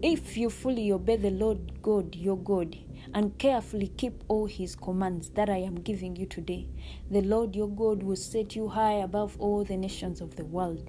If 0.00 0.36
you 0.36 0.48
fully 0.48 0.92
obey 0.92 1.16
the 1.16 1.32
Lord 1.32 1.82
God, 1.82 2.14
your 2.14 2.36
God, 2.36 2.76
and 3.14 3.36
carefully 3.38 3.88
keep 3.96 4.22
all 4.28 4.46
his 4.46 4.76
commands 4.76 5.30
that 5.30 5.50
I 5.50 5.56
am 5.56 5.74
giving 5.74 6.14
you 6.14 6.26
today, 6.26 6.68
the 7.10 7.22
Lord 7.22 7.56
your 7.56 7.68
God 7.68 8.04
will 8.04 8.14
set 8.14 8.54
you 8.54 8.68
high 8.68 9.00
above 9.00 9.36
all 9.40 9.64
the 9.64 9.76
nations 9.76 10.20
of 10.20 10.36
the 10.36 10.44
world. 10.44 10.88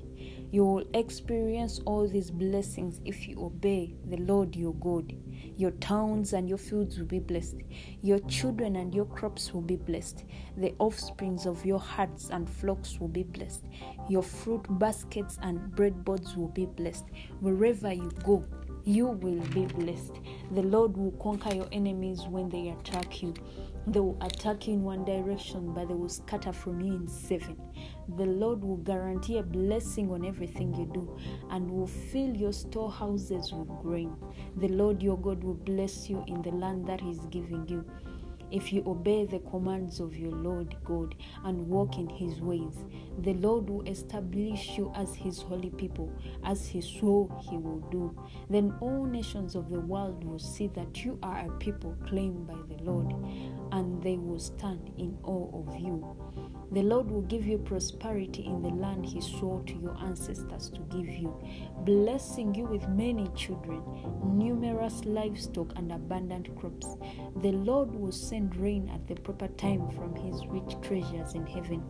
You 0.51 0.63
will 0.63 0.85
experience 0.93 1.79
all 1.85 2.07
these 2.07 2.29
blessings 2.29 3.01
if 3.03 3.27
you 3.27 3.43
obey 3.43 3.95
the 4.07 4.17
Lord 4.17 4.55
your 4.55 4.75
God. 4.75 5.11
Your 5.57 5.71
towns 5.71 6.33
and 6.33 6.47
your 6.47 6.57
fields 6.57 6.99
will 6.99 7.05
be 7.05 7.19
blessed. 7.19 7.57
Your 8.01 8.19
children 8.19 8.75
and 8.75 8.93
your 8.93 9.05
crops 9.05 9.53
will 9.53 9.61
be 9.61 9.75
blessed. 9.75 10.23
The 10.57 10.73
offsprings 10.79 11.45
of 11.45 11.65
your 11.65 11.79
herds 11.79 12.29
and 12.29 12.49
flocks 12.49 12.99
will 12.99 13.07
be 13.07 13.23
blessed. 13.23 13.65
Your 14.07 14.23
fruit 14.23 14.65
baskets 14.79 15.39
and 15.41 15.59
breadboards 15.75 16.35
will 16.35 16.47
be 16.49 16.65
blessed. 16.65 17.05
Wherever 17.39 17.91
you 17.91 18.11
go, 18.23 18.45
you 18.85 19.07
will 19.07 19.41
be 19.49 19.65
blessed. 19.65 20.13
The 20.51 20.63
Lord 20.63 20.97
will 20.97 21.11
conquer 21.11 21.53
your 21.53 21.67
enemies 21.71 22.21
when 22.27 22.49
they 22.49 22.69
attack 22.69 23.21
you. 23.21 23.33
They 23.87 23.99
will 23.99 24.17
attack 24.21 24.67
you 24.67 24.73
in 24.73 24.83
one 24.83 25.05
direction, 25.05 25.73
but 25.73 25.87
they 25.87 25.93
will 25.93 26.09
scatter 26.09 26.53
from 26.53 26.81
you 26.81 26.93
in 26.93 27.07
seven. 27.07 27.57
The 28.17 28.25
Lord 28.25 28.63
will 28.63 28.77
guarantee 28.77 29.37
a 29.37 29.43
blessing 29.43 30.11
on 30.11 30.25
everything 30.25 30.73
you 30.75 30.89
do 30.93 31.17
and 31.51 31.69
will 31.69 31.87
fill 31.87 32.35
your 32.35 32.53
storehouses 32.53 33.51
with 33.51 33.69
grain. 33.81 34.15
The 34.57 34.67
Lord 34.67 35.01
your 35.01 35.17
God 35.17 35.43
will 35.43 35.55
bless 35.55 36.09
you 36.09 36.23
in 36.27 36.41
the 36.41 36.51
land 36.51 36.87
that 36.87 37.01
He 37.01 37.11
is 37.11 37.25
giving 37.31 37.67
you 37.67 37.85
if 38.51 38.73
you 38.73 38.83
obey 38.85 39.25
the 39.25 39.39
commands 39.39 39.99
of 39.99 40.17
your 40.17 40.31
Lord 40.31 40.75
God 40.83 41.15
and 41.45 41.67
walk 41.67 41.97
in 41.97 42.09
his 42.09 42.41
ways. 42.41 42.83
The 43.19 43.33
Lord 43.33 43.69
will 43.69 43.87
establish 43.87 44.77
you 44.77 44.91
as 44.95 45.13
his 45.15 45.41
holy 45.41 45.69
people, 45.71 46.11
as 46.43 46.67
he 46.67 46.81
swore 46.81 47.29
he 47.49 47.57
will 47.57 47.81
do. 47.91 48.15
Then 48.49 48.75
all 48.79 49.05
nations 49.05 49.55
of 49.55 49.69
the 49.69 49.79
world 49.81 50.23
will 50.23 50.39
see 50.39 50.67
that 50.67 51.03
you 51.03 51.19
are 51.21 51.45
a 51.45 51.57
people 51.57 51.95
claimed 52.07 52.47
by 52.47 52.57
the 52.67 52.81
Lord, 52.83 53.13
and 53.71 54.01
they 54.01 54.17
will 54.17 54.39
stand 54.39 54.91
in 54.97 55.17
awe 55.23 55.49
of 55.59 55.79
you. 55.79 56.15
The 56.71 56.83
Lord 56.83 57.09
will 57.09 57.23
give 57.23 57.47
you 57.47 57.57
prosperity 57.57 58.45
in 58.45 58.61
the 58.61 58.69
land 58.69 59.03
He 59.03 59.21
swore 59.21 59.63
to 59.63 59.73
your 59.73 59.97
ancestors 60.03 60.69
to 60.69 60.81
give 60.95 61.07
you, 61.07 61.35
blessing 61.79 62.53
you 62.53 62.65
with 62.65 62.87
many 62.89 63.27
children, 63.35 63.81
numerous 64.23 65.03
livestock, 65.03 65.73
and 65.77 65.91
abundant 65.91 66.55
crops. 66.55 66.95
The 67.41 67.53
Lord 67.53 67.93
will 67.95 68.11
send 68.11 68.55
rain 68.55 68.87
at 68.93 69.07
the 69.07 69.15
proper 69.15 69.47
time 69.47 69.89
from 69.89 70.15
His 70.15 70.45
rich 70.45 70.75
treasures 70.83 71.33
in 71.33 71.47
heaven 71.47 71.83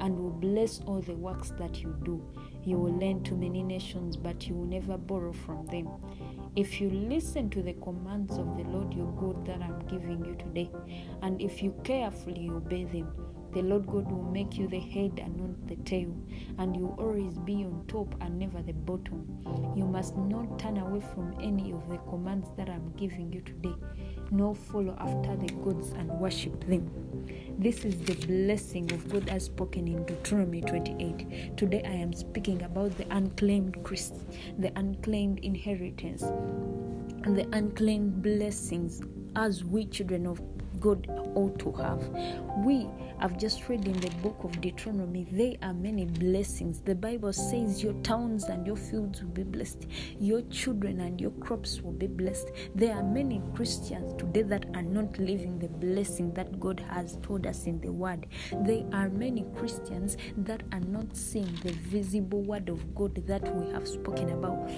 and 0.00 0.18
will 0.18 0.30
bless 0.30 0.80
all 0.80 1.00
the 1.00 1.14
works 1.14 1.52
that 1.58 1.80
you 1.80 1.94
do. 2.02 2.22
You 2.64 2.76
will 2.76 2.98
lend 2.98 3.24
to 3.26 3.34
many 3.34 3.62
nations, 3.62 4.16
but 4.16 4.46
you 4.46 4.54
will 4.54 4.66
never 4.66 4.98
borrow 4.98 5.32
from 5.32 5.66
them. 5.66 5.88
If 6.56 6.80
you 6.80 6.90
listen 6.90 7.48
to 7.50 7.62
the 7.62 7.74
commands 7.74 8.36
of 8.36 8.56
the 8.56 8.64
Lord 8.64 8.92
your 8.92 9.12
God 9.12 9.46
that 9.46 9.62
I'm 9.62 9.78
giving 9.86 10.24
you 10.24 10.34
today, 10.34 10.70
and 11.22 11.40
if 11.40 11.62
you 11.62 11.74
carefully 11.84 12.50
obey 12.50 12.84
them, 12.84 13.12
the 13.52 13.62
Lord 13.62 13.86
God 13.86 14.10
will 14.10 14.30
make 14.30 14.56
you 14.56 14.68
the 14.68 14.78
head 14.78 15.20
and 15.22 15.36
not 15.36 15.66
the 15.66 15.76
tail, 15.88 16.14
and 16.58 16.76
you 16.76 16.94
always 16.98 17.38
be 17.38 17.64
on 17.64 17.84
top 17.88 18.14
and 18.20 18.38
never 18.38 18.62
the 18.62 18.72
bottom. 18.72 19.26
You 19.76 19.84
must 19.84 20.16
not 20.16 20.58
turn 20.58 20.78
away 20.78 21.00
from 21.14 21.34
any 21.40 21.72
of 21.72 21.88
the 21.88 21.98
commands 22.08 22.48
that 22.56 22.68
I'm 22.68 22.92
giving 22.96 23.32
you 23.32 23.40
today, 23.40 23.74
nor 24.30 24.54
follow 24.54 24.96
after 24.98 25.36
the 25.36 25.52
gods 25.54 25.90
and 25.92 26.10
worship 26.20 26.66
them. 26.68 26.90
This 27.58 27.84
is 27.84 27.98
the 28.00 28.14
blessing 28.26 28.90
of 28.92 29.08
God 29.10 29.28
as 29.28 29.44
spoken 29.44 29.88
in 29.88 30.04
Deuteronomy 30.06 30.60
28. 30.62 31.56
Today 31.56 31.82
I 31.84 31.92
am 31.92 32.12
speaking 32.12 32.62
about 32.62 32.96
the 32.96 33.06
unclaimed 33.10 33.82
Christ, 33.82 34.14
the 34.58 34.72
unclaimed 34.76 35.40
inheritance, 35.40 36.22
and 36.22 37.36
the 37.36 37.48
unclaimed 37.52 38.22
blessings 38.22 39.02
as 39.36 39.64
we 39.64 39.86
children 39.86 40.26
of 40.26 40.40
God 40.80 41.06
ought 41.34 41.58
to 41.60 41.72
have. 41.72 42.02
We 42.64 42.88
have 43.20 43.38
just 43.38 43.68
read 43.68 43.86
in 43.86 44.00
the 44.00 44.10
book 44.22 44.42
of 44.44 44.60
Deuteronomy, 44.60 45.26
there 45.30 45.54
are 45.62 45.74
many 45.74 46.06
blessings. 46.06 46.80
The 46.80 46.94
Bible 46.94 47.32
says 47.34 47.82
your 47.82 47.92
towns 48.02 48.44
and 48.44 48.66
your 48.66 48.76
fields 48.76 49.22
will 49.22 49.30
be 49.30 49.42
blessed, 49.42 49.86
your 50.18 50.40
children 50.42 51.00
and 51.00 51.20
your 51.20 51.32
crops 51.32 51.82
will 51.82 51.92
be 51.92 52.06
blessed. 52.06 52.50
There 52.74 52.94
are 52.94 53.02
many 53.02 53.42
Christians 53.54 54.14
today 54.18 54.42
that 54.42 54.64
are 54.74 54.82
not 54.82 55.18
living 55.18 55.58
the 55.58 55.68
blessing 55.68 56.32
that 56.34 56.58
God 56.58 56.80
has 56.88 57.18
told 57.22 57.46
us 57.46 57.66
in 57.66 57.80
the 57.80 57.92
Word. 57.92 58.26
There 58.64 58.84
are 58.92 59.10
many 59.10 59.44
Christians 59.56 60.16
that 60.38 60.62
are 60.72 60.80
not 60.80 61.14
seeing 61.14 61.54
the 61.62 61.72
visible 61.72 62.42
Word 62.42 62.70
of 62.70 62.94
God 62.94 63.14
that 63.26 63.54
we 63.54 63.70
have 63.72 63.86
spoken 63.86 64.30
about. 64.30 64.70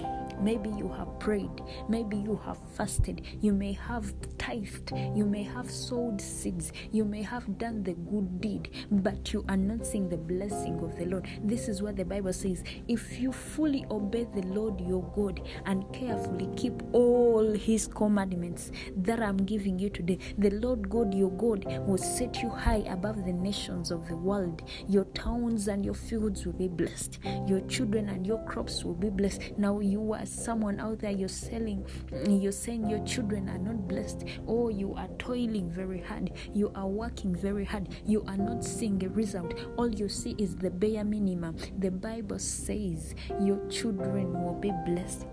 Maybe 0.42 0.70
you 0.70 0.88
have 0.88 1.18
prayed, 1.20 1.62
maybe 1.88 2.16
you 2.16 2.40
have 2.44 2.58
fasted, 2.74 3.24
you 3.40 3.52
may 3.52 3.72
have 3.74 4.12
tithed, 4.38 4.92
you 5.14 5.24
may 5.24 5.44
have 5.44 5.70
sowed 5.70 6.20
seeds, 6.20 6.72
you 6.90 7.04
may 7.04 7.22
have 7.22 7.58
done 7.58 7.84
the 7.84 7.94
good 7.94 8.40
deed, 8.40 8.70
but 8.90 9.32
you 9.32 9.44
are 9.48 9.56
not 9.56 9.86
seeing 9.86 10.08
the 10.08 10.16
blessing 10.16 10.80
of 10.80 10.96
the 10.96 11.04
Lord. 11.04 11.28
This 11.44 11.68
is 11.68 11.80
what 11.80 11.96
the 11.96 12.04
Bible 12.04 12.32
says 12.32 12.64
if 12.88 13.20
you 13.20 13.32
fully 13.32 13.86
obey 13.90 14.26
the 14.34 14.42
Lord 14.48 14.80
your 14.80 15.02
God 15.14 15.40
and 15.66 15.84
carefully 15.92 16.48
keep 16.56 16.82
all 16.92 17.52
his 17.52 17.86
commandments 17.86 18.72
that 18.96 19.22
I'm 19.22 19.36
giving 19.36 19.78
you 19.78 19.90
today, 19.90 20.18
the 20.38 20.50
Lord 20.50 20.88
God 20.88 21.14
your 21.14 21.30
God 21.30 21.64
will 21.86 21.98
set 21.98 22.42
you 22.42 22.48
high 22.48 22.84
above 22.88 23.24
the 23.24 23.32
nations 23.32 23.90
of 23.90 24.08
the 24.08 24.16
world. 24.16 24.62
Your 24.88 25.04
towns 25.06 25.68
and 25.68 25.84
your 25.84 25.94
fields 25.94 26.44
will 26.44 26.52
be 26.52 26.68
blessed, 26.68 27.20
your 27.46 27.60
children 27.68 28.08
and 28.08 28.26
your 28.26 28.42
crops 28.44 28.84
will 28.84 28.94
be 28.94 29.10
blessed. 29.10 29.40
Now, 29.56 29.80
you 29.80 30.12
are 30.12 30.26
someone 30.32 30.80
out 30.80 30.98
there, 31.00 31.10
you're 31.10 31.28
selling, 31.28 31.86
you're 32.28 32.52
saying 32.52 32.88
your 32.88 33.04
children 33.04 33.48
are 33.48 33.58
not 33.58 33.86
blessed, 33.86 34.24
or 34.46 34.70
you 34.70 34.94
are 34.94 35.08
toiling 35.18 35.70
very 35.70 36.00
hard, 36.00 36.32
you 36.52 36.72
are 36.74 36.86
working 36.86 37.34
very 37.34 37.64
hard, 37.64 37.88
you 38.06 38.24
are 38.26 38.36
not 38.36 38.64
seeing 38.64 39.02
a 39.04 39.08
result. 39.08 39.54
All 39.76 39.88
you 39.88 40.08
see 40.08 40.34
is 40.38 40.56
the 40.56 40.70
bare 40.70 41.04
minimum. 41.04 41.56
The 41.78 41.90
Bible 41.90 42.38
says 42.38 43.14
your 43.40 43.66
children 43.68 44.32
will 44.42 44.58
be 44.58 44.72
blessed. 44.86 45.26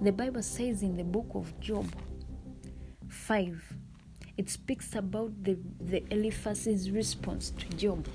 The 0.00 0.12
Bible 0.12 0.42
says 0.42 0.82
in 0.82 0.96
the 0.96 1.04
book 1.04 1.30
of 1.34 1.58
Job 1.60 1.86
5 3.08 3.74
it 4.36 4.50
speaks 4.50 4.94
about 4.96 5.44
the, 5.44 5.56
the 5.80 6.02
Eliphaz's 6.10 6.90
response 6.90 7.50
to 7.50 7.68
Job. 7.76 8.06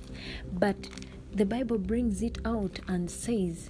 But 0.52 0.90
the 1.31 1.46
Bible 1.46 1.78
brings 1.78 2.22
it 2.22 2.40
out 2.44 2.80
and 2.88 3.09
says, 3.09 3.70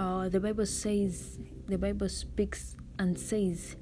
uh, 0.00 0.30
the 0.30 0.40
Bible 0.40 0.64
says, 0.64 1.38
the 1.68 1.76
Bible 1.76 2.08
speaks 2.08 2.74
and 2.98 3.18
says, 3.18 3.76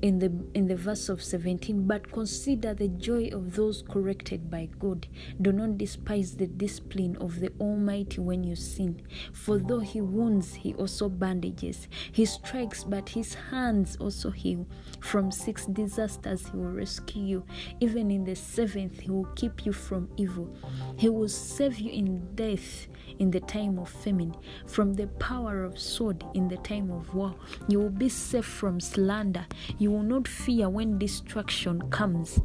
in 0.00 0.20
the 0.20 0.32
in 0.54 0.68
the 0.68 0.76
verse 0.76 1.08
of 1.08 1.20
17 1.20 1.84
but 1.86 2.12
consider 2.12 2.72
the 2.72 2.86
joy 2.86 3.28
of 3.32 3.56
those 3.56 3.82
corrected 3.82 4.48
by 4.48 4.68
god. 4.78 5.08
Do 5.42 5.50
not 5.50 5.76
despise 5.76 6.36
the 6.36 6.46
discipline 6.46 7.16
of 7.16 7.40
the 7.40 7.52
almighty 7.60 8.20
when 8.20 8.44
you 8.44 8.54
sin. 8.54 9.02
For 9.32 9.58
though 9.58 9.80
he 9.80 10.00
wounds 10.00 10.54
he 10.54 10.72
also 10.74 11.08
bandages. 11.08 11.88
He 12.12 12.24
strikes 12.26 12.84
but 12.84 13.08
his 13.08 13.34
hands 13.34 13.96
also 13.96 14.30
heal. 14.30 14.68
From 15.00 15.32
six 15.32 15.66
disasters 15.66 16.46
he 16.46 16.56
will 16.56 16.70
rescue 16.70 17.24
you. 17.24 17.44
Even 17.80 18.12
in 18.12 18.22
the 18.24 18.36
seventh 18.36 19.00
he 19.00 19.10
will 19.10 19.28
keep 19.34 19.66
you 19.66 19.72
from 19.72 20.08
evil. 20.16 20.48
He 20.96 21.08
will 21.08 21.28
save 21.28 21.78
you 21.80 21.90
in 21.90 22.36
death 22.36 22.86
in 23.18 23.30
the 23.30 23.40
time 23.40 23.78
of 23.78 23.88
famine, 23.88 24.34
from 24.66 24.94
the 24.94 25.06
power 25.18 25.64
of 25.64 25.78
sword 25.78 26.24
in 26.34 26.48
the 26.48 26.56
time 26.58 26.90
of 26.90 27.14
war. 27.14 27.34
You 27.68 27.80
will 27.80 27.90
be 27.90 28.08
safe 28.08 28.44
from 28.44 28.80
slander. 28.80 29.46
You 29.78 29.90
will 29.90 30.02
not 30.02 30.28
fear 30.28 30.68
when 30.68 30.98
destruction 30.98 31.88
comes. 31.90 32.40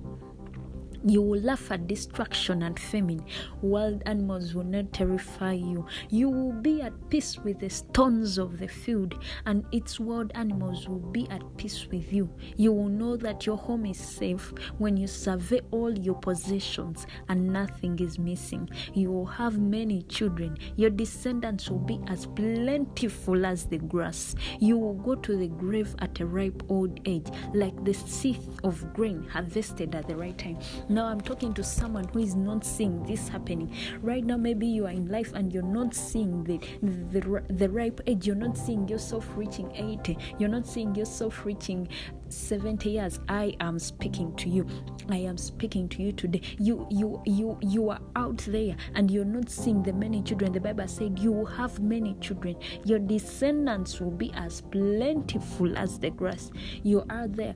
You 1.05 1.21
will 1.21 1.41
laugh 1.41 1.69
at 1.69 1.85
destruction 1.87 2.63
and 2.63 2.79
famine. 2.79 3.25
Wild 3.61 4.03
animals 4.05 4.55
will 4.55 4.63
not 4.63 4.93
terrify 4.93 5.51
you. 5.51 5.85
You 6.09 6.29
will 6.29 6.53
be 6.53 6.81
at 6.81 6.93
peace 7.09 7.37
with 7.39 7.59
the 7.59 7.69
stones 7.69 8.37
of 8.37 8.57
the 8.57 8.69
field, 8.69 9.21
and 9.45 9.65
its 9.73 9.99
wild 9.99 10.31
animals 10.33 10.87
will 10.87 10.99
be 11.11 11.27
at 11.29 11.41
peace 11.57 11.87
with 11.91 12.13
you. 12.13 12.29
You 12.55 12.71
will 12.71 12.87
know 12.87 13.17
that 13.17 13.45
your 13.45 13.57
home 13.57 13.85
is 13.85 13.97
safe 13.97 14.53
when 14.77 14.95
you 14.95 15.07
survey 15.07 15.59
all 15.71 15.91
your 15.91 16.15
possessions 16.15 17.05
and 17.27 17.51
nothing 17.51 17.99
is 17.99 18.17
missing. 18.17 18.69
You 18.93 19.11
will 19.11 19.25
have 19.25 19.59
many 19.59 20.03
children. 20.03 20.57
Your 20.77 20.89
descendants 20.89 21.69
will 21.69 21.79
be 21.79 21.99
as 22.07 22.27
plentiful 22.27 23.45
as 23.45 23.65
the 23.65 23.79
grass. 23.79 24.35
You 24.61 24.77
will 24.77 24.93
go 24.93 25.15
to 25.15 25.35
the 25.35 25.49
grave 25.49 25.95
at 25.99 26.21
a 26.21 26.25
ripe 26.25 26.63
old 26.69 27.01
age, 27.05 27.27
like 27.53 27.83
the 27.83 27.93
seed 27.93 28.39
of 28.63 28.93
grain 28.93 29.27
harvested 29.29 29.95
at 29.95 30.07
the 30.07 30.15
right 30.15 30.37
time 30.37 30.59
Now 30.93 31.07
I'm 31.07 31.21
talking 31.21 31.55
to 31.55 31.63
someone 31.63 32.07
who 32.09 32.19
is 32.19 32.35
not 32.35 32.63
seeing 32.63 33.03
this 33.07 33.27
happening. 33.27 33.75
Right 34.03 34.23
now, 34.23 34.37
maybe 34.37 34.67
you 34.67 34.85
are 34.85 34.91
in 34.91 35.07
life 35.07 35.33
and 35.33 35.51
you're 35.51 35.63
not 35.63 35.95
seeing 35.95 36.43
the, 36.43 36.59
the, 36.83 37.41
the, 37.49 37.67
ripe 37.67 37.99
age. 38.05 38.27
You're 38.27 38.35
not 38.35 38.55
seeing 38.55 38.87
yourself 38.87 39.27
reaching 39.35 39.71
80. 39.73 40.15
You're 40.37 40.49
not 40.49 40.67
seeing 40.67 40.93
yourself 40.93 41.47
reaching 41.47 41.87
70 42.29 42.91
years. 42.91 43.19
I 43.27 43.55
am 43.59 43.79
speaking 43.79 44.35
to 44.35 44.49
you. 44.49 44.67
I 45.09 45.17
am 45.17 45.35
speaking 45.35 45.89
to 45.89 46.03
you 46.03 46.11
today. 46.11 46.41
You 46.59 46.85
you 46.91 47.21
you 47.25 47.57
you 47.61 47.89
are 47.89 47.99
out 48.15 48.37
there 48.47 48.75
and 48.93 49.09
you're 49.09 49.25
not 49.25 49.49
seeing 49.49 49.81
the 49.81 49.93
many 49.93 50.21
children. 50.21 50.51
The 50.51 50.59
bible 50.59 50.87
said 50.87 51.17
you 51.17 51.31
will 51.31 51.45
have 51.45 51.79
many 51.79 52.13
children. 52.21 52.55
Your 52.85 52.99
descendants 52.99 53.99
will 53.99 54.11
be 54.11 54.31
as 54.35 54.61
plentiful 54.61 55.75
as 55.75 55.97
the 55.97 56.11
grass. 56.11 56.51
You 56.83 57.03
are 57.09 57.27
there 57.27 57.55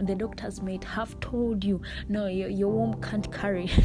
the 0.00 0.14
doctors 0.14 0.62
might 0.62 0.84
have 0.84 1.18
told 1.20 1.64
you 1.64 1.80
no 2.08 2.26
your, 2.26 2.48
your 2.48 2.68
womb 2.70 3.00
can't 3.00 3.30
carry. 3.32 3.66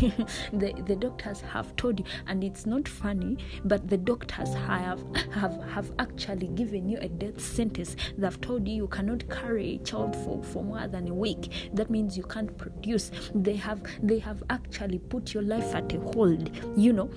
The, 0.53 0.73
the 0.85 0.95
doctors 0.95 1.41
have 1.41 1.75
told 1.75 1.99
you 1.99 2.05
and 2.27 2.43
it's 2.43 2.65
not 2.65 2.87
funny 2.87 3.37
but 3.63 3.87
the 3.87 3.97
doctors 3.97 4.53
have 4.53 5.03
have 5.31 5.61
have 5.63 5.91
actually 5.99 6.47
given 6.47 6.89
you 6.89 6.97
a 7.01 7.07
death 7.09 7.39
sentence. 7.41 7.95
They've 8.17 8.41
told 8.41 8.67
you 8.67 8.75
you 8.75 8.87
cannot 8.87 9.29
carry 9.29 9.75
a 9.75 9.77
child 9.79 10.15
for, 10.15 10.43
for 10.43 10.63
more 10.63 10.87
than 10.87 11.07
a 11.07 11.13
week. 11.13 11.69
That 11.73 11.89
means 11.89 12.17
you 12.17 12.23
can't 12.23 12.55
produce. 12.57 13.11
They 13.33 13.55
have 13.55 13.81
they 14.01 14.19
have 14.19 14.43
actually 14.49 14.99
put 14.99 15.33
your 15.33 15.43
life 15.43 15.73
at 15.75 15.93
a 15.93 15.99
hold 15.99 16.49
you 16.75 16.93
know 16.93 17.09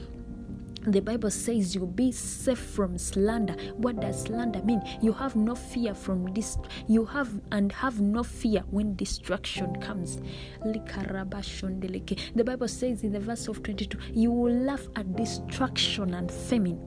the 0.86 1.00
bible 1.00 1.30
says 1.30 1.74
you'll 1.74 1.86
be 1.86 2.12
safe 2.12 2.58
from 2.58 2.98
slander. 2.98 3.54
What 3.76 4.00
does 4.00 4.24
slander 4.24 4.62
mean? 4.62 4.82
You 5.00 5.12
have 5.12 5.34
no 5.34 5.54
fear 5.54 5.94
from 5.94 6.26
this 6.34 6.58
you 6.86 7.06
have 7.06 7.30
and 7.52 7.72
have 7.72 8.00
no 8.02 8.22
fear 8.22 8.62
when 8.70 8.94
destruction 8.96 9.74
comes. 9.80 10.18
The 10.62 12.44
bible 12.44 12.68
says 12.68 13.02
in 13.02 13.12
the 13.12 13.20
verse 13.20 13.48
of 13.48 13.62
22 13.62 13.98
you 14.12 14.30
will 14.30 14.52
laugh 14.52 14.86
at 14.96 15.16
destruction 15.16 16.12
and 16.14 16.30
famine. 16.30 16.78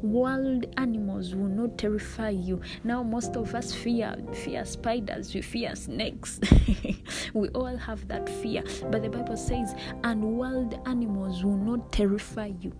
Wild 0.00 0.64
animals 0.78 1.34
will 1.34 1.48
not 1.48 1.76
terrify 1.76 2.30
you. 2.30 2.62
Now 2.84 3.02
most 3.02 3.36
of 3.36 3.54
us 3.54 3.74
fear 3.74 4.16
fear 4.32 4.64
spiders 4.64 5.34
we 5.34 5.42
fear 5.42 5.76
snakes. 5.76 6.40
We 7.34 7.48
all 7.50 7.76
have 7.76 8.08
that 8.08 8.28
fear. 8.28 8.62
But 8.90 9.02
the 9.02 9.10
bible 9.10 9.36
says 9.36 9.74
and 10.04 10.38
wild 10.38 10.80
animals 10.86 11.44
will 11.44 11.58
not 11.58 11.92
terrify 11.92 12.52
you 12.60 12.72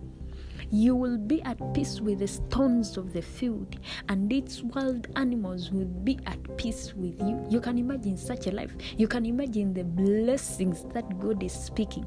you 0.71 0.95
will 0.95 1.19
be 1.19 1.43
at 1.43 1.59
peace 1.75 2.01
with 2.01 2.19
the 2.21 2.29
stones 2.29 2.97
of 2.97 3.13
the 3.13 3.23
field, 3.23 3.77
and 4.09 4.33
its 4.33 4.63
wild 4.63 5.09
animals 5.17 5.71
will 5.71 5.87
be 5.87 6.19
at 6.27 6.57
peace 6.57 6.95
with 6.95 7.19
you. 7.21 7.45
You 7.49 7.61
can 7.61 7.79
imagine 7.79 8.17
such 8.17 8.47
a 8.47 8.51
life. 8.51 8.75
You 8.97 9.09
can 9.09 9.27
imagine 9.27 9.75
the 9.75 9.85
blessings 9.85 10.85
that 10.93 11.19
God 11.19 11.43
is 11.43 11.53
speaking. 11.53 12.07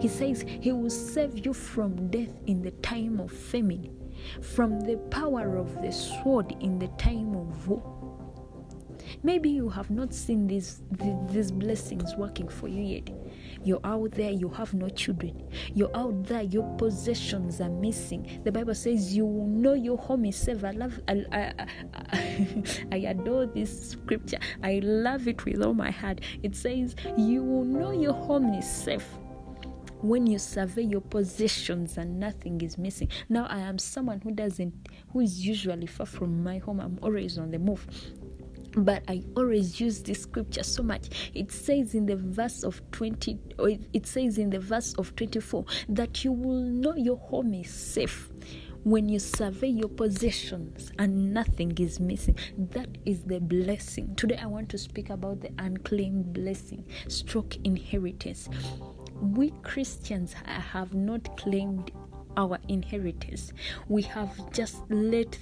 He 0.00 0.08
says 0.08 0.44
He 0.46 0.72
will 0.72 0.90
save 0.90 1.44
you 1.44 1.52
from 1.54 2.08
death 2.10 2.32
in 2.46 2.62
the 2.62 2.72
time 2.82 3.20
of 3.20 3.32
famine, 3.32 4.12
from 4.40 4.80
the 4.80 4.96
power 5.10 5.56
of 5.56 5.80
the 5.82 5.92
sword 5.92 6.54
in 6.60 6.78
the 6.78 6.88
time 6.98 7.34
of 7.34 7.68
war. 7.68 8.02
Maybe 9.22 9.50
you 9.50 9.68
have 9.68 9.90
not 9.90 10.14
seen 10.14 10.46
these, 10.46 10.82
these 11.30 11.50
blessings 11.50 12.14
working 12.16 12.48
for 12.48 12.68
you 12.68 12.82
yet. 12.82 13.10
You're 13.64 13.80
out 13.84 14.12
there, 14.12 14.30
you 14.30 14.48
have 14.50 14.74
no 14.74 14.88
children. 14.88 15.48
You're 15.74 15.94
out 15.96 16.24
there, 16.24 16.42
your 16.42 16.68
possessions 16.76 17.60
are 17.60 17.70
missing. 17.70 18.40
The 18.44 18.52
Bible 18.52 18.74
says 18.74 19.14
you 19.16 19.24
will 19.24 19.46
know 19.46 19.74
your 19.74 19.96
home 19.96 20.24
is 20.24 20.36
safe. 20.36 20.64
I 20.64 20.72
love, 20.72 21.00
I, 21.08 21.24
I, 21.32 21.66
I, 21.94 22.64
I 22.92 22.96
adore 22.96 23.46
this 23.46 23.90
scripture. 23.90 24.38
I 24.62 24.80
love 24.82 25.28
it 25.28 25.44
with 25.44 25.62
all 25.62 25.74
my 25.74 25.90
heart. 25.90 26.20
It 26.42 26.56
says 26.56 26.96
you 27.16 27.42
will 27.42 27.64
know 27.64 27.92
your 27.92 28.14
home 28.14 28.54
is 28.54 28.68
safe 28.68 29.06
when 30.02 30.26
you 30.26 30.38
survey 30.38 30.82
your 30.82 31.00
possessions 31.00 31.96
and 31.96 32.18
nothing 32.18 32.60
is 32.60 32.76
missing. 32.76 33.08
Now, 33.28 33.46
I 33.46 33.60
am 33.60 33.78
someone 33.78 34.20
who 34.20 34.32
doesn't, 34.32 34.74
who 35.12 35.20
is 35.20 35.46
usually 35.46 35.86
far 35.86 36.06
from 36.06 36.42
my 36.42 36.58
home. 36.58 36.80
I'm 36.80 36.98
always 37.02 37.38
on 37.38 37.50
the 37.50 37.58
move 37.58 37.86
but 38.76 39.02
I 39.08 39.22
always 39.36 39.80
use 39.80 40.02
this 40.02 40.22
scripture 40.22 40.62
so 40.62 40.82
much. 40.82 41.30
It 41.34 41.52
says 41.52 41.94
in 41.94 42.06
the 42.06 42.16
verse 42.16 42.62
of 42.62 42.80
20, 42.92 43.38
or 43.58 43.70
it 43.92 44.06
says 44.06 44.38
in 44.38 44.50
the 44.50 44.60
verse 44.60 44.94
of 44.94 45.14
24 45.16 45.64
that 45.90 46.24
you 46.24 46.32
will 46.32 46.60
know 46.60 46.94
your 46.94 47.18
home 47.18 47.54
is 47.54 47.70
safe 47.70 48.30
when 48.84 49.08
you 49.08 49.18
survey 49.18 49.68
your 49.68 49.88
possessions 49.88 50.90
and 50.98 51.32
nothing 51.32 51.76
is 51.78 52.00
missing. 52.00 52.36
That 52.58 52.88
is 53.04 53.22
the 53.22 53.40
blessing. 53.40 54.14
Today, 54.16 54.38
I 54.42 54.46
want 54.46 54.68
to 54.70 54.78
speak 54.78 55.10
about 55.10 55.40
the 55.40 55.50
unclaimed 55.58 56.32
blessing, 56.32 56.84
stroke 57.08 57.56
inheritance. 57.64 58.48
We 59.20 59.50
Christians 59.62 60.34
have 60.46 60.94
not 60.94 61.36
claimed 61.36 61.92
our 62.36 62.58
inheritance, 62.68 63.52
we 63.88 64.02
have 64.02 64.50
just 64.52 64.82
let 64.90 65.38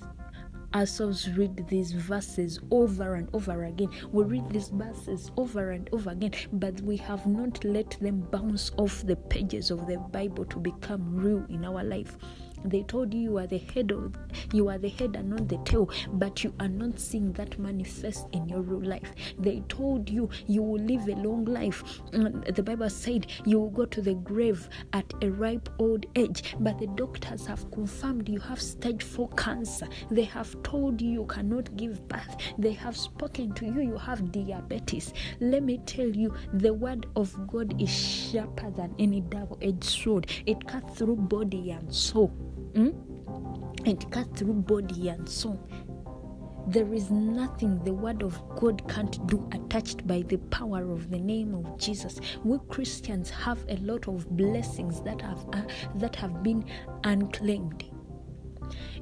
ourselves 0.75 1.29
read 1.37 1.67
these 1.69 1.93
verses 1.93 2.61
over 2.71 3.15
and 3.15 3.29
over 3.33 3.65
again. 3.65 3.89
We 4.13 4.25
read 4.25 4.51
these 4.51 4.69
verses 4.69 5.31
over 5.37 5.71
and 5.71 5.89
over 5.93 6.11
again, 6.11 6.33
but 6.53 6.81
we 6.83 6.97
have 6.99 7.27
not 7.27 7.65
let 7.65 7.91
them 8.01 8.21
bounce 8.31 8.71
off 8.77 9.03
the 9.07 9.17
pages 9.17 9.71
of 9.71 9.87
the 9.87 9.99
Bible 9.99 10.45
to 10.47 10.59
become 10.59 11.17
real 11.17 11.45
in 11.49 11.65
our 11.65 11.83
life. 11.83 12.17
They 12.65 12.83
told 12.83 13.15
you 13.15 13.21
you 13.21 13.39
are 13.39 13.47
the 13.47 13.59
head 13.59 13.91
of 13.93 14.15
you 14.53 14.69
are 14.69 14.79
the 14.79 14.89
head 14.89 15.17
and 15.17 15.31
not 15.31 15.49
the 15.49 15.59
tail, 15.65 15.91
but 16.13 16.43
you 16.43 16.53
are 16.61 16.69
not 16.69 16.99
seeing 16.99 17.33
that 17.33 17.59
manifest 17.59 18.27
in 18.33 18.49
your 18.49 18.61
real 18.63 18.89
life. 18.89 19.13
They 19.39 19.63
told 19.69 20.09
you 20.09 20.29
you 20.47 20.63
will 20.63 20.83
live 20.83 21.09
a 21.09 21.15
long 21.15 21.45
life. 21.45 21.83
The 22.13 22.63
Bible 22.63 22.91
said 22.91 23.27
you 23.45 23.61
will 23.61 23.71
go 23.71 23.87
to 23.87 24.03
the 24.03 24.15
grave 24.15 24.69
at 24.93 25.13
a 25.23 25.31
ripe 25.31 25.69
old 25.79 26.07
age, 26.17 26.55
but 26.61 26.79
the 26.79 26.89
doctors 26.89 27.47
have 27.47 27.71
confirmed 27.71 28.29
you 28.29 28.41
have 28.41 28.61
stage 28.61 29.03
four 29.03 29.29
cancer. 29.31 29.89
They 30.11 30.25
have 30.25 30.61
told 30.63 31.01
you 31.01 31.11
you 31.11 31.27
cannot 31.27 31.77
give 31.77 32.07
birth. 32.09 32.37
They 32.59 32.73
have 32.73 32.97
spoken 32.97 33.53
to 33.55 33.67
you 33.67 33.81
you 33.81 33.97
have 33.97 34.33
diabetes. 34.33 35.13
Let 35.41 35.63
me 35.63 35.79
tell 35.87 36.09
you, 36.09 36.35
the 36.55 36.73
word 36.73 37.07
of 37.17 37.35
God 37.47 37.81
is 37.81 37.91
sharper 37.91 38.71
than 38.71 38.95
any 38.99 39.21
double-edged 39.21 39.85
sword. 39.85 40.31
It 40.47 40.67
cuts 40.67 40.99
through 40.99 41.17
body 41.17 41.71
and 41.71 41.93
soul. 41.95 42.33
Mm? 42.75 43.87
It 43.87 44.11
cuts 44.11 44.41
through 44.41 44.55
body 44.55 45.09
and 45.09 45.29
soul. 45.29 45.61
There 46.67 46.93
is 46.95 47.11
nothing 47.11 47.83
the 47.85 47.95
word 47.95 48.23
of 48.23 48.41
God 48.57 48.87
can't 48.89 49.27
do 49.27 49.49
attached 49.53 50.07
by 50.07 50.23
the 50.23 50.37
power 50.37 50.91
of 50.91 51.11
the 51.11 51.19
name 51.19 51.55
of 51.55 51.79
Jesus. 51.79 52.21
We 52.45 52.59
Christians 52.69 53.31
have 53.31 53.59
a 53.69 53.77
lot 53.79 54.07
of 54.09 54.29
blessings 54.37 55.01
that 55.03 55.21
have 55.23 55.45
uh, 55.53 55.63
that 55.97 56.15
have 56.17 56.43
been 56.43 56.65
unclaimed 57.05 57.90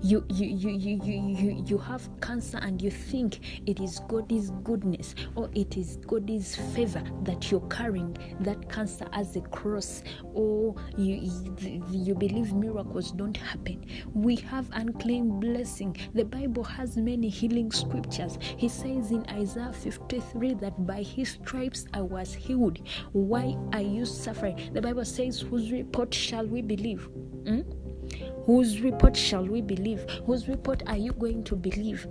you 0.03 0.25
you 0.29 0.47
you 0.47 0.71
you 0.71 1.00
you 1.03 1.65
you, 1.67 1.79
have 1.79 2.09
cancer 2.21 2.59
and 2.62 2.81
you 2.81 2.91
think 2.91 3.62
it 3.67 3.81
is 3.81 4.00
god's 4.09 4.50
goodness 4.62 5.15
or 5.35 5.49
it 5.55 5.77
is 5.77 5.97
god's 6.06 6.56
favor 6.75 7.03
that 7.23 7.50
you're 7.50 7.67
carrying 7.69 8.17
that 8.41 8.69
cancer 8.69 9.06
as 9.12 9.37
a 9.37 9.41
cross 9.41 10.03
or 10.35 10.75
you 10.97 11.15
you, 11.61 11.85
you 11.91 12.15
believe 12.15 12.53
miracles 12.53 13.12
don't 13.12 13.37
happen. 13.37 13.85
We 14.14 14.37
have 14.37 14.69
unclaimed 14.73 15.40
blessing. 15.40 15.97
The 16.14 16.25
bible 16.25 16.64
has 16.64 16.97
many 16.97 17.28
healing 17.28 17.71
scriptures. 17.71 18.38
He 18.40 18.69
says 18.69 19.11
in 19.11 19.25
isaiah 19.31 19.73
53 19.73 20.55
that 20.55 20.87
by 20.87 21.02
his 21.02 21.31
stripes 21.31 21.87
i 21.95 22.00
was 22.00 22.35
healed. 22.35 22.78
Why 23.12 23.57
are 23.73 23.81
you 23.81 24.05
suffering? 24.07 24.71
The 24.73 24.83
bible 24.83 25.05
says 25.05 25.40
whose 25.40 25.71
report 25.73 26.12
shall 26.12 26.47
we 26.47 26.62
believe? 26.62 27.09
Hmm? 27.47 27.62
Whose 28.49 28.81
report 28.81 29.14
shall 29.14 29.45
we 29.45 29.61
believe? 29.61 30.07
Whose 30.25 30.49
report 30.49 30.83
are 30.87 30.97
you 30.97 31.12
going 31.12 31.45
to 31.45 31.55
believe? 31.55 32.07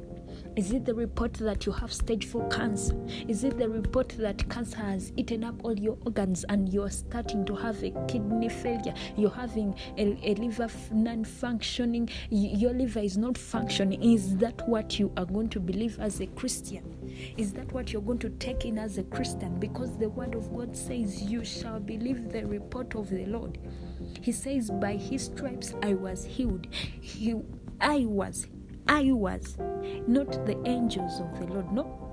Is 0.55 0.71
it 0.71 0.85
the 0.85 0.93
report 0.93 1.33
that 1.33 1.65
you 1.65 1.71
have 1.71 1.91
stage 1.91 2.27
4 2.27 2.47
cancer? 2.49 2.95
Is 3.27 3.43
it 3.43 3.57
the 3.57 3.67
report 3.67 4.09
that 4.19 4.47
cancer 4.47 4.77
has 4.77 5.11
eaten 5.17 5.43
up 5.43 5.55
all 5.65 5.75
your 5.75 5.97
organs 6.05 6.45
and 6.47 6.71
you're 6.71 6.91
starting 6.91 7.43
to 7.45 7.55
have 7.55 7.81
a 7.81 7.89
kidney 8.07 8.49
failure? 8.49 8.93
You're 9.15 9.31
having 9.31 9.73
a, 9.97 10.15
a 10.21 10.35
liver 10.35 10.67
non 10.91 11.23
functioning, 11.23 12.07
your 12.29 12.73
liver 12.73 12.99
is 12.99 13.17
not 13.17 13.35
functioning. 13.35 14.03
Is 14.03 14.37
that 14.37 14.61
what 14.69 14.99
you 14.99 15.11
are 15.17 15.25
going 15.25 15.49
to 15.49 15.59
believe 15.59 15.99
as 15.99 16.19
a 16.19 16.27
Christian? 16.27 17.33
Is 17.37 17.51
that 17.53 17.73
what 17.73 17.91
you're 17.91 18.03
going 18.03 18.19
to 18.19 18.29
take 18.29 18.63
in 18.63 18.77
as 18.77 18.99
a 18.99 19.03
Christian? 19.05 19.59
Because 19.59 19.97
the 19.97 20.09
word 20.09 20.35
of 20.35 20.55
God 20.55 20.77
says, 20.77 21.19
You 21.19 21.43
shall 21.43 21.79
believe 21.79 22.31
the 22.31 22.45
report 22.45 22.93
of 22.93 23.09
the 23.09 23.25
Lord. 23.25 23.57
He 24.21 24.31
says, 24.31 24.69
By 24.69 24.95
his 24.95 25.25
stripes 25.25 25.73
I 25.81 25.93
was 25.93 26.25
healed. 26.25 26.67
He, 26.71 27.35
I 27.79 28.05
was, 28.05 28.47
I 28.87 29.11
was, 29.11 29.57
not 30.07 30.45
the 30.45 30.59
angels 30.65 31.19
of 31.19 31.39
the 31.39 31.45
Lord. 31.45 31.71
No. 31.71 32.07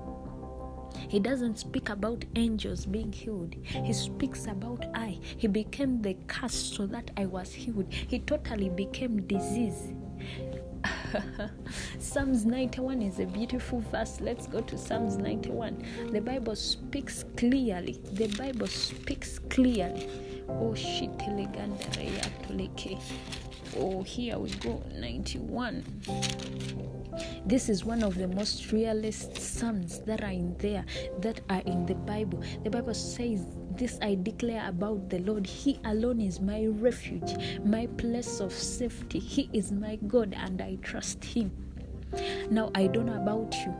He 1.07 1.19
doesn't 1.19 1.59
speak 1.59 1.89
about 1.89 2.25
angels 2.35 2.85
being 2.85 3.11
healed. 3.11 3.55
He 3.63 3.93
speaks 3.93 4.47
about 4.47 4.85
I. 4.93 5.19
He 5.37 5.47
became 5.47 6.01
the 6.01 6.15
curse 6.27 6.53
so 6.53 6.85
that 6.87 7.11
I 7.17 7.25
was 7.25 7.51
healed. 7.53 7.91
He 7.91 8.19
totally 8.19 8.69
became 8.69 9.21
disease. 9.27 9.93
Psalms 11.99 12.45
91 12.45 13.01
is 13.01 13.19
a 13.19 13.25
beautiful 13.25 13.79
verse. 13.91 14.19
Let's 14.21 14.47
go 14.47 14.61
to 14.61 14.77
Psalms 14.77 15.17
91. 15.17 16.09
The 16.11 16.21
Bible 16.21 16.55
speaks 16.55 17.25
clearly. 17.37 17.99
The 18.13 18.27
Bible 18.37 18.67
speaks 18.67 19.39
clearly. 19.39 20.07
Oh, 20.47 20.75
shit, 20.75 21.09
Oh, 23.77 24.03
here 24.03 24.37
we 24.37 24.49
go. 24.51 24.81
91. 24.93 25.83
This 27.45 27.67
is 27.67 27.83
one 27.83 28.03
of 28.03 28.15
the 28.15 28.27
most 28.27 28.71
realist 28.71 29.37
psalms 29.37 29.99
that 30.01 30.23
are 30.23 30.31
in 30.31 30.55
there, 30.57 30.85
that 31.19 31.41
are 31.49 31.61
in 31.65 31.85
the 31.85 31.95
Bible. 31.95 32.41
The 32.63 32.69
Bible 32.69 32.93
says, 32.93 33.45
This 33.71 33.97
I 34.01 34.15
declare 34.15 34.67
about 34.69 35.09
the 35.09 35.19
Lord. 35.19 35.47
He 35.47 35.79
alone 35.85 36.21
is 36.21 36.39
my 36.39 36.67
refuge, 36.67 37.35
my 37.65 37.87
place 37.97 38.39
of 38.39 38.53
safety. 38.53 39.19
He 39.19 39.49
is 39.51 39.71
my 39.71 39.97
God, 40.07 40.35
and 40.37 40.61
I 40.61 40.77
trust 40.81 41.23
Him. 41.25 41.51
Now, 42.49 42.71
I 42.75 42.87
don't 42.87 43.07
know 43.07 43.21
about 43.21 43.53
you 43.65 43.73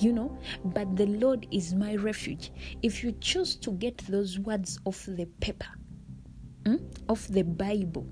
you 0.00 0.10
know 0.10 0.38
but 0.64 0.96
the 0.96 1.04
lord 1.04 1.46
is 1.50 1.74
my 1.74 1.94
refuge 1.96 2.50
if 2.80 3.04
you 3.04 3.12
choose 3.20 3.56
to 3.56 3.72
get 3.72 3.98
those 4.08 4.38
words 4.38 4.78
off 4.86 5.04
the 5.06 5.26
paper 5.40 5.66
mm, 6.64 6.80
of 7.08 7.26
the 7.32 7.42
bible 7.42 8.06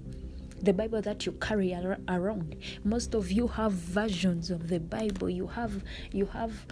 the 0.62 0.72
Bible 0.72 1.00
that 1.02 1.24
you 1.24 1.32
carry 1.32 1.72
around. 2.08 2.56
Most 2.84 3.14
of 3.14 3.32
you 3.32 3.48
have 3.48 3.72
versions 3.72 4.50
of 4.50 4.68
the 4.68 4.78
Bible. 4.78 5.30
You 5.30 5.46
have 5.46 5.82
you 6.12 6.26
have 6.26 6.66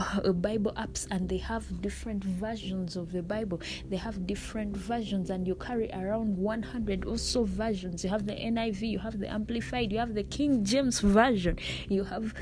uh, 0.00 0.32
Bible 0.32 0.72
apps 0.76 1.06
and 1.10 1.28
they 1.28 1.38
have 1.38 1.82
different 1.82 2.24
versions 2.24 2.96
of 2.96 3.12
the 3.12 3.22
Bible. 3.22 3.60
They 3.88 3.96
have 3.96 4.26
different 4.26 4.76
versions, 4.76 5.30
and 5.30 5.46
you 5.46 5.54
carry 5.54 5.90
around 5.92 6.36
100 6.36 7.04
or 7.04 7.18
so 7.18 7.44
versions. 7.44 8.04
You 8.04 8.10
have 8.10 8.26
the 8.26 8.34
NIV, 8.34 8.82
you 8.82 8.98
have 8.98 9.18
the 9.18 9.30
Amplified, 9.30 9.92
you 9.92 9.98
have 9.98 10.14
the 10.14 10.24
King 10.24 10.64
James 10.64 11.00
version, 11.00 11.58
you 11.88 12.04
have 12.04 12.34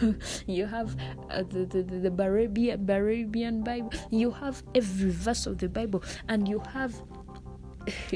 you 0.46 0.66
have 0.66 0.96
uh, 1.30 1.42
the 1.42 1.66
the, 1.66 1.82
the, 1.82 1.98
the 2.08 2.10
Barabian, 2.10 2.84
Barabian 2.84 3.64
Bible. 3.64 3.92
You 4.10 4.30
have 4.30 4.62
every 4.74 5.10
verse 5.10 5.46
of 5.46 5.58
the 5.58 5.68
Bible, 5.68 6.02
and 6.28 6.48
you 6.48 6.60
have 6.72 6.94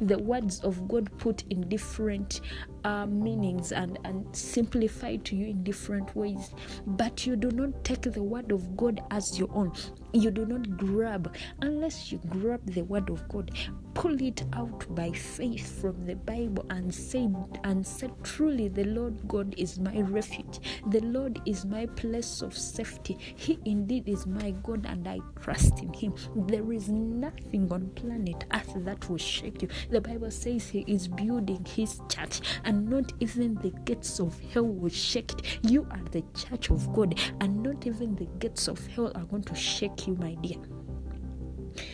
the 0.00 0.18
words 0.18 0.60
of 0.60 0.88
God 0.88 1.10
put 1.18 1.44
in 1.50 1.68
different 1.68 2.40
uh, 2.84 3.06
meanings 3.06 3.72
and, 3.72 3.98
and 4.04 4.24
simplified 4.34 5.24
to 5.26 5.36
you 5.36 5.48
in 5.48 5.62
different 5.62 6.14
ways. 6.16 6.54
But 6.86 7.26
you 7.26 7.36
do 7.36 7.50
not 7.50 7.84
take 7.84 8.02
the 8.02 8.22
word 8.22 8.52
of 8.52 8.76
God 8.76 9.02
as 9.10 9.38
your 9.38 9.48
own. 9.52 9.72
You 10.12 10.30
do 10.30 10.46
not 10.46 10.76
grab, 10.76 11.34
unless 11.62 12.12
you 12.12 12.20
grab 12.28 12.60
the 12.66 12.82
word 12.82 13.10
of 13.10 13.26
God, 13.28 13.50
pull 13.96 14.20
it 14.20 14.44
out 14.52 14.84
by 14.94 15.10
faith 15.10 15.80
from 15.80 16.04
the 16.04 16.14
Bible 16.14 16.66
and 16.68 16.94
say 16.94 17.26
and 17.64 17.84
say 17.86 18.10
truly 18.22 18.68
the 18.68 18.84
Lord 18.84 19.26
God 19.26 19.54
is 19.56 19.78
my 19.78 20.02
refuge. 20.02 20.60
The 20.88 21.00
Lord 21.00 21.40
is 21.46 21.64
my 21.64 21.86
place 21.86 22.42
of 22.42 22.56
safety. 22.56 23.16
He 23.18 23.58
indeed 23.64 24.06
is 24.06 24.26
my 24.26 24.50
God 24.62 24.84
and 24.84 25.08
I 25.08 25.20
trust 25.40 25.78
in 25.78 25.94
him. 25.94 26.14
There 26.36 26.70
is 26.74 26.90
nothing 26.90 27.72
on 27.72 27.88
planet 27.94 28.44
earth 28.52 28.74
that 28.84 29.08
will 29.08 29.16
shake 29.16 29.62
you. 29.62 29.68
The 29.88 30.02
Bible 30.02 30.30
says 30.30 30.68
he 30.68 30.84
is 30.86 31.08
building 31.08 31.64
his 31.64 31.98
church 32.10 32.42
and 32.64 32.90
not 32.90 33.14
even 33.20 33.54
the 33.54 33.70
gates 33.86 34.20
of 34.20 34.38
hell 34.52 34.66
will 34.66 34.90
shake 34.90 35.32
it. 35.32 35.58
You 35.62 35.88
are 35.90 36.04
the 36.10 36.22
church 36.36 36.68
of 36.68 36.92
God 36.92 37.18
and 37.40 37.62
not 37.62 37.86
even 37.86 38.14
the 38.14 38.28
gates 38.40 38.68
of 38.68 38.86
hell 38.88 39.10
are 39.14 39.24
going 39.24 39.44
to 39.44 39.54
shake 39.54 40.06
you, 40.06 40.16
my 40.16 40.34
dear. 40.34 40.58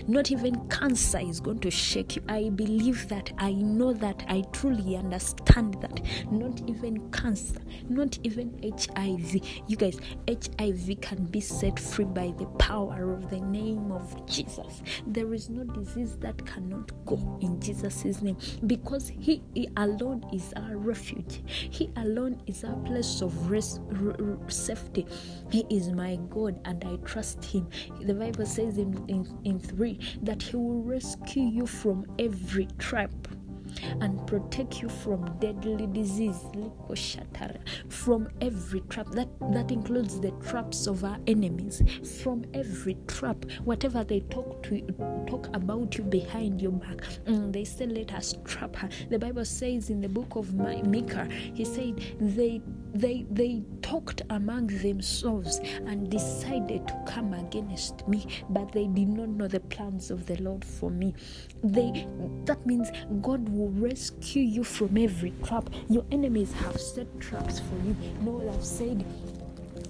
Not 0.08 0.30
even 0.30 0.68
cancer 0.68 1.20
is 1.20 1.40
going 1.40 1.60
to 1.60 1.70
shake 1.70 2.16
you. 2.16 2.22
I 2.28 2.50
believe 2.50 3.08
that. 3.08 3.32
I 3.38 3.52
know 3.52 3.92
that. 3.94 4.24
I 4.28 4.42
truly 4.52 4.96
understand 4.96 5.76
that. 5.80 6.00
Not 6.30 6.60
even 6.68 7.10
cancer, 7.10 7.60
not 7.88 8.18
even 8.24 8.52
HIV. 8.62 9.34
You 9.68 9.76
guys, 9.76 9.98
HIV 10.28 11.00
can 11.00 11.24
be 11.26 11.40
set 11.40 11.78
free 11.78 12.04
by 12.04 12.32
the 12.38 12.46
power 12.58 13.12
of 13.12 13.30
the 13.30 13.40
name 13.40 13.92
of 13.92 14.26
Jesus. 14.26 14.82
There 15.06 15.32
is 15.34 15.50
no 15.50 15.64
disease 15.64 16.16
that 16.18 16.44
cannot 16.46 16.90
go 17.06 17.38
in 17.40 17.60
Jesus' 17.60 18.22
name 18.22 18.36
because 18.66 19.08
He, 19.08 19.42
he 19.54 19.68
alone 19.76 20.24
is 20.32 20.52
our 20.56 20.76
refuge. 20.76 21.42
He 21.46 21.90
alone 21.96 22.40
is 22.46 22.64
our 22.64 22.76
place 22.76 23.20
of 23.22 23.50
rest, 23.50 23.80
r- 24.02 24.16
r- 24.18 24.38
safety. 24.50 25.06
He 25.50 25.64
is 25.70 25.90
my 25.90 26.16
God 26.30 26.60
and 26.64 26.84
I 26.84 26.96
trust 27.06 27.44
Him. 27.44 27.68
The 28.02 28.14
Bible 28.14 28.46
says 28.46 28.78
in, 28.78 29.04
in, 29.08 29.26
in 29.44 29.58
3 29.60 29.91
that 30.22 30.42
He 30.42 30.56
will 30.56 30.82
rescue 30.82 31.44
you 31.44 31.66
from 31.66 32.06
every 32.18 32.68
trap 32.78 33.12
and 34.00 34.26
protect 34.26 34.82
you 34.82 34.88
from 34.88 35.24
deadly 35.38 35.86
disease 35.86 36.36
from 37.88 38.28
every 38.40 38.80
trap 38.88 39.06
that 39.12 39.28
that 39.52 39.70
includes 39.70 40.20
the 40.20 40.30
traps 40.46 40.86
of 40.86 41.04
our 41.04 41.18
enemies 41.26 41.82
from 42.22 42.44
every 42.54 42.96
trap 43.06 43.44
whatever 43.64 44.04
they 44.04 44.20
talk 44.20 44.62
to 44.62 44.80
talk 45.26 45.48
about 45.54 45.96
you 45.96 46.04
behind 46.04 46.60
your 46.60 46.72
back. 46.72 46.98
Mm, 47.26 47.52
they 47.52 47.64
say 47.64 47.86
let 47.86 48.12
us 48.14 48.34
trap 48.44 48.76
her. 48.76 48.88
The 49.10 49.18
bible 49.18 49.44
says 49.44 49.90
in 49.90 50.00
the 50.00 50.08
book 50.08 50.36
of 50.36 50.54
micah 50.54 51.28
he 51.54 51.64
said 51.64 52.00
they 52.20 52.60
they 52.94 53.26
they 53.30 53.62
talked 53.80 54.22
among 54.30 54.66
themselves 54.66 55.58
and 55.86 56.10
decided 56.10 56.86
to 56.88 57.02
come 57.06 57.32
against 57.34 58.06
me 58.06 58.26
but 58.50 58.70
they 58.72 58.86
did 58.86 59.08
not 59.08 59.28
know 59.28 59.48
the 59.48 59.60
plans 59.60 60.10
of 60.10 60.26
the 60.26 60.36
lord 60.36 60.64
for 60.64 60.90
me. 60.90 61.14
They 61.62 62.06
that 62.44 62.64
means 62.66 62.90
god 63.22 63.48
will 63.48 63.61
rescue 63.68 64.42
you 64.42 64.64
from 64.64 64.96
every 64.96 65.32
trap. 65.44 65.70
Your 65.88 66.04
enemies 66.10 66.52
have 66.52 66.80
set 66.80 67.06
traps 67.20 67.60
for 67.60 67.76
you. 67.86 67.96
No 68.20 68.42
i've 68.52 68.64
said 68.64 69.04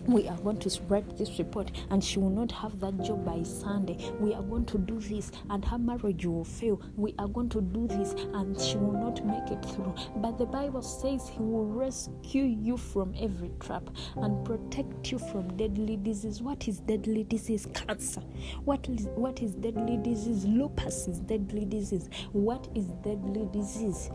we 0.07 0.29
are 0.29 0.37
going 0.39 0.59
to 0.59 0.71
spread 0.71 1.17
this 1.17 1.39
report 1.39 1.71
and 1.91 2.03
she 2.03 2.19
will 2.19 2.31
not 2.31 2.51
have 2.53 2.81
that 2.81 3.01
job 3.03 3.25
by 3.25 3.43
Sunday. 3.43 3.99
We 4.19 4.35
are 4.35 4.43
going 4.43 4.67
to 4.67 4.79
do 4.79 4.99
this 5.01 5.31
and 5.51 5.65
her 5.65 5.79
marriage 5.79 6.27
will 6.27 6.45
fail. 6.45 6.81
We 6.97 7.15
are 7.19 7.29
going 7.29 7.49
to 7.51 7.61
do 7.61 7.87
this 7.87 8.13
and 8.35 8.61
she 8.61 8.77
will 8.77 8.93
not 8.93 9.25
make 9.25 9.51
it 9.51 9.65
through. 9.65 9.95
But 10.17 10.39
the 10.39 10.47
Bible 10.47 10.83
says 10.83 11.29
He 11.29 11.39
will 11.39 11.67
rescue 11.67 12.45
you 12.45 12.77
from 12.77 13.15
every 13.19 13.51
trap 13.61 13.89
and 14.17 14.45
protect 14.45 15.13
you 15.13 15.19
from 15.19 15.57
deadly 15.57 15.97
disease. 15.97 16.43
What 16.43 16.67
is 16.69 16.81
deadly 16.81 17.25
disease? 17.25 17.67
Cancer. 17.73 18.23
What 18.65 18.89
is 18.89 19.07
what 19.15 19.43
is 19.43 19.53
deadly 19.53 19.99
disease? 19.99 20.45
Lupus 20.45 21.09
is 21.09 21.21
deadly 21.21 21.65
disease. 21.65 22.09
What 22.33 22.69
is 22.75 22.87
deadly 23.05 23.49
disease? 23.53 24.11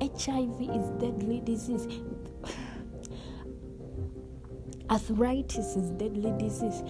HIV 0.00 0.60
is 0.60 0.90
deadly 1.00 1.40
disease. 1.40 1.86
Arthritis 4.88 5.74
is 5.76 5.90
deadly 5.90 6.32
disease. 6.38 6.82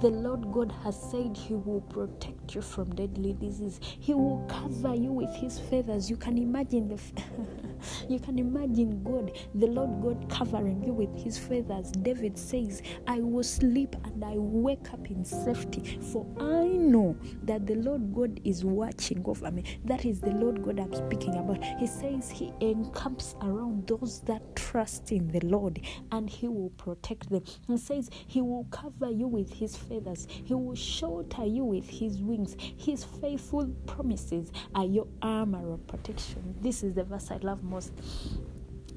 The 0.00 0.10
Lord 0.10 0.50
God 0.52 0.72
has 0.84 1.00
said 1.10 1.36
He 1.36 1.54
will 1.54 1.82
protect 1.82 2.54
you 2.54 2.62
from 2.62 2.90
deadly 2.94 3.34
disease. 3.34 3.80
He 3.82 4.14
will 4.14 4.46
cover 4.48 4.94
you 4.94 5.12
with 5.12 5.34
His 5.34 5.58
feathers. 5.58 6.10
You 6.10 6.16
can 6.16 6.38
imagine 6.38 6.88
the. 6.88 7.00
You 8.08 8.18
can 8.18 8.38
imagine 8.38 9.02
God, 9.02 9.32
the 9.54 9.66
Lord 9.66 10.02
God, 10.02 10.30
covering 10.30 10.82
you 10.84 10.92
with 10.92 11.14
his 11.22 11.38
feathers. 11.38 11.90
David 11.92 12.38
says, 12.38 12.82
I 13.06 13.20
will 13.20 13.42
sleep 13.42 13.96
and 14.04 14.24
I 14.24 14.34
wake 14.36 14.92
up 14.92 15.10
in 15.10 15.24
safety, 15.24 15.98
for 16.12 16.26
I 16.38 16.66
know 16.66 17.16
that 17.44 17.66
the 17.66 17.76
Lord 17.76 18.12
God 18.14 18.40
is 18.44 18.64
watching 18.64 19.22
over 19.26 19.50
me. 19.50 19.64
That 19.84 20.04
is 20.04 20.20
the 20.20 20.30
Lord 20.30 20.62
God 20.62 20.80
I'm 20.80 20.94
speaking 20.94 21.36
about. 21.36 21.62
He 21.78 21.86
says 21.86 22.30
he 22.30 22.52
encamps 22.60 23.34
around 23.42 23.86
those 23.86 24.20
that 24.22 24.56
trust 24.56 25.12
in 25.12 25.28
the 25.28 25.40
Lord 25.46 25.80
and 26.12 26.28
he 26.28 26.48
will 26.48 26.70
protect 26.70 27.30
them. 27.30 27.44
He 27.66 27.78
says 27.78 28.10
he 28.26 28.40
will 28.42 28.66
cover 28.70 29.10
you 29.10 29.28
with 29.28 29.52
his 29.52 29.76
feathers, 29.90 30.26
he 30.30 30.54
will 30.54 30.74
shelter 30.74 31.44
you 31.44 31.64
with 31.64 31.88
his 31.88 32.18
wings. 32.22 32.56
His 32.78 33.04
faithful 33.04 33.66
promises 33.86 34.52
are 34.74 34.84
your 34.86 35.08
armor 35.20 35.72
of 35.74 35.86
protection. 35.86 36.54
This 36.60 36.82
is 36.82 36.94
the 36.94 37.04
verse 37.04 37.30
I 37.30 37.36
love 37.38 37.62
most. 37.62 37.92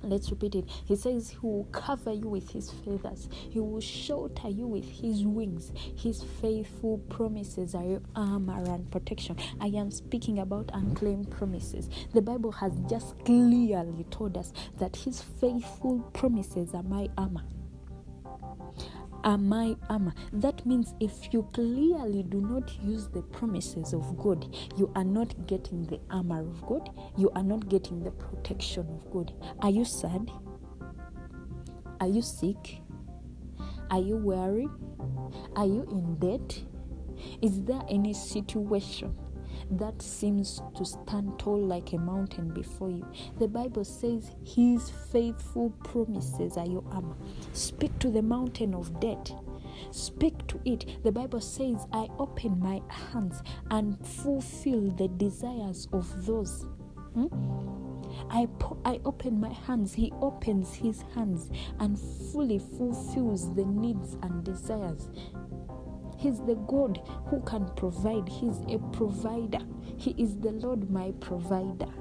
Let's 0.06 0.30
repeat 0.30 0.56
it. 0.56 0.66
He 0.86 0.98
says, 0.98 1.30
He 1.30 1.38
will 1.42 1.64
cover 1.72 2.12
you 2.12 2.28
with 2.28 2.52
His 2.52 2.70
feathers, 2.70 3.30
He 3.32 3.60
will 3.60 3.80
shelter 3.80 4.50
you 4.50 4.68
with 4.68 4.84
His 4.84 5.26
wings. 5.26 5.72
His 5.96 6.24
faithful 6.42 6.98
promises 7.10 7.74
are 7.74 7.86
your 7.86 8.02
armor 8.16 8.62
and 8.66 8.92
protection. 8.92 9.38
I 9.62 9.68
am 9.68 9.92
speaking 9.92 10.40
about 10.40 10.72
unclaimed 10.74 11.32
promises. 11.32 11.90
The 12.14 12.22
Bible 12.22 12.52
has 12.52 12.74
just 12.90 13.18
clearly 13.24 14.06
told 14.12 14.38
us 14.38 14.52
that 14.78 14.98
His 14.98 15.22
faithful 15.22 16.00
promises 16.14 16.74
are 16.74 16.84
my 16.84 17.08
armor 17.18 17.44
are 19.24 19.38
my 19.38 19.76
armor. 19.90 20.14
That 20.32 20.66
means 20.66 20.94
if 21.00 21.34
you 21.34 21.48
clearly 21.54 22.24
do 22.24 22.42
not 22.42 22.72
use 22.84 23.08
the 23.08 23.22
promises 23.22 23.94
of 23.94 24.18
God, 24.18 24.56
you 24.78 24.92
are 24.96 25.04
not 25.04 25.48
getting 25.48 25.86
the 25.86 26.00
armor 26.10 26.42
of 26.42 26.66
God, 26.66 26.90
you 27.18 27.30
are 27.32 27.44
not 27.44 27.70
getting 27.70 28.04
the 28.04 28.12
protection 28.12 28.88
of 28.90 29.12
God. 29.12 29.34
Are 29.60 29.70
you 29.70 29.86
sad? 29.86 30.32
Are 32.00 32.08
you 32.08 32.22
sick? 32.22 32.82
Are 33.90 34.00
you 34.00 34.18
weary? 34.18 34.68
Are 35.56 35.66
you 35.66 35.84
in 35.92 36.16
debt? 36.16 36.62
Is 37.42 37.64
there 37.64 37.82
any 37.90 38.14
situation 38.14 39.16
that 39.72 40.02
seems 40.02 40.62
to 40.76 40.86
stand 40.86 41.38
tall 41.40 41.60
like 41.60 41.94
a 41.94 41.98
mountain 41.98 42.50
before 42.50 42.90
you. 42.90 43.06
The 43.40 43.48
Bible 43.48 43.84
says 43.84 44.32
his 44.46 44.90
faithful 45.12 45.72
promises 45.84 46.58
are 46.58 46.68
your 46.68 46.84
armor. 46.92 47.16
Speak 47.54 47.98
to 48.00 48.10
the 48.10 48.22
mountain 48.22 48.74
of 48.74 49.00
debt. 49.00 49.34
Speak 49.92 50.46
to 50.48 50.60
it. 50.66 51.04
The 51.04 51.12
Bible 51.12 51.42
says, 51.42 51.88
I 51.92 52.08
open 52.20 52.60
my 52.60 52.82
hands 52.90 53.42
and 53.72 53.98
fulfill 54.06 54.92
the 54.92 55.08
desires 55.08 55.88
of 55.94 56.26
those. 56.26 56.66
Hmm? 57.14 57.28
I, 58.30 58.48
po- 58.60 58.78
I 58.86 59.00
open 59.06 59.40
my 59.40 59.52
hands, 59.52 59.94
he 59.94 60.12
opens 60.22 60.74
his 60.74 61.04
hands 61.16 61.50
and 61.80 62.00
fully 62.00 62.60
fulfills 62.60 63.54
the 63.56 63.66
needs 63.66 64.18
and 64.22 64.44
desires. 64.44 65.10
He's 66.24 66.40
the 66.40 66.56
God 66.68 67.02
who 67.28 67.42
can 67.42 67.68
provide, 67.76 68.30
He's 68.30 68.62
a 68.70 68.80
provider. 68.94 69.60
He 69.98 70.12
is 70.18 70.38
the 70.38 70.52
Lord 70.54 70.90
my 70.90 71.12
provider 71.20 71.92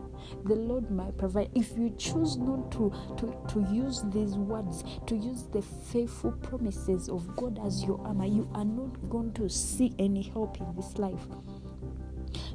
the 0.45 0.55
Lord 0.55 0.91
my 0.91 1.11
provider. 1.13 1.51
If 1.55 1.77
you 1.77 1.91
choose 1.99 2.37
not 2.37 2.71
to, 2.73 2.93
to, 3.19 3.37
to 3.49 3.61
use 3.73 4.03
these 4.13 4.37
words, 4.37 4.85
to 5.07 5.17
use 5.17 5.45
the 5.45 5.63
faithful 5.63 6.33
promises 6.33 7.09
of 7.09 7.35
God 7.37 7.59
as 7.65 7.83
your 7.85 8.01
armor, 8.07 8.27
you 8.27 8.49
are 8.55 8.65
not 8.65 9.11
going 9.11 9.33
to 9.35 9.49
see 9.49 9.93
any 9.99 10.23
help 10.23 10.61
in 10.61 10.75
this 10.77 10.99
life 10.99 11.27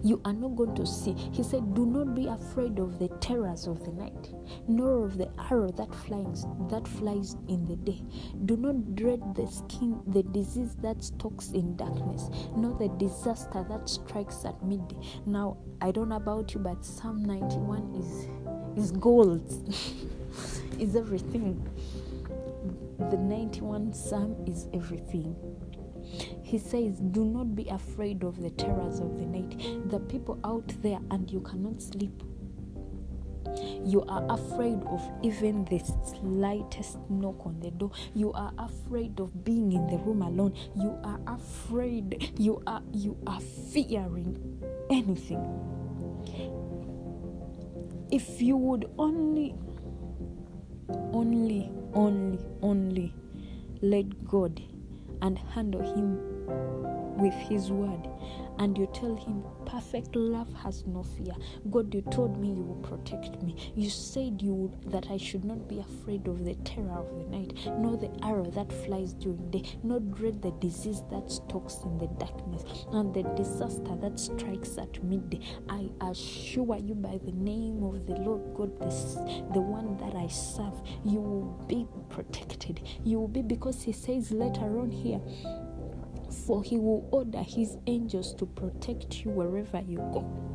you 0.04 0.22
are 0.26 0.34
not 0.34 0.56
going 0.56 0.76
to 0.76 0.86
see. 0.86 1.14
He 1.14 1.44
said, 1.44 1.74
Do 1.74 1.86
not 1.86 2.16
be 2.16 2.28
afraid 2.28 2.80
of 2.80 3.00
the 3.00 3.10
terrors 3.20 3.68
of 3.68 3.84
the 3.84 3.92
night, 3.92 4.34
nor 4.68 5.06
of 5.06 5.18
the 5.18 5.30
arrow 5.50 5.70
that 5.72 5.94
flies 5.94 6.46
that 6.70 6.88
flies 6.88 7.36
in 7.48 7.66
the 7.66 7.76
day. 7.76 8.02
Do 8.46 8.58
not 8.58 8.96
dread 8.96 9.36
the 9.36 9.48
skin, 9.48 10.02
the 10.08 10.24
disease 10.24 10.76
that 10.82 11.04
stalks 11.04 11.52
in 11.52 11.76
darkness, 11.76 12.30
nor 12.56 12.78
the 12.78 12.90
disaster 12.98 13.66
that 13.70 13.90
strikes 13.90 14.46
at 14.46 14.64
midday. 14.64 14.98
Now, 15.26 15.58
I 15.82 15.92
don't 15.92 16.10
know 16.10 16.18
about 16.18 16.54
you, 16.54 16.60
but 16.60 16.86
Psalm 16.86 17.24
91 17.24 17.96
is 17.96 18.28
is 18.78 18.92
gold. 18.92 19.74
is 20.80 20.96
everything. 20.96 21.68
The 23.00 23.18
91 23.18 23.94
Psalm 23.94 24.36
is 24.48 24.68
everything. 24.74 25.36
He 26.48 26.58
says, 26.58 27.02
Do 27.02 27.26
not 27.26 27.58
be 27.58 27.68
afraid 27.68 28.24
of 28.24 28.42
the 28.42 28.50
terrors 28.52 29.02
of 29.02 29.20
the 29.20 29.26
night. 29.26 29.90
The 29.90 30.00
people 30.00 30.40
out 30.46 30.72
there, 30.82 31.00
and 31.12 31.30
you 31.30 31.42
cannot 31.42 31.82
sleep. 31.82 32.24
You 33.84 34.06
are 34.08 34.26
afraid 34.30 34.82
of 34.86 35.02
even 35.22 35.66
the 35.66 35.80
slightest 35.80 37.00
knock 37.10 37.46
on 37.46 37.60
the 37.60 37.72
door. 37.72 37.92
You 38.14 38.32
are 38.32 38.54
afraid 38.58 39.20
of 39.20 39.44
being 39.44 39.74
in 39.74 39.88
the 39.88 39.98
room 39.98 40.22
alone. 40.22 40.56
You 40.74 40.98
are 41.04 41.20
afraid. 41.28 42.32
You 42.40 42.64
are 42.66 42.82
you 42.94 43.18
are 43.28 43.42
fearing 43.42 44.40
anything. 44.90 45.44
If 48.10 48.42
you 48.42 48.56
would 48.56 48.90
only, 48.98 49.54
only, 51.12 51.74
only, 51.94 52.40
only 52.62 53.14
let 53.82 54.26
God 54.26 54.62
and 55.22 55.38
handle 55.38 55.82
Him 55.82 56.37
with 56.48 57.34
His 57.34 57.72
word, 57.72 58.08
and 58.60 58.78
you 58.78 58.88
tell 58.94 59.16
Him, 59.16 59.44
Perfect 59.66 60.16
love 60.16 60.52
has 60.64 60.86
no 60.86 61.04
fear. 61.04 61.34
God, 61.70 61.94
you 61.94 62.02
told 62.02 62.40
me 62.40 62.50
you 62.50 62.64
will 62.64 62.76
protect 62.76 63.42
me. 63.44 63.56
You 63.76 63.90
said 63.90 64.42
you 64.42 64.54
would, 64.54 64.92
that 64.92 65.08
I 65.12 65.18
should 65.18 65.44
not 65.44 65.68
be 65.68 65.80
afraid 65.80 66.28
of 66.28 66.46
the 66.46 66.56
terror 66.56 66.92
of 66.92 67.18
the 67.18 67.26
night, 67.26 67.54
nor 67.78 67.98
the 67.98 68.12
arrow 68.24 68.46
that 68.52 68.72
flies 68.86 69.14
during 69.14 69.52
day, 69.52 69.64
nor 69.84 70.00
dread 70.00 70.42
the 70.42 70.52
disease 70.52 71.02
that 71.12 71.30
stalks 71.30 71.80
in 71.84 71.98
the 71.98 72.08
darkness, 72.20 72.64
and 72.94 73.14
the 73.14 73.24
disaster 73.36 73.96
that 74.02 74.20
strikes 74.20 74.78
at 74.78 75.04
midday. 75.04 75.42
I 75.70 75.90
assure 76.02 76.78
you 76.78 76.96
by 76.96 77.20
the 77.24 77.34
name 77.34 77.84
of 77.84 78.06
the 78.06 78.16
Lord 78.16 78.54
God, 78.56 78.80
this, 78.80 79.16
the 79.54 79.62
one 79.62 79.98
that 79.98 80.16
I 80.16 80.28
serve, 80.28 80.82
you 81.04 81.20
will 81.20 81.66
be 81.68 81.88
protected. 82.10 82.82
You 83.04 83.20
will 83.20 83.28
be 83.28 83.42
because 83.42 83.82
He 83.82 83.92
says 83.92 84.32
later 84.32 84.80
on 84.80 84.92
here 84.92 85.20
for 86.46 86.64
he 86.64 86.78
will 86.78 87.08
order 87.12 87.42
his 87.42 87.78
angels 87.88 88.34
to 88.36 88.46
protect 88.46 89.24
you 89.24 89.32
wherever 89.32 89.82
you 89.82 89.98
go. 90.14 90.48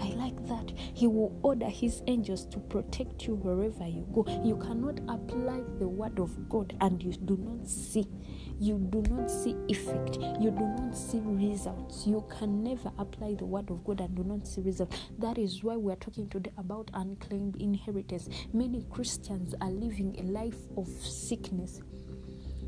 I 0.00 0.08
like 0.14 0.46
that. 0.48 0.72
He 0.94 1.06
will 1.06 1.38
order 1.42 1.68
his 1.68 2.02
angels 2.06 2.46
to 2.46 2.58
protect 2.58 3.26
you 3.26 3.34
wherever 3.34 3.86
you 3.86 4.06
go. 4.14 4.24
You 4.42 4.56
cannot 4.56 4.98
apply 5.08 5.60
the 5.78 5.88
word 5.88 6.18
of 6.18 6.48
God 6.48 6.74
and 6.80 7.02
you 7.02 7.12
do 7.12 7.36
not 7.36 7.68
see. 7.68 8.06
You 8.58 8.78
do 8.78 9.02
not 9.10 9.30
see 9.30 9.56
effect. 9.68 10.16
You 10.40 10.50
do 10.50 10.66
not 10.78 10.96
see 10.96 11.20
results. 11.22 12.06
You 12.06 12.24
can 12.30 12.62
never 12.62 12.90
apply 12.98 13.34
the 13.34 13.44
word 13.44 13.70
of 13.70 13.84
God 13.84 14.00
and 14.00 14.14
do 14.14 14.24
not 14.24 14.46
see 14.46 14.62
results. 14.62 14.96
That 15.18 15.36
is 15.36 15.62
why 15.62 15.76
we 15.76 15.92
are 15.92 15.96
talking 15.96 16.28
today 16.30 16.52
about 16.56 16.90
unclaimed 16.94 17.56
inheritance. 17.60 18.28
Many 18.54 18.86
Christians 18.90 19.54
are 19.60 19.70
living 19.70 20.16
a 20.18 20.22
life 20.22 20.58
of 20.78 20.88
sickness 20.88 21.80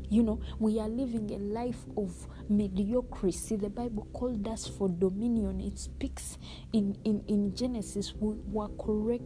you 0.09 0.23
know, 0.23 0.39
we 0.59 0.79
are 0.79 0.89
living 0.89 1.31
a 1.31 1.37
life 1.37 1.85
of 1.97 2.27
mediocrity. 2.49 3.55
The 3.55 3.69
Bible 3.69 4.07
called 4.13 4.47
us 4.47 4.67
for 4.67 4.89
dominion. 4.89 5.61
It 5.61 5.79
speaks 5.79 6.37
in, 6.71 6.97
in, 7.03 7.23
in 7.27 7.55
Genesis, 7.55 8.13
we 8.19 8.35
were 8.47 8.69
correct, 8.69 9.23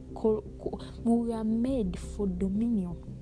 we 1.04 1.34
are 1.34 1.44
made 1.44 1.98
for 2.00 2.28
dominion 2.28 3.17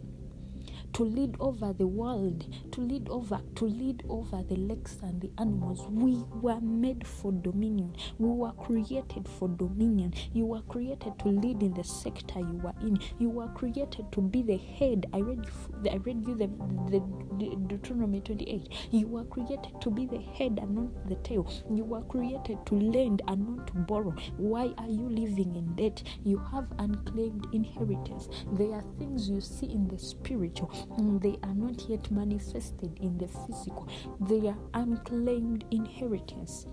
to 0.96 1.04
lead 1.04 1.36
over 1.42 1.74
the 1.74 1.86
world, 1.86 2.48
to 2.72 2.80
lead 2.80 3.10
over, 3.10 3.42
to 3.56 3.66
lead 3.66 4.02
over 4.08 4.42
the 4.44 4.56
lakes 4.56 4.98
and 5.04 5.20
the 5.20 5.30
animals. 5.40 5.86
We 5.90 6.24
were 6.42 6.62
made 6.62 7.06
for 7.06 7.34
dominion. 7.34 7.94
We 8.18 8.30
were 8.30 8.54
created 8.54 9.28
for 9.28 9.50
dominion. 9.50 10.14
You 10.32 10.46
were 10.46 10.62
created 10.62 11.20
to 11.20 11.28
lead 11.28 11.62
in 11.64 11.74
the 11.74 11.84
sector 11.84 12.40
you 12.40 12.62
were 12.64 12.74
in. 12.82 12.98
You 13.20 13.30
were 13.30 13.50
created 13.50 14.10
to 14.14 14.22
be 14.22 14.42
the 14.42 14.56
head. 14.56 15.08
I 15.12 15.20
read, 15.20 15.46
I 15.92 15.98
read 15.98 16.26
you 16.26 16.34
the, 16.34 16.48
the, 16.90 17.04
the 17.40 17.58
Deuteronomy 17.68 18.22
28. 18.22 18.70
You 18.92 19.08
were 19.08 19.26
created 19.26 19.82
to 19.82 19.92
be 19.92 20.06
the 20.06 20.22
head 20.38 20.60
and 20.62 20.76
not 20.76 21.10
the 21.10 21.16
tail. 21.16 21.52
You 21.70 21.84
were 21.84 22.04
created 22.04 22.66
to 22.68 22.76
lend 22.76 23.22
and 23.28 23.58
not 23.58 23.68
to 23.68 23.74
borrow. 23.74 24.16
Why 24.38 24.74
are 24.78 24.90
you 24.90 25.10
living 25.10 25.58
in 25.58 25.76
debt? 25.76 26.04
You 26.24 26.38
have 26.54 26.68
unclaimed 26.80 27.48
inheritance. 27.52 28.30
There 28.54 28.72
are 28.72 28.86
things 28.98 29.28
you 29.28 29.42
see 29.42 29.66
in 29.66 29.90
the 29.90 30.00
spiritual 30.00 30.72
they 30.98 31.38
are 31.44 31.54
not 31.54 31.90
yet 31.90 32.10
manifested 32.12 32.98
in 33.02 33.18
the 33.18 33.28
physical, 33.28 33.88
they 34.20 34.48
are 34.48 34.58
unclaimed 34.74 35.66
inheritance 35.72 36.66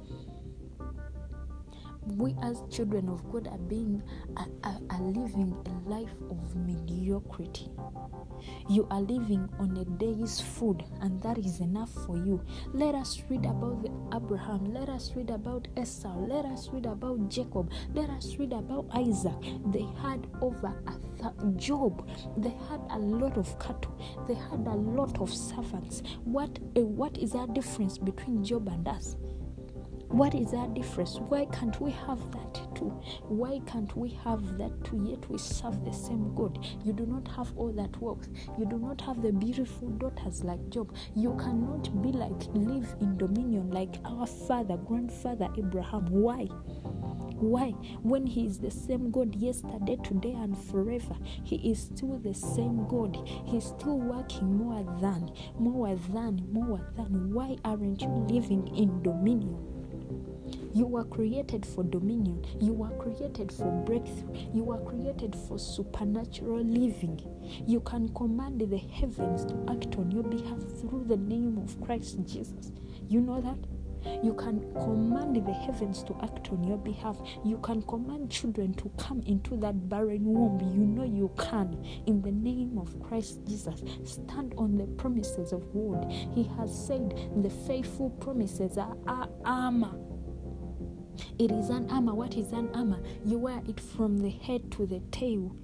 we 2.07 2.35
as 2.43 2.63
children 2.71 3.09
of 3.09 3.31
God 3.31 3.49
are 3.49 3.59
being 3.59 4.03
are, 4.37 4.79
are, 4.91 5.01
living 5.01 5.55
a 5.67 5.89
life 5.89 6.15
of 6.31 6.57
mediocrity. 6.57 7.69
You 8.69 8.87
are 8.91 9.01
living 9.01 9.49
on 9.59 9.77
a 9.77 9.85
day's 9.85 10.41
food, 10.41 10.83
and 11.01 11.23
that 11.23 11.39
is 11.39 11.61
enough 11.61 11.91
for 12.07 12.17
you. 12.17 12.43
Let 12.73 12.95
us 12.95 13.23
read 13.29 13.45
about 13.45 13.87
Abraham. 14.15 14.73
Let 14.73 14.89
us 14.89 15.13
read 15.15 15.31
about 15.31 15.69
Esau. 15.81 16.17
Let 16.27 16.45
us 16.45 16.69
read 16.73 16.87
about 16.87 17.29
Jacob. 17.29 17.71
Let 17.95 18.11
us 18.11 18.37
read 18.39 18.53
about 18.53 18.87
Isaac. 18.95 19.41
They 19.67 19.87
had 20.01 20.27
over 20.41 20.75
a 20.87 21.23
th- 21.23 21.57
Job. 21.57 22.09
They 22.37 22.55
had 22.69 22.81
a 22.91 22.99
lot 22.99 23.37
of 23.37 23.59
cattle. 23.59 23.97
They 24.27 24.35
had 24.35 24.67
a 24.67 24.75
lot 24.75 25.21
of 25.21 25.33
servants. 25.33 26.03
What 26.25 26.59
uh, 26.77 26.81
what 26.81 27.17
is 27.19 27.35
our 27.35 27.47
difference 27.47 27.99
between 27.99 28.43
Job 28.45 28.69
and 28.69 28.89
us? 28.89 29.17
What 30.13 30.35
is 30.35 30.51
that 30.51 30.75
difference? 30.75 31.19
Why 31.19 31.47
can't 31.47 31.81
we 31.81 31.91
have 31.91 32.21
that 32.33 32.77
too? 32.77 32.91
Why 33.29 33.63
can't 33.65 33.97
we 33.97 34.11
have 34.23 34.59
that 34.59 34.85
too? 34.85 35.03
Yet 35.09 35.27
we 35.31 35.39
serve 35.39 35.83
the 35.87 35.93
same 35.93 36.35
God. 36.35 36.59
You 36.85 36.93
do 36.93 37.07
not 37.07 37.27
have 37.29 37.51
all 37.57 37.73
that 37.73 37.99
wealth. 37.99 38.29
You 38.59 38.67
do 38.67 38.79
not 38.79 39.01
have 39.01 39.23
the 39.23 39.33
beautiful 39.33 39.89
daughters 39.89 40.45
like 40.45 40.69
Job. 40.69 40.95
You 41.17 41.35
cannot 41.41 42.03
be 42.03 42.13
like 42.13 42.47
live 42.53 42.95
in 43.01 43.17
dominion 43.17 43.71
like 43.71 43.95
our 44.05 44.27
father, 44.27 44.77
grandfather 44.77 45.49
Abraham. 45.57 46.05
Why? 46.11 46.45
Why? 47.41 47.71
When 48.03 48.27
He 48.27 48.45
is 48.45 48.59
the 48.59 48.71
same 48.71 49.11
God 49.11 49.35
yesterday, 49.35 49.97
today, 50.05 50.33
and 50.33 50.59
forever, 50.67 51.17
He 51.43 51.57
is 51.71 51.81
still 51.81 52.19
the 52.19 52.35
same 52.35 52.87
God. 52.87 53.17
He's 53.47 53.65
still 53.65 53.99
working 53.99 54.59
more 54.59 54.85
than, 55.01 55.33
more 55.59 55.97
than, 56.13 56.47
more 56.53 56.87
than. 56.99 57.33
Why 57.33 57.57
aren't 57.65 58.03
you 58.03 58.27
living 58.29 58.69
in 58.77 59.03
dominion? 59.03 59.72
You 60.75 60.87
were 60.87 61.05
created 61.05 61.67
for 61.67 61.85
dominion. 61.85 62.45
You 62.61 62.73
were 62.73 62.91
created 62.97 63.53
for 63.53 63.71
breakthrough. 63.85 64.37
You 64.55 64.65
were 64.65 64.79
created 64.79 65.37
for 65.47 65.59
supernatural 65.59 66.65
living. 66.65 67.21
You 67.67 67.81
can 67.81 68.09
command 68.15 68.61
the 68.61 68.79
heavens 68.79 69.45
to 69.47 69.55
act 69.69 69.97
on 69.97 70.11
your 70.11 70.23
behalf 70.23 70.61
through 70.81 71.05
the 71.09 71.19
name 71.19 71.59
of 71.59 71.81
Christ 71.83 72.19
Jesus. 72.27 72.73
You 73.09 73.21
know 73.21 73.41
that? 73.41 73.59
You 74.23 74.35
can 74.35 74.61
command 74.75 75.37
the 75.47 75.53
heavens 75.53 76.03
to 76.05 76.17
act 76.23 76.51
on 76.51 76.65
your 76.65 76.79
behalf. 76.79 77.17
You 77.45 77.59
can 77.59 77.83
command 77.83 78.31
children 78.31 78.75
to 78.75 78.91
come 78.99 79.23
into 79.27 79.57
that 79.59 79.89
barren 79.89 80.25
womb. 80.25 80.59
You 80.75 80.87
know 80.87 81.05
you 81.05 81.31
can. 81.39 81.85
In 82.07 82.21
the 82.23 82.33
name 82.33 82.79
of 82.79 83.01
Christ 83.03 83.41
Jesus, 83.47 83.83
stand 84.05 84.55
on 84.57 84.77
the 84.77 84.87
promises 84.87 85.53
of 85.53 85.73
God. 85.73 86.11
He 86.35 86.45
has 86.57 86.87
said 86.87 87.15
the 87.43 87.51
faithful 87.51 88.11
promises 88.11 88.77
are 88.77 88.97
our 89.07 89.29
armor 89.45 89.95
It 91.39 91.51
is 91.51 91.71
an 91.71 91.91
armor. 91.91 92.15
What 92.15 92.35
is 92.37 92.53
an 92.53 92.71
armor? 92.75 93.01
You 93.25 93.39
wear 93.39 93.63
it 93.69 93.81
from 93.81 94.19
the 94.19 94.31
head 94.31 94.71
to 94.73 94.87
the 94.87 95.01
tail. 95.11 95.55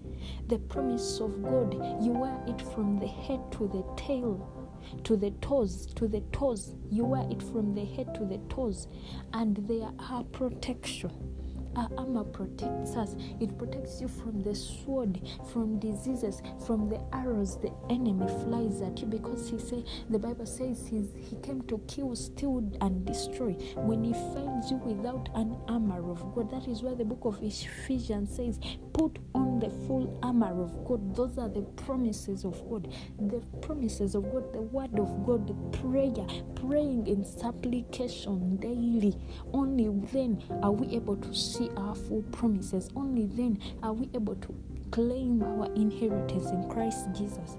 The 0.49 0.59
promise 0.59 1.21
of 1.21 1.43
God, 1.43 1.75
you 2.03 2.13
wear 2.13 2.39
it 2.47 2.61
from 2.75 2.99
the 2.99 3.07
head 3.07 3.41
to 3.53 3.69
the 3.69 3.85
tail 3.97 4.59
to 5.05 5.17
the 5.17 5.31
toes, 5.43 5.87
to 5.95 6.09
the 6.09 6.21
toes. 6.33 6.75
You 6.91 7.05
wear 7.05 7.27
it 7.31 7.43
from 7.43 7.75
the 7.75 7.85
head 7.85 8.15
to 8.15 8.25
the 8.25 8.39
toes, 8.49 8.89
and 9.33 9.57
there 9.69 9.91
are 9.99 10.25
protection. 10.25 11.38
Our 11.79 11.89
armor 11.97 12.25
protects 12.25 12.97
us. 12.97 13.15
It 13.39 13.57
protects 13.57 14.01
you 14.01 14.09
from 14.09 14.43
the 14.43 14.55
sword, 14.55 15.21
from 15.53 15.79
diseases, 15.79 16.43
from 16.67 16.89
the 16.89 17.01
arrows 17.13 17.57
the 17.59 17.73
enemy 17.89 18.27
flies 18.45 18.83
at 18.83 18.99
you. 19.01 19.07
Because 19.07 19.49
he 19.49 19.59
say 19.61 19.85
the 20.11 20.19
Bible 20.19 20.47
says 20.47 20.89
he's, 20.91 21.07
he 21.31 21.37
came 21.37 21.63
to 21.63 21.79
kill, 21.87 22.17
steal, 22.17 22.69
and 22.81 23.05
destroy. 23.07 23.53
When 23.77 24.03
he 24.03 24.13
finds 24.13 24.73
you 24.73 24.79
without 24.79 25.29
an 25.37 25.57
armor 25.69 26.11
of 26.11 26.35
God, 26.35 26.51
that 26.51 26.67
is 26.67 26.83
why 26.83 26.95
the 26.95 27.05
book 27.05 27.25
of 27.25 27.41
Ephesians 27.43 28.35
says, 28.35 28.59
"Put 28.93 29.21
on 29.35 29.61
the 29.61 29.71
full 29.87 30.19
armor 30.23 30.61
of 30.61 30.85
God." 30.85 31.15
Those 31.15 31.39
are 31.39 31.49
the 31.49 31.63
promises 31.87 32.45
of 32.45 32.61
God. 32.69 32.93
The 33.21 33.41
promises 33.63 34.17
of 34.17 34.25
God, 34.33 34.53
the 34.53 34.63
word 34.63 34.99
of 34.99 35.25
God, 35.25 35.47
the 35.47 35.79
prayer, 35.79 36.27
praying 36.57 37.07
in 37.07 37.25
supplication 37.25 38.57
daily. 38.57 39.17
Only 39.53 39.89
then 40.13 40.43
are 40.63 40.73
we 40.73 40.97
able 40.97 41.17
to 41.17 41.35
see 41.35 41.68
our 41.77 41.95
full 41.95 42.23
promises. 42.33 42.91
Only 42.97 43.27
then 43.27 43.59
are 43.83 43.93
we 43.93 44.09
able 44.15 44.37
to 44.37 44.55
claim 44.91 45.43
our 45.43 45.67
inheritance 45.75 46.51
in 46.51 46.69
Christ 46.69 47.07
Jesus. 47.15 47.57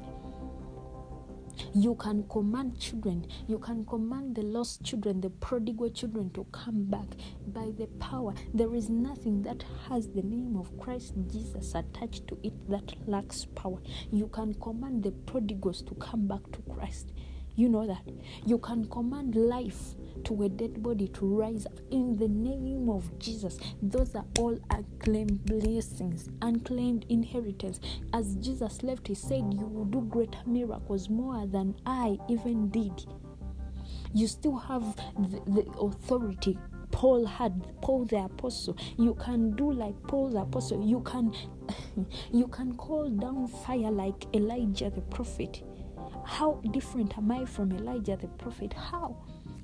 You 1.73 1.95
can 1.95 2.23
command 2.29 2.79
children, 2.79 3.27
you 3.47 3.59
can 3.59 3.85
command 3.85 4.35
the 4.35 4.41
lost 4.41 4.83
children, 4.83 5.21
the 5.21 5.29
prodigal 5.29 5.89
children 5.89 6.31
to 6.31 6.45
come 6.51 6.85
back 6.85 7.05
by 7.47 7.71
the 7.77 7.87
power. 7.99 8.33
There 8.53 8.73
is 8.73 8.89
nothing 8.89 9.41
that 9.43 9.63
has 9.87 10.07
the 10.07 10.21
name 10.21 10.55
of 10.55 10.77
Christ 10.79 11.13
Jesus 11.31 11.75
attached 11.75 12.27
to 12.29 12.37
it 12.43 12.53
that 12.69 12.93
lacks 13.07 13.45
power. 13.55 13.79
You 14.11 14.27
can 14.27 14.53
command 14.55 15.03
the 15.03 15.11
prodigals 15.11 15.81
to 15.83 15.95
come 15.95 16.27
back 16.27 16.49
to 16.53 16.61
Christ. 16.73 17.11
You 17.59 17.67
know 17.67 17.85
that. 17.85 18.01
You 18.45 18.57
can 18.57 18.85
command 18.85 19.35
life 19.35 19.93
to 20.23 20.43
a 20.43 20.47
dead 20.47 20.81
body 20.81 21.09
to 21.09 21.25
rise 21.25 21.65
up 21.65 21.77
in 21.91 22.15
the 22.15 22.29
name 22.29 22.89
of 22.89 23.19
Jesus. 23.19 23.57
Those 23.81 24.15
are 24.15 24.23
all 24.37 24.57
unclaimed 24.69 25.43
blessings, 25.43 26.29
unclaimed 26.41 27.05
inheritance. 27.09 27.81
As 28.13 28.35
Jesus 28.35 28.81
left, 28.81 29.09
he 29.09 29.13
said, 29.13 29.53
You 29.53 29.65
will 29.65 29.83
do 29.83 29.99
greater 30.03 30.39
miracles 30.45 31.09
more 31.09 31.45
than 31.47 31.75
I 31.85 32.17
even 32.29 32.69
did. 32.69 33.05
You 34.13 34.27
still 34.27 34.55
have 34.55 34.95
the, 35.17 35.41
the 35.45 35.69
authority 35.81 36.57
Paul 36.91 37.25
had, 37.25 37.61
Paul 37.81 38.05
the 38.05 38.23
apostle. 38.23 38.77
You 38.97 39.15
can 39.15 39.51
do 39.51 39.69
like 39.69 40.01
Paul 40.03 40.29
the 40.29 40.43
apostle. 40.43 40.81
You 40.87 41.01
can 41.01 41.33
you 42.31 42.47
can 42.47 42.77
call 42.77 43.09
down 43.09 43.47
fire 43.47 43.91
like 43.91 44.33
Elijah 44.33 44.89
the 44.89 45.01
prophet. 45.01 45.61
How 46.29 46.61
different 46.71 47.17
am 47.17 47.31
I 47.31 47.43
from 47.43 47.71
Elijah 47.71 48.15
the 48.15 48.27
prophet? 48.27 48.71
How? 48.71 49.17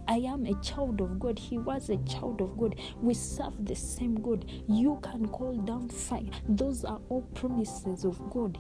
I 0.08 0.16
am 0.18 0.46
a 0.48 0.60
child 0.62 1.00
of 1.00 1.20
God. 1.20 1.38
He 1.38 1.60
was 1.60 1.90
a 1.90 1.98
child 1.98 2.42
of 2.42 2.58
God. 2.58 2.76
We 3.02 3.14
serve 3.14 3.66
the 3.66 3.76
same 3.76 4.16
God. 4.16 4.46
You 4.68 5.00
can 5.02 5.28
call 5.28 5.56
down 5.58 5.90
fire. 5.90 6.26
Those 6.50 6.84
are 6.84 7.00
all 7.08 7.22
promises 7.36 8.04
of 8.04 8.20
God. 8.32 8.58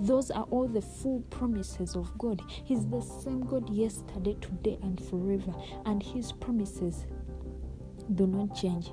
Those 0.00 0.30
are 0.30 0.44
all 0.44 0.66
the 0.66 0.80
full 0.80 1.20
promises 1.30 1.94
of 1.94 2.16
God. 2.16 2.42
He's 2.48 2.86
the 2.86 3.02
same 3.02 3.42
God 3.42 3.68
yesterday, 3.68 4.36
today, 4.40 4.78
and 4.82 5.00
forever. 5.00 5.54
And 5.84 6.02
His 6.02 6.32
promises 6.32 7.06
do 8.14 8.26
not 8.26 8.56
change. 8.56 8.90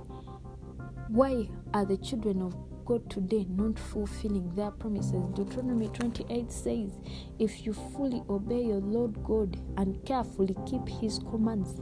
Why 1.08 1.49
are 1.73 1.86
the 1.86 1.97
children 1.97 2.41
of 2.41 2.56
God 2.89 3.08
today 3.08 3.45
not 3.52 3.78
fulfilling 3.78 4.49
their 4.56 4.71
promises. 4.71 5.28
Deuteronomy 5.36 5.89
28 5.89 6.52
says, 6.52 6.89
If 7.38 7.63
you 7.63 7.71
fully 7.71 8.23
obey 8.28 8.63
your 8.63 8.82
Lord 8.82 9.23
God 9.23 9.62
and 9.78 10.04
carefully 10.06 10.56
keep 10.65 10.89
his 10.89 11.19
commands, 11.19 11.82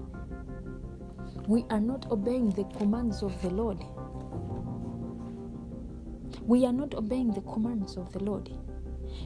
we 1.47 1.63
are 1.69 1.79
not 1.79 2.11
obeying 2.11 2.49
the 2.49 2.65
commands 2.77 3.23
of 3.23 3.41
the 3.41 3.49
Lord. 3.49 3.81
We 6.41 6.65
are 6.65 6.73
not 6.73 6.93
obeying 6.93 7.31
the 7.31 7.41
commands 7.53 7.95
of 7.95 8.11
the 8.11 8.19
Lord. 8.19 8.49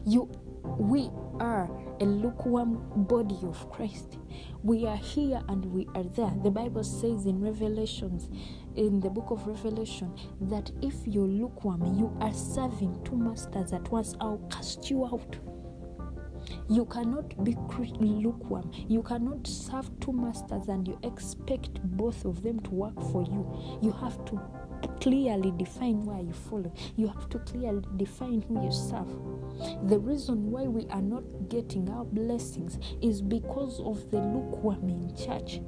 You 0.05 0.29
we 0.63 1.09
are 1.39 1.67
a 1.99 2.05
lukewarm 2.05 2.79
body 2.95 3.39
of 3.43 3.71
Christ. 3.71 4.17
We 4.63 4.85
are 4.85 4.97
here 4.97 5.41
and 5.49 5.65
we 5.65 5.87
are 5.95 6.03
there. 6.03 6.33
The 6.43 6.51
Bible 6.51 6.83
says 6.83 7.25
in 7.25 7.41
Revelations 7.41 8.29
in 8.75 8.99
the 8.99 9.09
book 9.09 9.31
of 9.31 9.45
Revelation 9.47 10.13
that 10.41 10.71
if 10.81 10.95
you're 11.05 11.27
lukewarm, 11.27 11.97
you 11.97 12.15
are 12.21 12.33
serving 12.33 13.01
two 13.03 13.17
masters 13.17 13.73
at 13.73 13.89
once. 13.91 14.15
I'll 14.19 14.45
cast 14.49 14.89
you 14.89 15.05
out. 15.05 15.37
You 16.69 16.85
cannot 16.85 17.43
be 17.43 17.55
lukewarm. 17.99 18.71
You 18.87 19.03
cannot 19.03 19.45
serve 19.45 19.89
two 19.99 20.13
masters 20.13 20.67
and 20.67 20.87
you 20.87 20.99
expect 21.03 21.81
both 21.97 22.25
of 22.25 22.41
them 22.41 22.59
to 22.61 22.71
work 22.71 22.99
for 23.11 23.23
you. 23.23 23.79
You 23.81 23.91
have 23.91 24.23
to 24.25 24.41
clearly 24.99 25.51
define 25.57 26.03
where 26.03 26.21
you 26.21 26.33
follow. 26.33 26.73
You 26.95 27.07
have 27.07 27.29
to 27.29 27.39
clearly 27.39 27.83
define 27.97 28.43
who 28.47 28.63
you 28.63 28.71
serve. 28.71 29.09
The 29.87 29.99
reason 29.99 30.49
why 30.49 30.63
we 30.63 30.87
are 30.89 31.01
not 31.01 31.23
getting 31.49 31.89
our 31.89 32.05
blessings 32.05 32.79
is 33.01 33.21
because 33.21 33.79
of 33.81 34.09
the 34.11 34.19
lukewarm 34.19 34.89
in 34.89 35.15
church. 35.15 35.61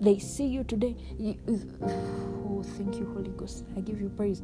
They 0.00 0.18
see 0.18 0.46
you 0.46 0.64
today. 0.64 0.96
You, 1.18 1.36
oh, 1.82 2.62
thank 2.78 2.96
you, 2.96 3.06
Holy 3.14 3.30
Ghost. 3.30 3.64
I 3.76 3.80
give 3.80 4.00
you 4.00 4.10
praise 4.10 4.42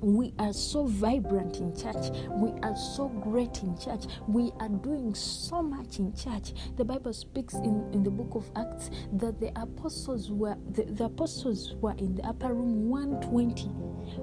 we 0.00 0.32
are 0.38 0.52
so 0.52 0.86
vibrant 0.86 1.58
in 1.58 1.74
church. 1.74 2.10
We 2.30 2.50
are 2.62 2.76
so 2.76 3.08
great 3.08 3.62
in 3.62 3.76
church. 3.78 4.04
We 4.26 4.52
are 4.60 4.68
doing 4.68 5.14
so 5.14 5.62
much 5.62 5.98
in 5.98 6.14
church. 6.14 6.52
The 6.76 6.84
bible 6.84 7.12
speaks 7.12 7.54
in, 7.54 7.88
in 7.92 8.02
the 8.02 8.10
book 8.10 8.34
of 8.34 8.50
acts 8.56 8.90
that 9.14 9.40
the 9.40 9.52
apostles 9.60 10.30
were 10.30 10.56
the, 10.70 10.84
the 10.84 11.04
apostles 11.04 11.74
were 11.80 11.94
in 11.98 12.14
the 12.14 12.24
upper 12.24 12.52
room 12.52 12.88
120 12.88 13.68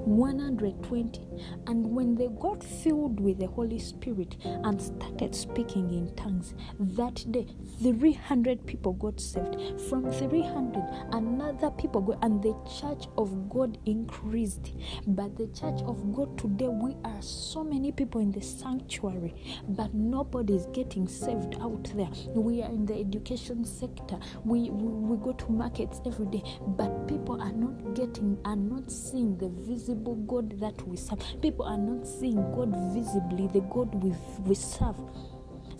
120 0.05 1.27
and 1.67 1.85
when 1.85 2.15
they 2.15 2.29
got 2.39 2.63
filled 2.63 3.19
with 3.19 3.39
the 3.39 3.47
holy 3.47 3.79
spirit 3.79 4.37
and 4.45 4.81
started 4.81 5.35
speaking 5.35 5.89
in 5.93 6.13
tongues 6.15 6.53
that 6.79 7.25
day 7.31 7.47
300 7.81 8.65
people 8.65 8.93
got 8.93 9.19
saved. 9.19 9.81
From 9.89 10.09
300 10.11 10.83
another 11.11 11.71
people 11.71 12.01
got 12.01 12.23
and 12.23 12.41
the 12.41 12.55
church 12.79 13.07
of 13.17 13.49
god 13.49 13.77
increased. 13.85 14.73
But 15.07 15.35
the 15.37 15.47
church 15.47 15.62
of 15.63 16.13
god 16.13 16.37
today 16.37 16.67
we 16.67 16.95
are 17.05 17.21
so 17.21 17.63
many 17.63 17.91
people 17.91 18.19
in 18.19 18.31
the 18.31 18.41
sanctuary 18.41 19.33
but 19.69 19.93
nobody 19.93 20.53
is 20.55 20.65
getting 20.73 21.07
saved 21.07 21.55
out 21.61 21.83
there. 21.95 22.09
We 22.35 22.61
are 22.61 22.69
in 22.69 22.85
the 22.85 22.95
education 22.99 23.63
sector. 23.65 24.19
We, 24.43 24.69
we, 24.69 24.87
we 24.87 25.17
go 25.23 25.33
to 25.33 25.51
markets 25.51 26.01
every 26.05 26.25
day 26.27 26.43
but 26.67 27.07
people 27.07 27.41
are 27.41 27.51
not 27.53 27.95
getting 27.95 28.37
are 28.45 28.55
not 28.55 28.91
seeing 28.91 29.37
the 29.37 29.49
visible 29.49 30.15
God 30.15 30.59
that 30.59 30.85
we 30.87 30.97
serve. 30.97 31.19
People 31.41 31.65
are 31.65 31.77
not 31.77 32.07
seeing 32.07 32.35
God 32.53 32.75
visibly, 32.93 33.47
the 33.47 33.61
God 33.69 33.93
we, 34.03 34.13
we 34.45 34.55
serve 34.55 34.97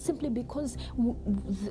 simply 0.04 0.30
because 0.30 0.78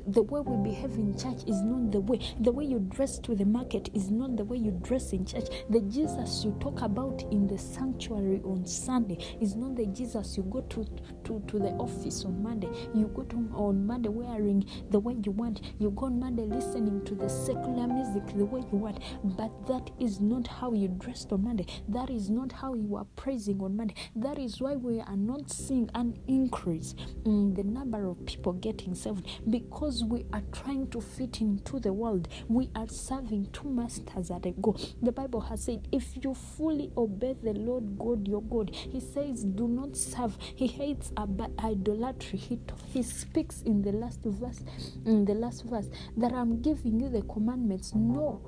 the 0.07 0.23
way 0.23 0.41
we 0.41 0.71
behave 0.71 0.91
in 0.93 1.17
church 1.17 1.43
is 1.47 1.61
not 1.61 1.91
the 1.91 1.99
way. 2.01 2.19
The 2.39 2.51
way 2.51 2.65
you 2.65 2.79
dress 2.89 3.19
to 3.19 3.35
the 3.35 3.45
market 3.45 3.89
is 3.93 4.09
not 4.11 4.37
the 4.37 4.45
way 4.45 4.57
you 4.57 4.71
dress 4.83 5.13
in 5.13 5.25
church. 5.25 5.45
The 5.69 5.81
Jesus 5.81 6.43
you 6.43 6.55
talk 6.59 6.81
about 6.81 7.23
in 7.31 7.47
the 7.47 7.57
sanctuary 7.57 8.41
on 8.43 8.65
Sunday 8.65 9.17
is 9.41 9.55
not 9.55 9.75
the 9.75 9.85
Jesus 9.87 10.37
you 10.37 10.43
go 10.43 10.61
to, 10.61 10.85
to, 11.25 11.43
to 11.47 11.59
the 11.59 11.69
office 11.79 12.25
on 12.25 12.41
Monday. 12.41 12.69
You 12.93 13.07
go 13.15 13.23
to 13.23 13.37
on 13.53 13.85
Monday 13.85 14.09
wearing 14.09 14.65
the 14.89 14.99
way 14.99 15.15
you 15.23 15.31
want. 15.31 15.61
You 15.79 15.91
go 15.91 16.07
on 16.07 16.19
Monday 16.19 16.43
listening 16.43 17.03
to 17.05 17.15
the 17.15 17.29
secular 17.29 17.87
music 17.87 18.25
the 18.35 18.45
way 18.45 18.61
you 18.71 18.77
want. 18.77 18.99
But 19.23 19.67
that 19.67 19.91
is 19.99 20.19
not 20.19 20.47
how 20.47 20.73
you 20.73 20.87
dressed 20.87 21.31
on 21.31 21.43
Monday. 21.43 21.65
That 21.87 22.09
is 22.09 22.29
not 22.29 22.51
how 22.51 22.73
you 22.73 22.95
are 22.95 23.05
praising 23.15 23.61
on 23.61 23.77
Monday. 23.77 23.95
That 24.15 24.37
is 24.39 24.59
why 24.61 24.75
we 24.75 24.99
are 25.01 25.17
not 25.17 25.51
seeing 25.51 25.89
an 25.95 26.17
increase 26.27 26.95
in 27.25 27.53
the 27.53 27.63
number 27.63 28.05
of 28.07 28.22
people 28.25 28.53
getting 28.53 28.95
saved 28.95 29.25
because 29.49 30.03
we 30.03 30.25
are 30.33 30.43
trying 30.51 30.89
to 30.89 31.01
fit 31.01 31.41
into 31.41 31.79
the 31.79 31.93
world. 31.93 32.27
We 32.47 32.69
are 32.75 32.87
serving 32.87 33.49
two 33.53 33.69
masters 33.69 34.31
at 34.31 34.45
a 34.45 34.51
go. 34.51 34.75
The 35.01 35.11
Bible 35.11 35.41
has 35.41 35.63
said, 35.63 35.87
if 35.91 36.23
you 36.23 36.33
fully 36.33 36.91
obey 36.97 37.35
the 37.41 37.53
Lord 37.53 37.97
God 37.97 38.27
your 38.27 38.41
God, 38.41 38.71
He 38.73 38.99
says, 38.99 39.43
do 39.43 39.67
not 39.67 39.95
serve. 39.95 40.37
He 40.55 40.67
hates 40.67 41.11
idolatry. 41.59 42.39
He, 42.39 42.59
he 42.87 43.03
speaks 43.03 43.61
in 43.63 43.81
the 43.81 43.91
last 43.91 44.21
verse, 44.23 44.63
in 45.05 45.25
the 45.25 45.33
last 45.33 45.65
verse, 45.65 45.89
that 46.17 46.33
I'm 46.33 46.61
giving 46.61 46.99
you 46.99 47.09
the 47.09 47.21
commandments. 47.23 47.93
No, 47.95 48.41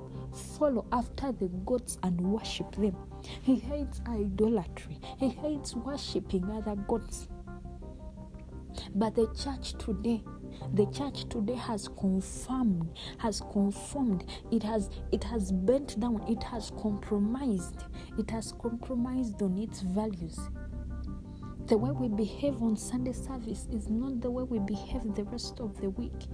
follow 0.58 0.86
after 0.92 1.32
the 1.32 1.48
gods 1.64 1.98
and 2.02 2.20
worship 2.20 2.74
them. 2.76 2.96
He 3.42 3.56
hates 3.56 4.00
idolatry. 4.06 5.00
He 5.18 5.28
hates 5.28 5.74
worshiping 5.74 6.50
other 6.50 6.76
gods. 6.76 7.28
But 8.94 9.14
the 9.14 9.26
church 9.34 9.74
today, 9.78 10.22
the 10.74 10.86
church 10.86 11.28
today 11.28 11.54
has 11.54 11.88
confirmed 11.88 12.90
has 13.18 13.40
confirmed, 13.52 14.24
it 14.50 14.62
has 14.62 14.90
it 15.12 15.24
has 15.24 15.52
bent 15.52 15.98
down. 16.00 16.24
It 16.28 16.42
has 16.42 16.70
compromised. 16.80 17.84
It 18.18 18.30
has 18.30 18.52
compromised 18.52 19.42
on 19.42 19.56
its 19.58 19.80
values. 19.80 20.38
The 21.66 21.76
way 21.76 21.90
we 21.90 22.08
behave 22.08 22.62
on 22.62 22.76
sunday 22.76 23.12
service 23.12 23.66
is 23.72 23.88
not 23.88 24.20
the 24.20 24.30
way 24.30 24.44
we 24.44 24.60
behave 24.60 25.14
the 25.14 25.24
rest 25.24 25.58
of 25.60 25.80
the 25.80 25.90
week. 25.90 26.28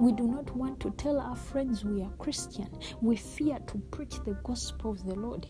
We 0.00 0.12
do 0.12 0.26
not 0.26 0.54
want 0.56 0.80
to 0.80 0.90
tell 0.92 1.20
our 1.20 1.36
friends 1.36 1.84
we 1.84 2.02
are 2.02 2.10
Christian. 2.18 2.68
We 3.00 3.16
fear 3.16 3.58
to 3.66 3.78
preach 3.90 4.16
the 4.24 4.36
gospel 4.42 4.92
of 4.92 5.04
the 5.04 5.14
Lord. 5.14 5.46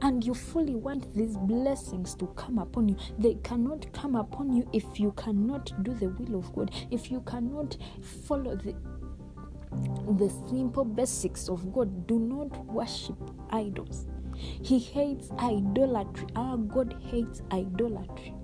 And 0.00 0.24
you 0.24 0.34
fully 0.34 0.74
want 0.74 1.12
these 1.14 1.36
blessings 1.36 2.14
to 2.16 2.26
come 2.28 2.58
upon 2.58 2.88
you. 2.88 2.96
They 3.18 3.34
cannot 3.42 3.92
come 3.92 4.14
upon 4.14 4.52
you 4.52 4.68
if 4.72 5.00
you 5.00 5.12
cannot 5.12 5.72
do 5.82 5.92
the 5.94 6.08
will 6.10 6.38
of 6.38 6.52
God, 6.54 6.70
if 6.90 7.10
you 7.10 7.20
cannot 7.22 7.76
follow 8.26 8.54
the 8.56 8.74
the 10.16 10.30
simple 10.48 10.84
basics 10.84 11.48
of 11.48 11.72
God. 11.72 12.06
Do 12.06 12.18
not 12.18 12.64
worship 12.66 13.16
idols. 13.50 14.06
He 14.34 14.78
hates 14.78 15.30
idolatry. 15.38 16.26
Our 16.36 16.56
God 16.56 16.94
hates 17.10 17.42
idolatry. 17.52 18.34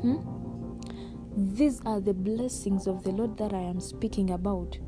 Hmm? 0.00 0.16
These 1.36 1.80
are 1.86 2.00
the 2.00 2.14
blessings 2.14 2.86
of 2.86 3.04
the 3.04 3.10
Lord 3.10 3.36
that 3.38 3.52
I 3.52 3.60
am 3.60 3.80
speaking 3.80 4.30
about. 4.30 4.78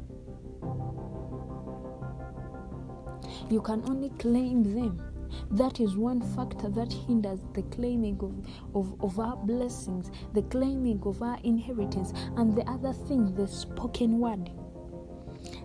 You 3.54 3.62
can 3.62 3.84
only 3.88 4.08
claim 4.18 4.64
them. 4.64 5.00
That 5.52 5.78
is 5.78 5.96
one 5.96 6.20
factor 6.34 6.68
that 6.70 6.92
hinders 6.92 7.38
the 7.52 7.62
claiming 7.62 8.18
of, 8.20 8.34
of, 8.74 9.00
of 9.00 9.20
our 9.20 9.36
blessings, 9.36 10.10
the 10.32 10.42
claiming 10.42 11.00
of 11.04 11.22
our 11.22 11.38
inheritance, 11.44 12.12
and 12.36 12.56
the 12.56 12.68
other 12.68 12.92
thing, 12.92 13.32
the 13.36 13.46
spoken 13.46 14.18
word. 14.18 14.50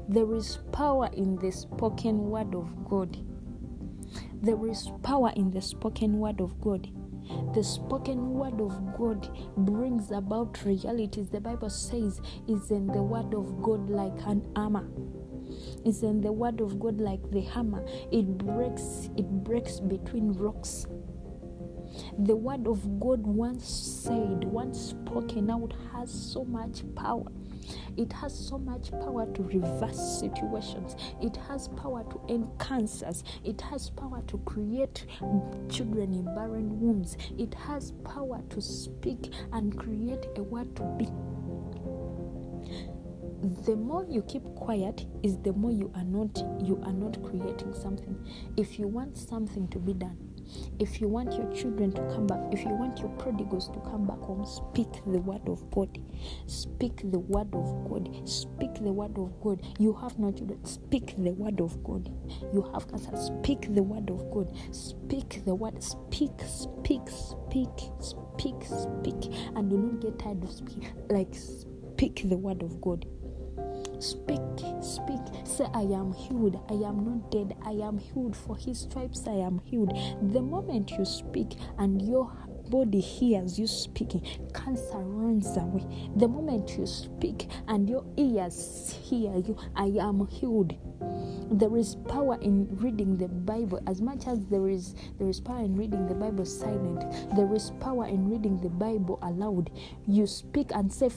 There 0.07 0.35
is 0.35 0.59
power 0.71 1.09
in 1.13 1.37
the 1.37 1.51
spoken 1.51 2.29
word 2.29 2.53
of 2.53 2.69
God. 2.87 3.17
There 4.43 4.67
is 4.67 4.91
power 5.01 5.33
in 5.35 5.49
the 5.49 5.61
spoken 5.61 6.19
word 6.19 6.41
of 6.41 6.61
God. 6.61 6.91
The 7.55 7.63
spoken 7.63 8.35
word 8.35 8.61
of 8.61 8.95
God 8.99 9.27
brings 9.57 10.11
about 10.11 10.63
realities. 10.63 11.29
The 11.29 11.41
Bible 11.41 11.71
says, 11.71 12.21
is 12.47 12.69
in 12.69 12.85
the 12.85 13.01
word 13.01 13.33
of 13.33 13.63
God 13.63 13.89
like 13.89 14.19
an 14.27 14.47
armor. 14.55 14.87
Is 15.85 16.03
in 16.03 16.21
the 16.21 16.31
word 16.31 16.61
of 16.61 16.79
God 16.79 16.99
like 16.99 17.31
the 17.31 17.41
hammer. 17.41 17.85
It 18.11 18.37
breaks, 18.37 19.09
it 19.17 19.27
breaks 19.43 19.79
between 19.79 20.33
rocks. 20.33 20.85
The 22.19 22.35
word 22.35 22.67
of 22.67 22.99
God 22.99 23.25
once 23.25 23.65
said, 23.67 24.43
once 24.43 24.79
spoken 24.79 25.49
out, 25.49 25.73
has 25.93 26.11
so 26.11 26.45
much 26.45 26.83
power. 26.95 27.25
It 27.97 28.13
has 28.13 28.37
so 28.37 28.57
much 28.57 28.91
power 28.91 29.25
to 29.33 29.43
reverse 29.43 30.19
situations. 30.19 30.95
It 31.21 31.35
has 31.47 31.67
power 31.69 32.03
to 32.03 32.21
end 32.29 32.49
cancers. 32.59 33.23
It 33.43 33.61
has 33.61 33.89
power 33.89 34.21
to 34.27 34.37
create 34.39 35.05
children 35.69 36.13
in 36.13 36.25
barren 36.35 36.79
wombs. 36.79 37.17
It 37.37 37.53
has 37.55 37.91
power 38.03 38.41
to 38.49 38.61
speak 38.61 39.33
and 39.51 39.77
create 39.77 40.27
a 40.37 40.43
word 40.43 40.75
to 40.77 40.83
be. 40.97 41.09
The 43.65 43.75
more 43.75 44.05
you 44.09 44.23
keep 44.23 44.43
quiet 44.55 45.05
is 45.23 45.37
the 45.39 45.53
more 45.53 45.71
you 45.71 45.91
are 45.95 46.03
not 46.03 46.37
you 46.61 46.81
are 46.83 46.93
not 46.93 47.23
creating 47.23 47.73
something. 47.73 48.17
If 48.57 48.79
you 48.79 48.87
want 48.87 49.17
something 49.17 49.67
to 49.69 49.79
be 49.79 49.93
done, 49.93 50.17
if 50.79 51.01
you 51.01 51.07
want 51.07 51.33
your 51.35 51.51
children 51.53 51.91
to 51.93 52.01
come 52.13 52.27
back, 52.27 52.39
if 52.51 52.61
you 52.63 52.69
want 52.71 52.99
your 52.99 53.09
prodigals 53.11 53.69
to 53.69 53.79
come 53.81 54.07
back 54.07 54.19
home, 54.19 54.45
speak 54.45 54.89
the 55.07 55.19
word 55.19 55.47
of 55.47 55.69
God. 55.71 55.99
Speak 56.47 56.97
the 57.11 57.19
word 57.19 57.53
of 57.55 57.89
God. 57.89 58.09
Speak 58.27 58.75
the 58.75 58.91
word 58.93 59.17
of 59.17 59.39
God. 59.41 59.61
You 59.79 59.93
have 59.93 60.19
no 60.19 60.31
children, 60.31 60.65
speak 60.65 61.15
the 61.17 61.31
word 61.31 61.61
of 61.61 61.83
God. 61.83 62.11
You 62.53 62.69
have 62.73 62.89
cancer, 62.89 63.15
speak 63.17 63.73
the 63.73 63.83
word 63.83 64.09
of 64.09 64.31
God. 64.31 64.51
Speak 64.71 65.43
the 65.45 65.55
word. 65.55 65.81
Speak, 65.83 66.31
speak, 66.47 67.01
speak, 67.09 67.69
speak, 68.01 68.55
speak. 68.65 69.33
And 69.55 69.69
do 69.69 69.77
not 69.77 70.01
get 70.01 70.19
tired 70.19 70.43
of 70.43 70.51
speaking. 70.51 70.87
Like, 71.09 71.33
speak 71.35 72.23
the 72.29 72.37
word 72.37 72.63
of 72.63 72.81
God. 72.81 73.05
Speak, 73.99 74.39
speak. 74.81 75.19
Say, 75.43 75.65
I 75.73 75.81
am 75.81 76.13
healed. 76.13 76.59
I 76.69 76.75
am 76.87 77.03
not 77.03 77.31
dead. 77.31 77.55
I 77.65 77.71
am 77.71 77.97
healed. 77.97 78.35
For 78.35 78.55
his 78.55 78.79
stripes, 78.79 79.27
I 79.27 79.33
am 79.33 79.59
healed. 79.65 79.91
The 80.31 80.41
moment 80.41 80.91
you 80.91 81.03
speak 81.03 81.55
and 81.77 82.01
your 82.01 82.31
body 82.69 83.01
hears 83.01 83.59
you 83.59 83.67
speaking, 83.67 84.21
cancer 84.53 84.99
runs 84.99 85.57
away. 85.57 85.85
The 86.15 86.27
moment 86.27 86.77
you 86.77 86.85
speak 86.85 87.49
and 87.67 87.89
your 87.89 88.05
ears 88.15 88.97
hear 89.03 89.35
you, 89.35 89.57
I 89.75 89.87
am 89.99 90.27
healed 90.27 90.75
there 91.51 91.75
is 91.77 91.95
power 92.07 92.37
in 92.41 92.67
reading 92.77 93.17
the 93.17 93.27
bible 93.27 93.81
as 93.87 94.01
much 94.01 94.27
as 94.27 94.45
there 94.45 94.69
is 94.69 94.93
there 95.17 95.27
is 95.27 95.39
power 95.39 95.59
in 95.59 95.75
reading 95.75 96.07
the 96.07 96.13
bible 96.13 96.45
silent. 96.45 97.03
There 97.35 97.53
is 97.53 97.71
power 97.79 98.05
in 98.05 98.29
reading 98.29 98.59
the 98.61 98.69
bible 98.69 99.19
aloud. 99.21 99.71
You 100.07 100.27
speak 100.27 100.71
and 100.73 100.91
say 100.91 101.09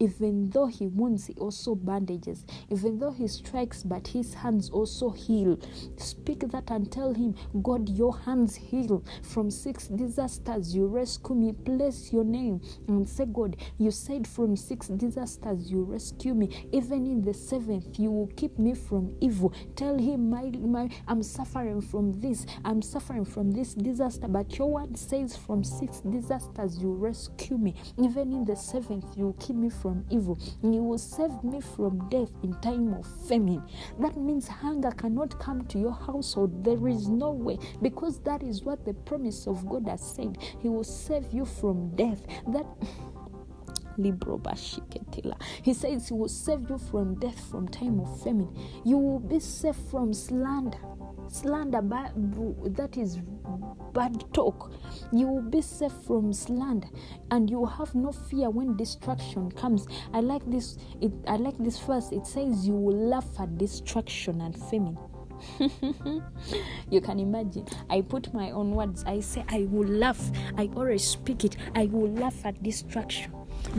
even 0.00 0.50
though 0.50 0.66
he 0.66 0.86
wounds 0.86 1.26
he 1.26 1.34
also 1.34 1.74
bandages. 1.74 2.44
Even 2.70 2.98
though 2.98 3.12
he 3.12 3.28
strikes 3.28 3.82
but 3.82 4.08
his 4.08 4.34
hands 4.34 4.70
also 4.70 5.10
heal. 5.10 5.58
Speak 5.96 6.40
that 6.50 6.70
and 6.70 6.90
tell 6.90 7.14
him 7.14 7.34
god 7.62 7.88
your 7.88 8.16
hands 8.18 8.56
heal. 8.56 9.04
From 9.22 9.50
six 9.50 9.86
disasters 9.88 10.74
you 10.74 10.86
rescue 10.86 11.34
me. 11.36 11.52
Place 11.52 12.12
your 12.12 12.24
name 12.24 12.60
and 12.88 13.08
say 13.08 13.26
god 13.26 13.56
you 13.78 13.90
said 13.90 14.26
from 14.26 14.56
six 14.56 14.88
disasters 14.88 15.70
you 15.70 15.84
rescue 15.84 16.34
me. 16.34 16.66
Even 16.72 17.06
in 17.06 17.22
the 17.22 17.34
seventh 17.34 17.98
you 17.98 18.10
will 18.10 18.30
keep 18.36 18.58
me 18.58 18.74
from 18.74 19.09
evil 19.20 19.52
Tell 19.76 19.96
him, 19.98 20.30
my, 20.30 20.50
my, 20.58 20.88
I'm 21.08 21.22
suffering 21.22 21.80
from 21.80 22.12
this. 22.20 22.46
I'm 22.64 22.82
suffering 22.82 23.24
from 23.24 23.52
this 23.52 23.74
disaster. 23.74 24.28
But 24.28 24.58
your 24.58 24.70
word 24.70 24.96
says, 24.96 25.36
from 25.36 25.64
six 25.64 26.00
disasters 26.00 26.78
you 26.78 26.92
rescue 26.92 27.58
me. 27.58 27.74
Even 27.98 28.32
in 28.32 28.44
the 28.44 28.56
seventh, 28.56 29.16
you 29.16 29.34
keep 29.38 29.56
me 29.56 29.70
from 29.70 30.04
evil. 30.10 30.38
You 30.62 30.82
will 30.82 30.98
save 30.98 31.42
me 31.44 31.60
from 31.60 32.08
death 32.08 32.30
in 32.42 32.54
time 32.60 32.92
of 32.94 33.06
famine. 33.28 33.62
That 33.98 34.16
means 34.16 34.48
hunger 34.48 34.90
cannot 34.90 35.38
come 35.38 35.66
to 35.66 35.78
your 35.78 35.92
household. 35.92 36.64
There 36.64 36.88
is 36.88 37.08
no 37.08 37.30
way 37.30 37.58
because 37.82 38.20
that 38.20 38.42
is 38.42 38.62
what 38.62 38.84
the 38.84 38.94
promise 38.94 39.46
of 39.46 39.68
God 39.68 39.88
has 39.88 40.00
said. 40.02 40.36
He 40.60 40.68
will 40.68 40.84
save 40.84 41.32
you 41.32 41.44
from 41.44 41.94
death. 41.96 42.22
That 42.48 42.66
he 45.62 45.74
says 45.74 46.08
he 46.08 46.14
will 46.14 46.28
save 46.28 46.68
you 46.68 46.78
from 46.78 47.14
death 47.16 47.50
from 47.50 47.68
time 47.68 48.00
of 48.00 48.22
famine. 48.22 48.54
You 48.84 48.98
will 48.98 49.20
be 49.20 49.40
safe 49.40 49.76
from 49.90 50.12
slander. 50.12 50.78
Slander 51.28 51.80
that 51.82 52.96
is 52.96 53.18
bad 53.92 54.24
talk. 54.32 54.72
You 55.12 55.28
will 55.28 55.42
be 55.42 55.62
safe 55.62 55.92
from 56.06 56.32
slander 56.32 56.88
and 57.30 57.48
you 57.50 57.64
have 57.66 57.94
no 57.94 58.12
fear 58.12 58.50
when 58.50 58.76
destruction 58.76 59.50
comes. 59.52 59.86
I 60.12 60.20
like 60.20 60.48
this 60.50 60.76
it, 61.00 61.12
I 61.26 61.36
like 61.36 61.58
this 61.58 61.78
verse. 61.78 62.10
It 62.12 62.26
says 62.26 62.66
you 62.66 62.74
will 62.74 62.96
laugh 62.96 63.28
at 63.38 63.58
destruction 63.58 64.40
and 64.40 64.56
famine. 64.56 64.98
you 66.90 67.00
can 67.00 67.18
imagine. 67.18 67.66
I 67.88 68.02
put 68.02 68.32
my 68.34 68.50
own 68.50 68.72
words. 68.72 69.04
I 69.04 69.20
say, 69.20 69.44
I 69.48 69.66
will 69.70 69.88
laugh. 69.88 70.30
I 70.56 70.68
always 70.76 71.04
speak 71.04 71.44
it. 71.44 71.56
I 71.74 71.86
will 71.86 72.10
laugh 72.12 72.44
at 72.44 72.62
destruction. 72.62 73.32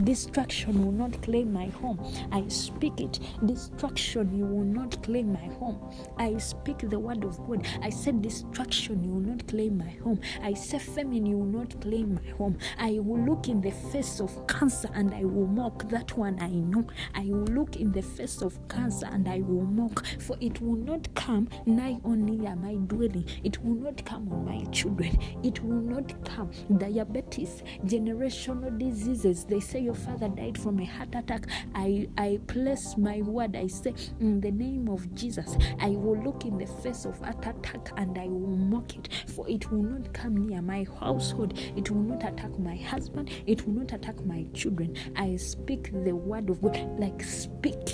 Destruction 0.03 0.85
will 0.85 0.91
not 0.93 1.21
claim 1.21 1.51
my 1.51 1.67
home. 1.67 1.99
I 2.31 2.47
speak 2.47 2.99
it. 3.01 3.19
Destruction, 3.45 4.33
you 4.35 4.45
will 4.45 4.63
not 4.63 5.03
claim 5.03 5.33
my 5.33 5.45
home. 5.55 5.79
I 6.17 6.37
speak 6.37 6.89
the 6.89 6.97
word 6.97 7.23
of 7.25 7.37
God. 7.45 7.67
I 7.81 7.89
said, 7.89 8.21
Destruction, 8.21 9.03
you 9.03 9.11
will 9.11 9.19
not 9.19 9.47
claim 9.47 9.77
my 9.77 9.89
home. 10.03 10.19
I 10.41 10.53
say, 10.53 10.79
Famine, 10.79 11.25
you 11.25 11.37
will 11.37 11.59
not 11.59 11.79
claim 11.81 12.15
my 12.15 12.31
home. 12.37 12.57
I 12.79 12.99
will 12.99 13.19
look 13.19 13.49
in 13.49 13.61
the 13.61 13.71
face 13.71 14.21
of 14.21 14.47
cancer 14.47 14.89
and 14.93 15.13
I 15.13 15.25
will 15.25 15.47
mock 15.47 15.89
that 15.89 16.17
one 16.17 16.39
I 16.39 16.47
know. 16.49 16.87
I 17.13 17.25
will 17.25 17.45
look 17.53 17.75
in 17.75 17.91
the 17.91 18.01
face 18.01 18.41
of 18.41 18.57
cancer 18.69 19.07
and 19.11 19.27
I 19.27 19.41
will 19.41 19.65
mock, 19.65 20.05
for 20.19 20.37
it 20.39 20.61
will 20.61 20.77
not 20.77 21.13
come 21.15 21.49
nigh 21.65 21.99
on 22.05 22.25
near 22.25 22.55
my 22.55 22.75
dwelling. 22.75 23.25
It 23.43 23.61
will 23.63 23.75
not 23.75 24.03
come 24.05 24.31
on 24.31 24.45
my 24.45 24.63
children. 24.71 25.17
It 25.43 25.61
will 25.63 25.81
not 25.81 26.23
come. 26.25 26.49
Diabetes, 26.77 27.63
generational 27.85 28.77
diseases, 28.77 29.43
they 29.43 29.59
say 29.59 29.80
your 29.81 29.93
father 29.93 30.29
died 30.29 30.57
from 30.57 30.79
a 30.79 30.85
heart 30.85 31.15
attack, 31.15 31.47
I, 31.75 32.07
I 32.17 32.39
place 32.47 32.95
my 32.97 33.21
word. 33.21 33.55
I 33.55 33.67
say, 33.67 33.93
in 34.19 34.39
the 34.39 34.51
name 34.51 34.87
of 34.87 35.13
Jesus, 35.15 35.57
I 35.79 35.89
will 35.89 36.21
look 36.23 36.45
in 36.45 36.57
the 36.57 36.67
face 36.67 37.05
of 37.05 37.19
heart 37.19 37.45
attack 37.45 37.91
and 37.97 38.17
I 38.17 38.27
will 38.27 38.55
mock 38.55 38.95
it, 38.95 39.09
for 39.27 39.49
it 39.49 39.71
will 39.71 39.83
not 39.83 40.13
come 40.13 40.47
near 40.47 40.61
my 40.61 40.85
household. 40.99 41.57
It 41.75 41.89
will 41.89 42.03
not 42.03 42.23
attack 42.23 42.57
my 42.59 42.75
husband. 42.75 43.31
It 43.47 43.65
will 43.65 43.73
not 43.73 43.93
attack 43.93 44.23
my 44.25 44.45
children. 44.53 44.95
I 45.15 45.35
speak 45.35 45.91
the 45.91 46.13
word 46.13 46.49
of 46.49 46.61
God, 46.61 46.77
like 46.99 47.23
speak 47.23 47.85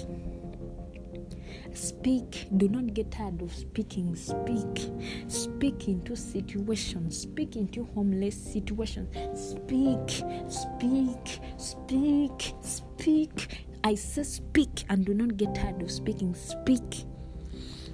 Speak. 1.77 2.47
Do 2.57 2.67
not 2.69 2.95
get 2.95 3.11
tired 3.11 3.39
of 3.39 3.53
speaking. 3.53 4.15
Speak. 4.15 4.89
Speak 5.27 5.87
into 5.87 6.15
situations. 6.15 7.19
Speak 7.19 7.55
into 7.55 7.87
homeless 7.93 8.35
situations. 8.35 9.07
Speak. 9.39 10.23
Speak. 10.49 11.39
Speak. 11.57 12.53
Speak. 12.61 13.67
I 13.83 13.93
say 13.93 14.23
speak 14.23 14.85
and 14.89 15.05
do 15.05 15.13
not 15.13 15.37
get 15.37 15.53
tired 15.53 15.79
of 15.83 15.91
speaking. 15.91 16.33
Speak. 16.33 17.05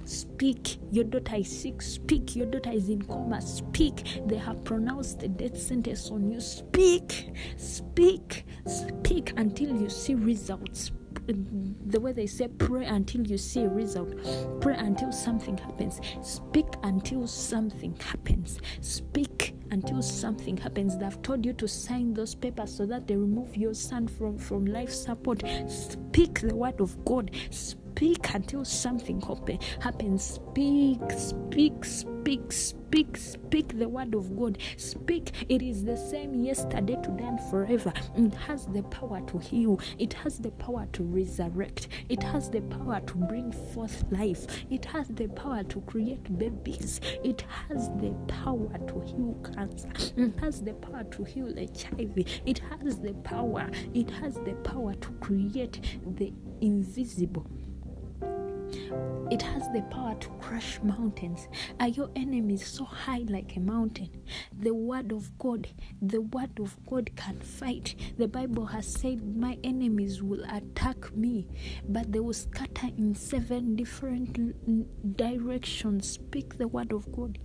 Speak. 0.06 0.78
Your 0.90 1.04
daughter 1.04 1.36
is 1.36 1.60
sick. 1.60 1.82
Speak. 1.82 2.34
Your 2.36 2.46
daughter 2.46 2.72
is 2.72 2.88
in 2.88 3.02
coma. 3.02 3.42
Speak. 3.42 4.22
They 4.26 4.36
have 4.36 4.64
pronounced 4.64 5.20
the 5.20 5.28
death 5.28 5.58
sentence 5.60 6.10
on 6.10 6.30
you. 6.30 6.40
Speak. 6.40 7.34
Speak. 7.58 8.46
Speak 8.66 9.34
until 9.36 9.76
you 9.78 9.90
see 9.90 10.14
results 10.14 10.90
the 11.26 12.00
way 12.00 12.12
they 12.12 12.26
say 12.26 12.48
pray 12.48 12.84
until 12.86 13.26
you 13.26 13.38
see 13.38 13.62
a 13.62 13.68
result. 13.68 14.14
Pray 14.60 14.76
until 14.76 15.12
something 15.12 15.56
happens. 15.58 16.00
Speak 16.22 16.66
until 16.82 17.26
something 17.26 17.96
happens. 18.00 18.58
Speak 18.80 19.54
until 19.70 20.02
something 20.02 20.56
happens. 20.56 20.96
They've 20.98 21.22
told 21.22 21.44
you 21.44 21.52
to 21.54 21.68
sign 21.68 22.14
those 22.14 22.34
papers 22.34 22.74
so 22.74 22.86
that 22.86 23.06
they 23.06 23.16
remove 23.16 23.56
your 23.56 23.74
son 23.74 24.08
from 24.08 24.38
from 24.38 24.66
life 24.66 24.90
support. 24.90 25.42
Speak 25.68 26.40
the 26.40 26.54
word 26.54 26.80
of 26.80 27.04
god. 27.04 27.30
Speak 27.50 28.34
until 28.34 28.64
something 28.64 29.20
happens. 29.80 30.24
Speak, 30.24 31.00
speak, 31.10 31.84
speak, 31.84 32.13
speak, 32.24 32.52
speak 32.52 33.16
speak 33.18 33.78
the 33.78 33.86
word 33.86 34.14
of 34.14 34.34
God. 34.34 34.56
Speak. 34.78 35.44
It 35.50 35.60
is 35.60 35.84
the 35.84 35.94
same 35.94 36.32
yesterday, 36.34 36.96
today, 37.02 37.24
and 37.24 37.40
forever. 37.50 37.92
It 38.16 38.34
has 38.34 38.64
the 38.64 38.82
power 38.84 39.20
to 39.26 39.38
heal, 39.38 39.78
it 39.98 40.14
has 40.14 40.38
the 40.38 40.50
power 40.52 40.86
to 40.94 41.02
resurrect, 41.02 41.88
it 42.08 42.22
has 42.22 42.48
the 42.48 42.62
power 42.62 43.00
to 43.00 43.14
bring 43.14 43.52
forth 43.52 44.04
life, 44.10 44.46
it 44.70 44.86
has 44.86 45.08
the 45.08 45.28
power 45.28 45.64
to 45.64 45.80
create 45.82 46.38
babies, 46.38 46.98
it 47.22 47.44
has 47.68 47.88
the 48.00 48.14
power 48.26 48.72
to 48.86 49.00
heal 49.00 49.36
cancer, 49.54 49.92
it 50.16 50.40
has 50.40 50.62
the 50.62 50.72
power 50.72 51.04
to 51.04 51.24
heal 51.24 51.52
HIV, 51.54 52.24
it 52.46 52.58
has 52.70 53.00
the 53.00 53.12
power, 53.22 53.68
it 53.92 54.08
has 54.08 54.36
the 54.36 54.54
power 54.64 54.94
to 54.94 55.08
create 55.20 56.00
the 56.16 56.32
invisible. 56.62 57.46
It 59.30 59.42
has 59.42 59.68
the 59.72 59.82
power 59.90 60.14
to 60.14 60.28
crush 60.40 60.78
mountains. 60.82 61.48
Are 61.80 61.88
your 61.88 62.10
enemies 62.14 62.66
so 62.66 62.84
high 62.84 63.24
like 63.28 63.56
a 63.56 63.60
mountain? 63.60 64.10
The 64.58 64.74
word 64.74 65.12
of 65.12 65.36
God, 65.38 65.68
the 66.02 66.20
word 66.20 66.58
of 66.60 66.76
God 66.86 67.10
can 67.16 67.40
fight. 67.40 67.94
The 68.18 68.28
Bible 68.28 68.66
has 68.66 68.86
said, 68.86 69.36
My 69.36 69.58
enemies 69.64 70.22
will 70.22 70.44
attack 70.50 71.14
me, 71.16 71.48
but 71.88 72.12
they 72.12 72.20
will 72.20 72.32
scatter 72.34 72.88
in 72.96 73.14
seven 73.14 73.76
different 73.76 75.16
directions. 75.16 76.08
Speak 76.08 76.58
the 76.58 76.68
word 76.68 76.92
of 76.92 77.10
God. 77.12 77.38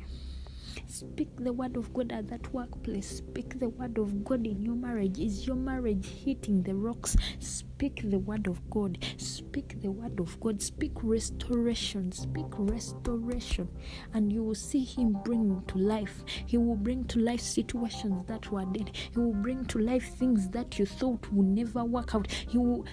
Speak 0.92 1.30
the 1.38 1.54
word 1.54 1.78
of 1.78 1.94
God 1.94 2.12
at 2.12 2.30
that 2.30 2.52
workplace. 2.52 3.18
Speak 3.18 3.60
the 3.60 3.70
word 3.70 4.00
of 4.00 4.24
God 4.24 4.48
in 4.48 4.64
your 4.64 4.74
marriage. 4.74 5.20
Is 5.20 5.46
your 5.46 5.56
marriage 5.56 6.08
hitting 6.08 6.64
the 6.64 6.74
rocks? 6.74 7.16
Speak 7.38 8.10
the 8.10 8.18
word 8.18 8.48
of 8.48 8.68
God. 8.72 8.98
Speak 9.18 9.80
the 9.84 9.92
word 9.92 10.20
of 10.20 10.40
God. 10.40 10.60
Speak 10.64 10.94
restoration. 11.04 12.12
Speak 12.12 12.48
restoration. 12.58 13.70
And 14.16 14.34
you 14.34 14.42
will 14.42 14.56
see 14.56 14.84
Him 14.84 15.16
bring 15.24 15.62
to 15.68 15.78
life. 15.78 16.24
He 16.48 16.58
will 16.58 16.76
bring 16.76 17.06
to 17.06 17.20
life 17.20 17.42
situations 17.42 18.26
that 18.26 18.52
were 18.52 18.66
dead. 18.66 18.90
He 18.96 19.20
will 19.20 19.34
bring 19.34 19.66
to 19.66 19.78
life 19.78 20.16
things 20.16 20.50
that 20.50 20.80
you 20.80 20.88
thought 20.88 21.32
would 21.32 21.46
never 21.46 21.84
work 21.84 22.16
out. 22.16 22.32
He 22.32 22.58
will. 22.58 22.88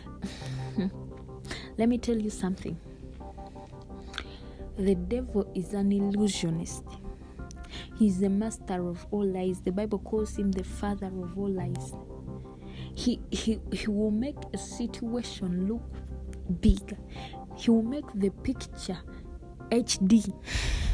Let 1.78 1.88
me 1.88 1.96
tell 1.96 2.18
you 2.20 2.28
something. 2.28 2.78
The 4.76 4.96
devil 4.96 5.50
is 5.54 5.72
an 5.72 5.92
illusionist. 5.92 6.84
He's 7.98 8.18
the 8.18 8.28
master 8.28 8.88
of 8.88 9.06
all 9.10 9.26
lies. 9.26 9.60
The 9.60 9.72
Bible 9.72 9.98
calls 9.98 10.36
him 10.36 10.52
the 10.52 10.64
father 10.64 11.06
of 11.06 11.38
all 11.38 11.50
lies. 11.50 11.94
He, 12.94 13.20
he, 13.30 13.58
he 13.72 13.88
will 13.88 14.10
make 14.10 14.36
a 14.52 14.58
situation 14.58 15.68
look 15.68 15.82
big. 16.60 16.96
He 17.56 17.70
will 17.70 17.82
make 17.82 18.06
the 18.14 18.30
picture 18.30 18.98
HD 19.70 20.32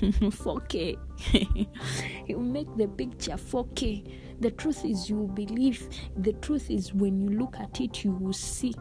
4K. 0.01 0.99
he 2.27 2.35
will 2.35 2.42
make 2.42 2.68
the 2.77 2.88
picture 2.88 3.33
4K. 3.33 4.40
The 4.40 4.51
truth 4.51 4.85
is, 4.85 5.09
you 5.09 5.16
will 5.16 5.29
believe. 5.29 5.88
The 6.16 6.33
truth 6.35 6.71
is, 6.71 6.92
when 6.92 7.21
you 7.21 7.38
look 7.38 7.57
at 7.59 7.81
it, 7.81 8.05
you 8.05 8.12
will 8.12 8.33
see 8.33 8.75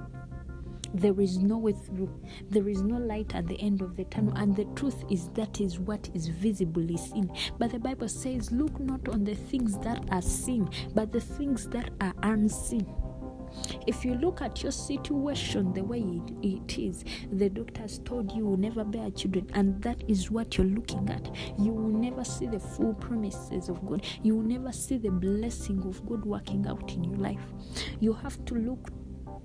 there 0.93 1.19
is 1.19 1.37
no 1.39 1.57
way 1.57 1.73
through 1.73 2.09
there 2.49 2.67
is 2.67 2.81
no 2.81 2.97
light 2.97 3.33
at 3.35 3.47
the 3.47 3.59
end 3.61 3.81
of 3.81 3.95
the 3.95 4.03
tunnel 4.05 4.33
and 4.37 4.55
the 4.55 4.65
truth 4.75 5.03
is 5.09 5.29
that 5.29 5.61
is 5.61 5.79
what 5.79 6.09
is 6.13 6.27
visibly 6.27 6.97
seen 6.97 7.31
but 7.57 7.71
the 7.71 7.79
bible 7.79 8.07
says 8.09 8.51
look 8.51 8.79
not 8.79 9.07
on 9.09 9.23
the 9.23 9.35
things 9.35 9.77
that 9.79 10.03
are 10.11 10.21
seen 10.21 10.69
but 10.93 11.11
the 11.11 11.21
things 11.21 11.67
that 11.67 11.89
are 12.01 12.13
unseen 12.23 12.85
if 13.87 14.05
you 14.05 14.15
look 14.15 14.41
at 14.41 14.63
your 14.63 14.71
situation 14.71 15.73
the 15.73 15.83
way 15.83 15.99
it, 15.99 16.33
it 16.41 16.77
is, 16.79 17.03
the 17.31 17.49
doctors 17.49 17.99
told 17.99 18.31
you 18.31 18.45
will 18.45 18.57
never 18.57 18.83
bear 18.83 19.09
children, 19.11 19.49
and 19.53 19.81
that 19.83 20.03
is 20.07 20.31
what 20.31 20.57
you're 20.57 20.67
looking 20.67 21.09
at. 21.09 21.33
You 21.57 21.71
will 21.71 21.89
never 21.89 22.23
see 22.23 22.47
the 22.47 22.59
full 22.59 22.93
promises 22.93 23.69
of 23.69 23.85
God. 23.85 24.05
You 24.23 24.35
will 24.35 24.43
never 24.43 24.71
see 24.71 24.97
the 24.97 25.11
blessing 25.11 25.83
of 25.85 26.05
God 26.05 26.25
working 26.25 26.65
out 26.67 26.91
in 26.93 27.03
your 27.03 27.17
life. 27.17 27.41
You 27.99 28.13
have 28.13 28.43
to 28.45 28.55
look 28.55 28.89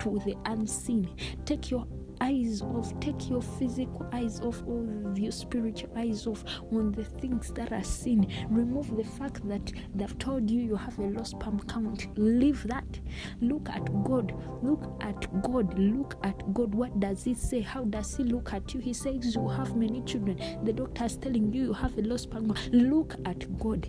to 0.01 0.21
the 0.25 0.37
unseen. 0.45 1.09
Take 1.45 1.71
your 1.71 1.87
eyes 2.21 2.63
off, 2.63 2.99
take 3.01 3.29
your 3.29 3.43
physical 3.43 4.07
eyes 4.13 4.41
off, 4.41 4.63
of 4.67 5.19
your 5.19 5.33
spiritual 5.33 5.91
eyes 5.97 6.27
off 6.27 6.45
on 6.73 6.93
the 6.93 7.05
things 7.05 7.53
that 7.53 7.73
are 7.73 7.85
seen. 7.85 8.33
Remove 8.49 8.97
the 8.97 9.05
fact 9.05 9.47
that 9.49 9.73
they've 9.95 10.19
told 10.19 10.51
you 10.51 10.61
you 10.61 10.77
have 10.77 10.99
a 10.99 11.03
lost 11.03 11.33
sperm 11.33 11.61
count. 11.61 12.07
Leave 12.19 12.67
that. 12.69 13.01
Look 13.41 13.69
at 13.69 13.85
God. 14.05 14.35
Look 14.63 14.85
at 15.01 15.43
God. 15.43 15.79
Look 15.79 16.17
at 16.23 16.55
God. 16.55 16.75
What 16.75 16.99
does 17.01 17.25
He 17.25 17.35
say? 17.35 17.61
How 17.61 17.85
does 17.85 18.17
He 18.17 18.25
look 18.25 18.53
at 18.53 18.75
you? 18.75 18.81
He 18.81 18.93
says 18.93 19.35
you 19.35 19.49
have 19.49 19.77
many 19.77 20.03
children. 20.03 20.39
The 20.65 20.73
doctor 20.73 21.05
is 21.05 21.17
telling 21.17 21.53
you 21.53 21.65
you 21.65 21.73
have 21.73 21.97
a 21.99 22.03
lost 22.03 22.25
sperm. 22.25 22.55
Look 22.73 23.15
at 23.25 23.59
God. 23.59 23.89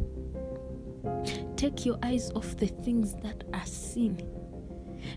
Take 1.56 1.86
your 1.86 1.98
eyes 2.04 2.32
off 2.32 2.58
the 2.58 2.68
things 2.68 3.16
that 3.24 3.44
are 3.54 3.66
seen 3.66 4.37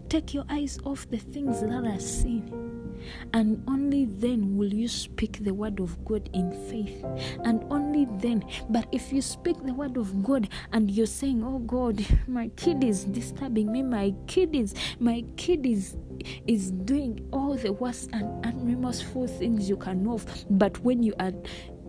Take 0.08 0.34
your 0.34 0.44
eyes 0.48 0.78
off 0.84 1.08
the 1.10 1.18
things 1.18 1.60
that 1.60 1.84
are 1.84 2.00
seen. 2.00 2.70
And 3.32 3.62
only 3.66 4.04
then 4.04 4.56
will 4.56 4.72
you 4.72 4.88
speak 4.88 5.42
the 5.42 5.54
word 5.54 5.80
of 5.80 6.04
God 6.04 6.28
in 6.32 6.52
faith. 6.68 7.04
And 7.44 7.64
only 7.70 8.06
then. 8.18 8.44
But 8.68 8.86
if 8.92 9.12
you 9.12 9.22
speak 9.22 9.62
the 9.64 9.72
word 9.74 9.96
of 9.96 10.22
God 10.22 10.48
and 10.72 10.90
you're 10.90 11.06
saying, 11.06 11.42
Oh 11.44 11.58
God, 11.60 12.04
my 12.26 12.48
kid 12.56 12.84
is 12.84 13.04
disturbing 13.04 13.72
me, 13.72 13.82
my 13.82 14.14
kid 14.26 14.54
is 14.54 14.74
my 14.98 15.24
kid 15.36 15.66
is 15.66 15.96
is 16.46 16.70
doing 16.70 17.26
all 17.32 17.54
the 17.54 17.72
worst 17.72 18.10
and 18.12 18.44
unremorseful 18.44 19.28
things 19.38 19.68
you 19.68 19.76
can 19.76 20.04
know 20.04 20.14
of. 20.14 20.44
But 20.50 20.78
when 20.80 21.02
you 21.02 21.14
are 21.18 21.32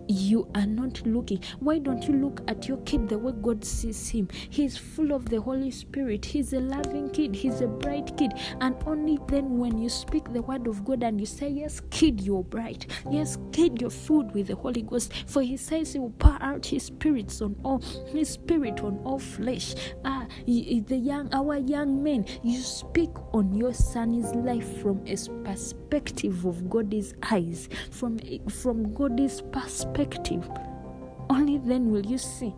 you 0.08 0.48
are 0.56 0.66
not 0.66 1.06
looking. 1.06 1.42
Why 1.60 1.78
don't 1.80 2.04
you 2.08 2.14
look 2.14 2.42
at 2.48 2.68
your 2.68 2.78
kid 2.80 3.10
the 3.10 3.18
way 3.18 3.34
God 3.42 3.64
sees 3.64 4.10
him? 4.10 4.28
He's 4.50 4.78
full 4.78 5.14
of 5.14 5.30
the 5.30 5.42
Holy 5.42 5.72
Spirit. 5.72 6.26
He's 6.26 6.54
a 6.54 6.60
loving 6.60 7.10
kid. 7.10 7.36
He's 7.36 7.62
a 7.62 7.68
bright 7.68 8.16
kid. 8.18 8.34
And 8.60 8.76
only 8.86 9.20
then, 9.28 9.58
when 9.58 9.78
you 9.78 9.90
speak 9.90 10.32
the 10.32 10.42
word 10.42 10.68
of 10.68 10.84
God 10.84 11.04
and 11.04 11.20
you 11.20 11.26
say, 11.26 11.50
Yes, 11.50 11.82
kid, 11.90 12.22
you're 12.22 12.44
bright. 12.44 12.88
Yes, 13.10 13.38
kid, 13.52 13.82
you're 13.82 13.90
filled 13.90 14.34
with 14.34 14.48
the 14.48 14.56
Holy 14.56 14.82
Ghost. 14.82 15.14
For 15.28 15.42
he 15.42 15.58
says 15.58 15.94
he 15.94 16.00
will 16.00 16.12
pour 16.12 16.38
out 16.42 16.66
his 16.66 16.84
spirits 16.84 17.42
on 17.42 17.56
all 17.64 17.80
his 18.08 18.30
spirit 18.30 18.82
on 18.82 19.00
all 19.04 19.20
flesh. 19.20 19.76
Ah, 20.06 20.21
the 20.46 20.98
young 20.98 21.34
our 21.34 21.58
young 21.58 22.04
men, 22.04 22.26
you 22.44 22.60
speak 22.60 23.12
on 23.34 23.54
your 23.54 23.74
son's 23.74 24.34
life 24.36 24.82
from 24.82 25.02
a 25.08 25.16
perspective 25.44 26.46
of 26.46 26.70
God's 26.70 27.14
eyes, 27.32 27.70
from 27.90 28.20
from 28.50 28.94
God's 28.94 29.42
perspective 29.42 30.48
only 31.32 31.60
then 31.60 31.90
will 31.90 32.06
you 32.06 32.18
see. 32.18 32.54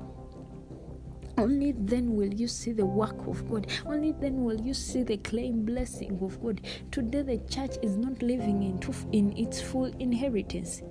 Only 1.37 1.73
then 1.73 2.15
will 2.15 2.33
you 2.33 2.47
see 2.47 2.71
the 2.71 2.85
work 2.85 3.27
of 3.27 3.47
God. 3.47 3.67
Only 3.85 4.13
then 4.13 4.43
will 4.43 4.59
you 4.59 4.73
see 4.73 5.03
the 5.03 5.17
claim 5.17 5.63
blessing 5.63 6.17
of 6.21 6.41
God. 6.41 6.61
Today, 6.91 7.21
the 7.21 7.37
church 7.47 7.77
is 7.83 7.97
not 7.97 8.21
living 8.23 8.63
in, 8.63 8.79
in 9.11 9.37
its 9.37 9.61
full 9.61 9.91
inheritance. 9.99 10.81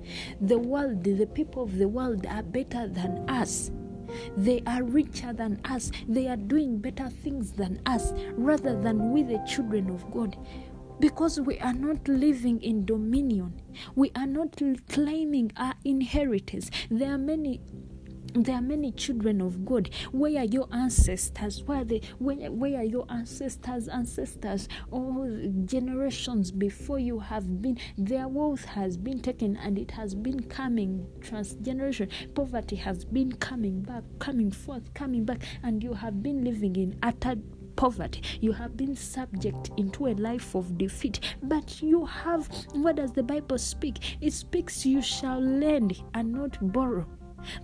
The 0.41 0.59
world, 0.59 1.03
the 1.03 1.27
people 1.27 1.65
of 1.65 1.77
the 1.77 1.89
world 1.89 2.25
are 2.27 2.45
better 2.45 2.87
than 2.87 3.29
us. 3.29 3.73
They 4.37 4.63
are 4.67 4.83
richer 4.83 5.33
than 5.33 5.61
us. 5.65 5.91
They 6.09 6.29
are 6.29 6.37
doing 6.37 6.79
better 6.79 7.09
things 7.09 7.53
than 7.53 7.81
us, 7.87 8.13
rather 8.33 8.81
than 8.81 9.13
we, 9.13 9.23
the 9.23 9.43
children 9.47 9.91
of 9.91 10.11
God 10.11 10.37
because 11.01 11.41
we 11.41 11.59
are 11.59 11.73
not 11.73 12.07
living 12.07 12.63
in 12.63 12.85
dominion. 12.85 13.61
We 13.97 14.13
are 14.15 14.27
not 14.27 14.61
claiming 14.89 15.51
our 15.57 15.75
inheritance. 15.85 16.71
There 16.93 17.13
are 17.13 17.19
many 17.19 17.61
there 18.35 18.57
are 18.57 18.63
many 18.63 18.93
children 18.93 19.41
of 19.41 19.65
God. 19.65 19.91
Where 20.11 20.41
are 20.41 20.45
your 20.45 20.67
ancestors? 20.73 21.63
Where 21.65 21.83
are 21.83 21.85
they? 21.85 22.01
Where, 22.19 22.51
where 22.51 22.81
are 22.81 22.85
your 22.85 23.07
ancestors? 23.11 23.89
Ancestors, 23.89 24.69
all 24.91 25.29
generations 25.67 26.51
before 26.51 26.99
you 26.99 27.19
have 27.19 27.61
been. 27.61 27.79
Their 27.99 28.29
wealth 28.29 28.65
has 28.65 28.97
been 28.97 29.21
taken, 29.21 29.57
and 29.57 29.79
it 29.79 29.91
has 29.93 30.15
been 30.15 30.45
coming 30.45 31.07
transgeneration. 31.21 32.09
Poverty 32.35 32.77
has 32.77 33.05
been 33.05 33.33
coming 33.33 33.83
back, 33.83 34.05
coming 34.19 34.51
forth, 34.51 34.95
coming 34.95 35.25
back, 35.25 35.43
and 35.63 35.83
you 35.83 35.93
have 35.93 36.23
been 36.23 36.45
living 36.45 36.77
in 36.77 36.99
utter 37.03 37.37
poverty 37.75 38.21
you 38.43 38.53
have 38.53 38.77
been 38.77 38.95
subject 38.95 39.71
into 39.79 40.07
a 40.07 40.13
life 40.15 40.55
of 40.55 40.77
defeat 40.77 41.37
but 41.43 41.81
you 41.81 42.05
have 42.05 42.47
what 42.73 42.97
does 42.97 43.13
the 43.13 43.23
bible 43.23 43.57
speak 43.57 44.19
it 44.21 44.31
speaks 44.31 44.85
you 44.85 45.01
shall 45.01 45.41
lend 45.41 46.03
and 46.13 46.31
not 46.31 46.59
borrow 46.71 47.07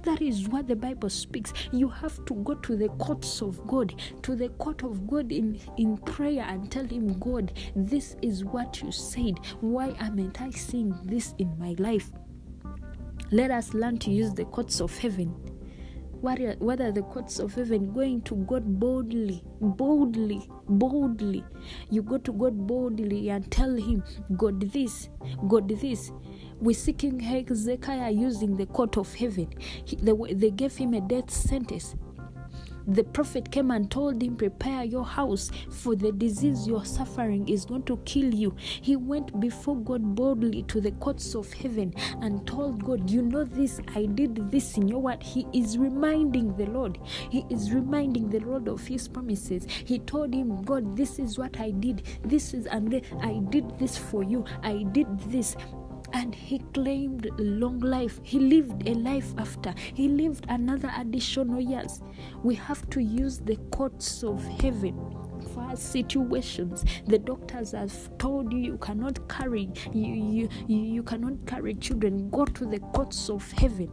that 0.02 0.22
is 0.22 0.48
what 0.48 0.68
the 0.68 0.76
Bible 0.76 1.10
speaks. 1.10 1.52
You 1.72 1.88
have 1.88 2.24
to 2.26 2.34
go 2.34 2.54
to 2.54 2.76
the 2.76 2.88
courts 2.90 3.42
of 3.42 3.66
God, 3.66 3.94
to 4.22 4.34
the 4.34 4.48
court 4.50 4.82
of 4.82 5.06
God 5.06 5.32
in, 5.32 5.60
in 5.76 5.96
prayer 5.98 6.44
and 6.46 6.70
tell 6.70 6.84
Him, 6.84 7.18
God, 7.18 7.52
this 7.74 8.16
is 8.22 8.44
what 8.44 8.82
you 8.82 8.92
said. 8.92 9.38
Why 9.60 9.94
am 9.98 10.32
I 10.38 10.50
seeing 10.50 10.94
this 11.04 11.34
in 11.38 11.58
my 11.58 11.74
life? 11.78 12.10
Let 13.30 13.50
us 13.50 13.74
learn 13.74 13.98
to 13.98 14.10
use 14.10 14.32
the 14.32 14.46
courts 14.46 14.80
of 14.80 14.96
heaven. 14.96 15.34
What 16.20 16.40
are, 16.40 16.54
what 16.54 16.80
are 16.80 16.90
the 16.90 17.02
courts 17.02 17.38
of 17.38 17.54
heaven? 17.54 17.92
Going 17.92 18.22
to 18.22 18.34
God 18.34 18.80
boldly, 18.80 19.44
boldly, 19.60 20.48
boldly. 20.68 21.44
You 21.90 22.02
go 22.02 22.18
to 22.18 22.32
God 22.32 22.66
boldly 22.66 23.28
and 23.30 23.48
tell 23.52 23.72
Him, 23.72 24.02
God, 24.36 24.60
this, 24.72 25.10
God, 25.46 25.68
this 25.68 26.10
we 26.60 26.74
seeking 26.74 27.20
Hezekiah 27.20 28.10
using 28.10 28.56
the 28.56 28.66
court 28.66 28.96
of 28.96 29.14
heaven. 29.14 29.48
He, 29.84 29.96
they, 29.96 30.12
they 30.34 30.50
gave 30.50 30.76
him 30.76 30.94
a 30.94 31.00
death 31.00 31.30
sentence. 31.30 31.94
The 32.88 33.04
prophet 33.04 33.50
came 33.50 33.70
and 33.70 33.90
told 33.90 34.22
him, 34.22 34.34
Prepare 34.34 34.82
your 34.84 35.04
house, 35.04 35.50
for 35.70 35.94
the 35.94 36.10
disease 36.10 36.66
you're 36.66 36.86
suffering 36.86 37.46
is 37.46 37.66
going 37.66 37.82
to 37.82 37.98
kill 38.06 38.32
you. 38.32 38.56
He 38.58 38.96
went 38.96 39.38
before 39.40 39.76
God 39.76 40.14
boldly 40.14 40.62
to 40.64 40.80
the 40.80 40.92
courts 40.92 41.34
of 41.34 41.52
heaven 41.52 41.92
and 42.22 42.46
told 42.46 42.82
God, 42.82 43.10
You 43.10 43.20
know 43.20 43.44
this, 43.44 43.78
I 43.94 44.06
did 44.06 44.50
this 44.50 44.78
in 44.78 44.88
your 44.88 45.02
word. 45.02 45.22
He 45.22 45.46
is 45.52 45.76
reminding 45.76 46.56
the 46.56 46.64
Lord. 46.64 46.98
He 47.04 47.44
is 47.50 47.72
reminding 47.72 48.30
the 48.30 48.40
Lord 48.40 48.68
of 48.68 48.86
his 48.86 49.06
promises. 49.06 49.66
He 49.68 49.98
told 49.98 50.32
him, 50.32 50.62
God, 50.62 50.96
this 50.96 51.18
is 51.18 51.38
what 51.38 51.60
I 51.60 51.72
did. 51.72 52.04
This 52.24 52.54
is, 52.54 52.64
and 52.64 53.02
I 53.20 53.42
did 53.50 53.78
this 53.78 53.98
for 53.98 54.22
you. 54.22 54.46
I 54.62 54.84
did 54.84 55.06
this 55.30 55.56
and 56.12 56.34
he 56.34 56.58
claimed 56.74 57.30
long 57.38 57.78
life. 57.80 58.20
He 58.22 58.38
lived 58.38 58.88
a 58.88 58.94
life 58.94 59.34
after. 59.38 59.74
He 59.94 60.08
lived 60.08 60.46
another 60.48 60.90
additional 60.96 61.60
years. 61.60 62.02
We 62.42 62.54
have 62.56 62.88
to 62.90 63.00
use 63.02 63.38
the 63.38 63.56
courts 63.72 64.22
of 64.22 64.44
heaven 64.60 64.94
for 65.54 65.76
situations. 65.76 66.84
The 67.06 67.18
doctors 67.18 67.72
have 67.72 68.16
told 68.18 68.52
you 68.52 68.58
you 68.58 68.78
cannot 68.78 69.28
carry 69.28 69.70
you, 69.92 70.48
you, 70.66 70.74
you 70.74 71.02
cannot 71.02 71.46
carry 71.46 71.74
children. 71.74 72.30
Go 72.30 72.44
to 72.44 72.64
the 72.66 72.80
courts 72.80 73.28
of 73.28 73.50
heaven 73.52 73.90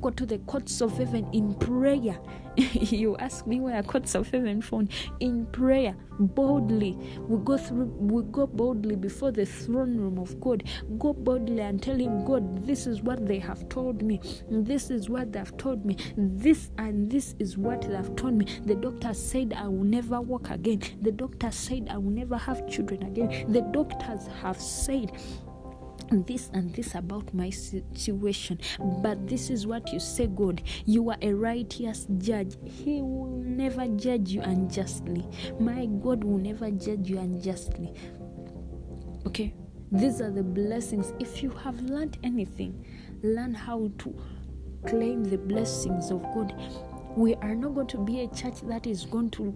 go 0.00 0.10
to 0.10 0.24
the 0.24 0.38
courts 0.38 0.80
of 0.80 0.96
heaven 0.96 1.28
in 1.32 1.54
prayer. 1.54 2.18
you 2.72 3.16
ask 3.16 3.46
me 3.46 3.60
where 3.60 3.82
courts 3.82 4.14
of 4.14 4.30
heaven 4.30 4.60
phone 4.60 4.88
in 5.20 5.46
prayer 5.46 5.96
boldly. 6.18 6.98
We 7.28 7.42
go 7.44 7.56
through 7.56 7.84
we 7.84 8.22
go 8.30 8.46
boldly 8.46 8.96
before 8.96 9.32
the 9.32 9.46
throne 9.46 9.96
room 9.96 10.18
of 10.18 10.38
God. 10.40 10.64
Go 10.98 11.12
boldly 11.12 11.60
and 11.60 11.82
tell 11.82 11.96
him, 11.96 12.24
God, 12.24 12.66
this 12.66 12.86
is 12.86 13.02
what 13.02 13.26
they 13.26 13.38
have 13.38 13.68
told 13.68 14.02
me. 14.02 14.20
This 14.50 14.90
is 14.90 15.08
what 15.08 15.32
they've 15.32 15.56
told 15.56 15.84
me. 15.84 15.96
This 16.16 16.70
and 16.78 17.10
this 17.10 17.34
is 17.38 17.56
what 17.56 17.82
they've 17.82 18.16
told 18.16 18.34
me. 18.34 18.46
The 18.64 18.74
doctor 18.74 19.14
said 19.14 19.54
I 19.56 19.68
will 19.68 19.84
never 19.84 20.20
walk 20.20 20.50
again. 20.50 20.82
The 21.00 21.12
doctor 21.12 21.50
said 21.50 21.88
I 21.90 21.96
will 21.96 22.10
never 22.10 22.36
have 22.36 22.68
children 22.68 23.02
again. 23.04 23.50
The 23.52 23.62
doctors 23.72 24.26
have 24.42 24.60
said 24.60 25.12
this 26.20 26.50
and 26.52 26.74
this 26.74 26.94
about 26.94 27.32
my 27.34 27.50
situation. 27.50 28.60
But 29.02 29.26
this 29.26 29.50
is 29.50 29.66
what 29.66 29.92
you 29.92 30.00
say 30.00 30.26
god. 30.26 30.62
You 30.84 31.10
are 31.10 31.18
a 31.22 31.32
righteous 31.32 32.06
judge. 32.18 32.56
He 32.64 33.00
will 33.02 33.42
never 33.44 33.88
judge 33.88 34.30
you 34.30 34.42
unjustly. 34.42 35.26
My 35.58 35.86
god 35.86 36.24
will 36.24 36.38
never 36.38 36.70
judge 36.70 37.08
you 37.08 37.18
unjustly. 37.18 37.92
Okay? 39.26 39.54
These 39.90 40.20
are 40.20 40.30
the 40.30 40.42
blessings. 40.42 41.12
If 41.18 41.42
you 41.42 41.50
have 41.50 41.80
learned 41.80 42.18
anything 42.22 42.84
learn 43.22 43.54
how 43.54 43.90
to 43.98 44.14
claim 44.86 45.22
the 45.24 45.38
blessings 45.38 46.10
of 46.10 46.22
god 46.34 46.52
we 47.16 47.34
are 47.36 47.54
not 47.54 47.74
going 47.74 47.86
to 47.88 47.98
be 47.98 48.20
a 48.20 48.28
church 48.28 48.60
that 48.62 48.86
is 48.86 49.04
going 49.04 49.30
to 49.30 49.54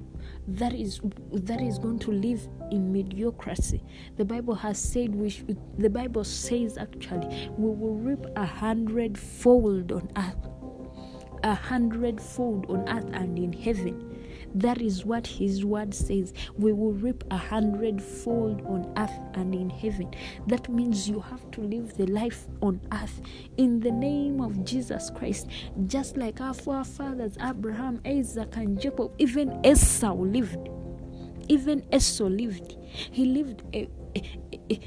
that 0.48 0.74
is 0.74 1.00
that 1.32 1.60
is 1.60 1.78
going 1.78 1.98
to 1.98 2.12
live 2.12 2.46
in 2.70 2.92
mediocrity. 2.92 3.82
The 4.16 4.24
bible 4.24 4.54
has 4.54 4.78
said 4.78 5.14
we 5.14 5.30
the 5.78 5.90
bible 5.90 6.24
says 6.24 6.76
actually 6.76 7.50
we 7.56 7.70
will 7.70 7.94
reap 7.94 8.26
a 8.36 8.44
hundredfold 8.44 9.92
on 9.92 10.10
earth 10.16 10.50
a 11.42 11.54
hundredfold 11.54 12.66
on 12.68 12.88
earth 12.88 13.08
and 13.12 13.38
in 13.38 13.52
heaven 13.52 14.15
that 14.56 14.80
is 14.80 15.04
what 15.04 15.26
his 15.26 15.64
word 15.64 15.92
says. 15.94 16.32
We 16.56 16.72
will 16.72 16.92
reap 16.92 17.24
a 17.30 17.36
hundredfold 17.36 18.62
on 18.66 18.90
earth 18.96 19.18
and 19.34 19.54
in 19.54 19.68
heaven. 19.68 20.14
That 20.46 20.68
means 20.70 21.08
you 21.08 21.20
have 21.20 21.50
to 21.52 21.60
live 21.60 21.96
the 21.96 22.06
life 22.06 22.46
on 22.62 22.80
earth 22.92 23.20
in 23.58 23.80
the 23.80 23.90
name 23.90 24.40
of 24.40 24.64
Jesus 24.64 25.10
Christ. 25.10 25.48
Just 25.86 26.16
like 26.16 26.40
our 26.40 26.54
forefathers, 26.54 27.36
Abraham, 27.42 28.00
Isaac, 28.06 28.56
and 28.56 28.80
Jacob, 28.80 29.12
even 29.18 29.60
Esau 29.64 30.14
lived. 30.14 30.68
Even 31.48 31.84
Esau 31.92 32.24
lived. 32.24 32.76
He 32.90 33.26
lived 33.26 33.62
a, 33.74 33.88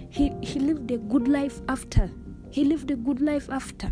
he, 0.10 0.34
he 0.42 0.60
lived 0.60 0.90
a 0.90 0.98
good 0.98 1.28
life 1.28 1.62
after. 1.70 2.10
He 2.50 2.64
lived 2.64 2.90
a 2.90 2.96
good 2.96 3.22
life 3.22 3.48
after 3.52 3.92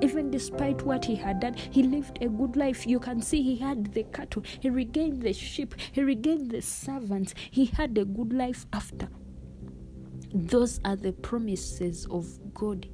even 0.00 0.30
despite 0.30 0.82
what 0.82 1.04
he 1.04 1.14
had 1.14 1.40
done, 1.40 1.54
he 1.54 1.82
lived 1.82 2.18
a 2.20 2.28
good 2.28 2.56
life. 2.56 2.86
You 2.86 3.00
can 3.00 3.22
see 3.22 3.42
he 3.42 3.56
had 3.56 3.92
the 3.92 4.04
cattle, 4.04 4.42
he 4.60 4.70
regained 4.70 5.22
the 5.22 5.32
sheep, 5.32 5.74
he 5.92 6.02
regained 6.02 6.50
the 6.50 6.62
servants. 6.62 7.34
He 7.50 7.66
had 7.66 7.96
a 7.98 8.04
good 8.04 8.32
life 8.32 8.66
after. 8.72 9.08
Those 10.34 10.80
are 10.84 10.96
the 10.96 11.12
promises 11.12 12.06
of 12.10 12.26
God. 12.52 12.88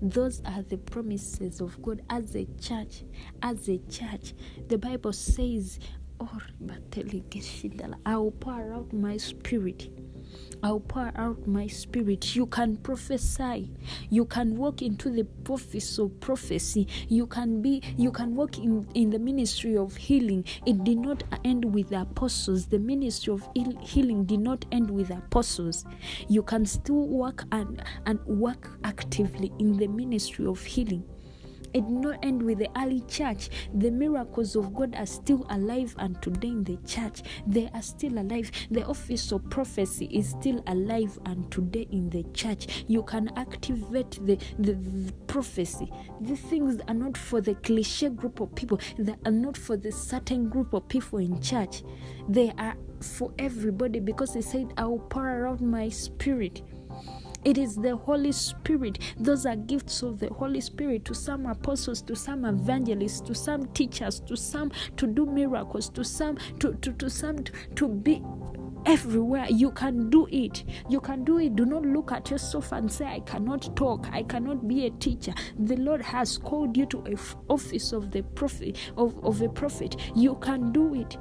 Those 0.00 0.42
are 0.44 0.62
the 0.62 0.76
promises 0.76 1.60
of 1.60 1.80
God 1.82 2.02
as 2.08 2.36
a 2.36 2.46
church. 2.60 3.04
As 3.42 3.68
a 3.68 3.78
church, 3.90 4.34
the 4.68 4.78
Bible 4.78 5.12
says, 5.12 5.80
oh, 6.20 6.38
I 8.06 8.16
will 8.16 8.30
pour 8.30 8.72
out 8.72 8.92
my 8.92 9.16
spirit 9.16 9.88
I'll 10.62 10.80
pour 10.80 11.12
out 11.16 11.46
my 11.46 11.66
spirit. 11.66 12.34
You 12.34 12.46
can 12.46 12.76
prophesy. 12.76 13.70
You 14.10 14.24
can 14.24 14.56
walk 14.56 14.82
into 14.82 15.10
the 15.10 15.26
office 15.48 15.98
of 15.98 16.18
prophecy. 16.20 16.88
You 17.08 17.26
can 17.26 17.60
be 17.60 17.82
you 17.96 18.10
can 18.10 18.34
walk 18.34 18.58
in, 18.58 18.86
in 18.94 19.10
the 19.10 19.18
ministry 19.18 19.76
of 19.76 19.96
healing. 19.96 20.44
It 20.66 20.84
did 20.84 20.98
not 20.98 21.22
end 21.44 21.64
with 21.64 21.90
the 21.90 22.02
apostles. 22.02 22.66
The 22.66 22.78
ministry 22.78 23.32
of 23.34 23.48
healing 23.82 24.24
did 24.24 24.40
not 24.40 24.64
end 24.72 24.90
with 24.90 25.10
apostles. 25.10 25.84
You 26.28 26.42
can 26.42 26.66
still 26.66 27.06
work 27.08 27.44
and, 27.52 27.82
and 28.06 28.18
work 28.26 28.70
actively 28.84 29.52
in 29.58 29.76
the 29.76 29.88
ministry 29.88 30.46
of 30.46 30.62
healing 30.62 31.04
it 31.74 31.84
did 31.86 31.90
not 31.90 32.18
end 32.22 32.42
with 32.42 32.58
the 32.58 32.68
early 32.78 33.00
church. 33.08 33.50
The 33.74 33.90
miracles 33.90 34.54
of 34.56 34.72
God 34.72 34.94
are 34.94 35.06
still 35.06 35.44
alive 35.50 35.94
and 35.98 36.20
today 36.22 36.48
in 36.48 36.64
the 36.64 36.76
church. 36.86 37.22
They 37.46 37.68
are 37.74 37.82
still 37.82 38.18
alive. 38.18 38.50
The 38.70 38.86
office 38.86 39.32
of 39.32 39.48
prophecy 39.50 40.06
is 40.06 40.30
still 40.30 40.62
alive 40.68 41.18
and 41.26 41.50
today 41.50 41.88
in 41.90 42.10
the 42.10 42.22
church. 42.32 42.84
You 42.86 43.02
can 43.02 43.30
activate 43.36 44.12
the, 44.24 44.38
the, 44.58 44.74
the 44.74 45.12
prophecy. 45.26 45.90
These 46.20 46.40
things 46.40 46.80
are 46.86 46.94
not 46.94 47.16
for 47.16 47.40
the 47.40 47.54
cliche 47.56 48.08
group 48.08 48.40
of 48.40 48.54
people, 48.54 48.78
they 48.98 49.16
are 49.26 49.32
not 49.32 49.56
for 49.56 49.76
the 49.76 49.90
certain 49.90 50.48
group 50.48 50.72
of 50.74 50.88
people 50.88 51.18
in 51.18 51.40
church. 51.40 51.82
They 52.28 52.52
are 52.56 52.76
for 53.00 53.32
everybody 53.38 54.00
because 54.00 54.34
He 54.34 54.42
said, 54.42 54.72
I 54.78 54.86
will 54.86 55.00
pour 55.00 55.46
out 55.46 55.60
my 55.60 55.88
spirit 55.88 56.62
it 57.44 57.58
is 57.58 57.76
the 57.76 57.96
Holy 57.96 58.32
Spirit. 58.32 58.98
Those 59.18 59.46
are 59.46 59.56
gifts 59.56 60.02
of 60.02 60.18
the 60.18 60.28
Holy 60.32 60.60
Spirit 60.60 61.04
to 61.06 61.14
some 61.14 61.46
apostles, 61.46 62.02
to 62.02 62.16
some 62.16 62.44
evangelists, 62.44 63.20
to 63.22 63.34
some 63.34 63.66
teachers, 63.68 64.20
to 64.20 64.36
some 64.36 64.72
to 64.96 65.06
do 65.06 65.26
miracles, 65.26 65.88
to 65.90 66.04
some 66.04 66.38
to, 66.60 66.74
to, 66.74 66.92
to 66.92 67.10
some 67.10 67.38
to, 67.38 67.52
to 67.76 67.88
be 67.88 68.22
everywhere. 68.86 69.46
You 69.50 69.70
can 69.70 70.10
do 70.10 70.26
it. 70.30 70.64
You 70.88 71.00
can 71.00 71.24
do 71.24 71.38
it. 71.38 71.56
Do 71.56 71.64
not 71.64 71.84
look 71.84 72.12
at 72.12 72.30
yourself 72.30 72.72
and 72.72 72.90
say 72.90 73.06
i 73.06 73.20
cannot 73.20 73.74
talk. 73.76 74.06
I 74.12 74.22
cannot 74.22 74.66
be 74.68 74.86
a 74.86 74.90
teacher. 74.90 75.34
The 75.58 75.76
lord 75.76 76.02
has 76.02 76.38
called 76.38 76.76
you 76.76 76.86
to 76.86 77.04
a 77.06 77.12
f- 77.12 77.36
office 77.48 77.92
of 77.92 78.10
the 78.10 78.22
prophet 78.22 78.78
of, 78.96 79.22
of 79.24 79.42
a 79.42 79.48
prophet. 79.48 79.96
You 80.14 80.36
can 80.36 80.72
do 80.72 80.94
it 80.94 81.16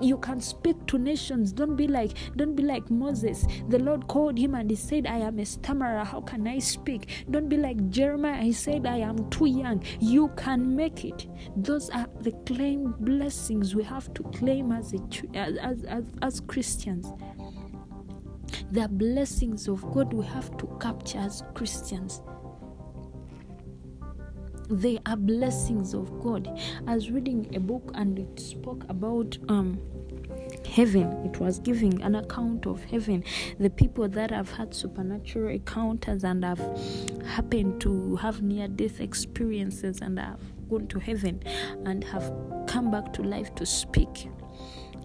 you 0.00 0.18
can 0.18 0.40
speak 0.40 0.86
to 0.86 0.98
nations. 0.98 1.52
Don't 1.52 1.76
be 1.76 1.86
like 1.86 2.12
don't 2.36 2.54
be 2.54 2.62
like 2.62 2.90
moses. 2.90 3.46
The 3.68 3.78
lord 3.78 4.06
called 4.08 4.38
him 4.38 4.54
and 4.54 4.70
he 4.70 4.76
said 4.76 5.06
i 5.06 5.18
am 5.18 5.38
a 5.38 5.44
stammerer. 5.44 6.04
How 6.04 6.20
can 6.20 6.46
i 6.46 6.58
speak? 6.58 7.08
Don't 7.30 7.48
be 7.48 7.56
like 7.56 7.90
jeremiah. 7.90 8.42
He 8.42 8.52
said 8.52 8.86
i 8.86 8.98
am 8.98 9.28
too 9.30 9.46
young. 9.46 9.82
You 10.00 10.28
can 10.36 10.74
make 10.74 11.04
it. 11.04 11.26
Those 11.56 11.90
are 11.90 12.08
the 12.20 12.32
claim 12.46 12.94
blessings 13.00 13.74
we 13.74 13.82
have 13.84 14.12
to 14.14 14.22
claim 14.24 14.72
as 14.72 14.94
a, 14.94 15.36
as, 15.36 15.84
as, 15.84 16.04
as 16.22 16.40
christians. 16.40 17.12
The 18.72 18.88
blessings 18.88 19.68
of 19.68 19.82
god 19.92 20.12
we 20.12 20.24
have 20.26 20.56
to 20.58 20.66
capture 20.80 21.18
as 21.18 21.42
christians 21.54 22.22
they 24.68 24.98
are 25.06 25.16
blessings 25.16 25.94
of 25.94 26.20
god. 26.22 26.48
I 26.86 26.94
was 26.94 27.10
reading 27.10 27.54
a 27.54 27.60
book 27.60 27.90
and 27.94 28.18
it 28.18 28.40
spoke 28.40 28.84
about 28.88 29.36
um 29.48 29.80
heaven. 30.66 31.12
It 31.24 31.38
was 31.38 31.58
giving 31.58 32.02
an 32.02 32.14
account 32.14 32.66
of 32.66 32.82
heaven. 32.84 33.24
The 33.58 33.70
people 33.70 34.08
that 34.08 34.30
have 34.30 34.50
had 34.50 34.74
supernatural 34.74 35.48
encounters 35.48 36.24
and 36.24 36.44
have 36.44 36.60
happened 37.26 37.80
to 37.82 38.16
have 38.16 38.42
near 38.42 38.68
death 38.68 39.00
experiences 39.00 40.00
and 40.00 40.18
have 40.18 40.40
gone 40.68 40.86
to 40.88 40.98
heaven 40.98 41.42
and 41.84 42.04
have 42.04 42.32
come 42.66 42.90
back 42.90 43.12
to 43.14 43.22
life 43.22 43.54
to 43.56 43.66
speak 43.66 44.28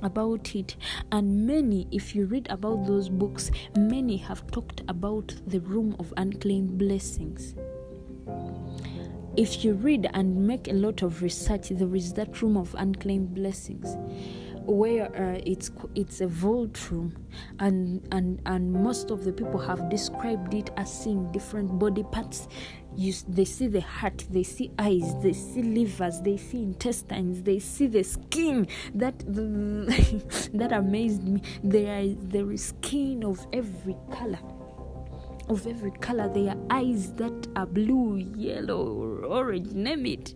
about 0.04 0.56
it. 0.56 0.76
And 1.12 1.46
many 1.46 1.88
if 1.92 2.16
you 2.16 2.26
read 2.26 2.48
about 2.50 2.86
those 2.86 3.10
books 3.10 3.52
many 3.78 4.18
have 4.18 4.50
talked 4.52 4.82
about 4.88 5.34
the 5.48 5.60
room 5.62 5.96
of 6.00 6.14
unclaimed 6.18 6.78
blessings 6.78 7.56
if 9.38 9.64
you 9.64 9.74
read 9.74 10.10
and 10.14 10.48
make 10.48 10.68
a 10.68 10.74
lot 10.74 11.04
of 11.04 11.22
research 11.22 11.70
there 11.70 11.96
is 11.96 12.14
that 12.14 12.42
room 12.42 12.58
of 12.58 12.76
unclaimed 12.78 13.34
blessings 13.36 13.96
where 14.68 15.06
uh, 15.16 15.40
it's 15.46 15.72
it's 15.96 16.20
a 16.20 16.28
vault 16.28 16.92
room 16.92 17.16
and 17.60 18.06
and 18.12 18.42
and 18.46 18.74
most 18.74 19.12
of 19.12 19.24
the 19.24 19.32
people 19.32 19.60
have 19.60 19.90
described 19.90 20.54
it 20.54 20.70
as 20.76 20.92
seeing 20.92 21.32
different 21.32 21.80
body 21.80 22.04
parts. 22.04 22.48
You, 22.96 23.14
they 23.28 23.46
see 23.46 23.68
the 23.68 23.82
heart 23.82 24.26
they 24.32 24.42
see 24.42 24.72
eyes 24.80 25.14
they 25.22 25.34
see 25.34 25.62
livers 25.62 26.20
they 26.22 26.36
see 26.36 26.64
intestines 26.64 27.44
they 27.44 27.60
see 27.60 27.88
the 27.88 28.04
skin. 28.04 28.68
That 28.94 29.20
that 30.54 30.72
amazed 30.74 31.24
me. 31.24 31.42
There 31.64 32.00
is 32.00 32.16
there 32.20 32.52
is 32.52 32.66
skin 32.66 33.24
of 33.24 33.46
every 33.54 33.96
color 34.12 34.40
of 35.50 35.66
every 35.68 35.92
color. 35.92 36.30
They 36.30 36.50
are 36.50 36.58
eyes 36.70 37.14
that 37.14 37.48
are 37.56 37.66
blue, 37.66 38.18
yellow, 38.36 39.26
orange, 39.28 39.72
name 39.72 40.06
it. 40.06 40.34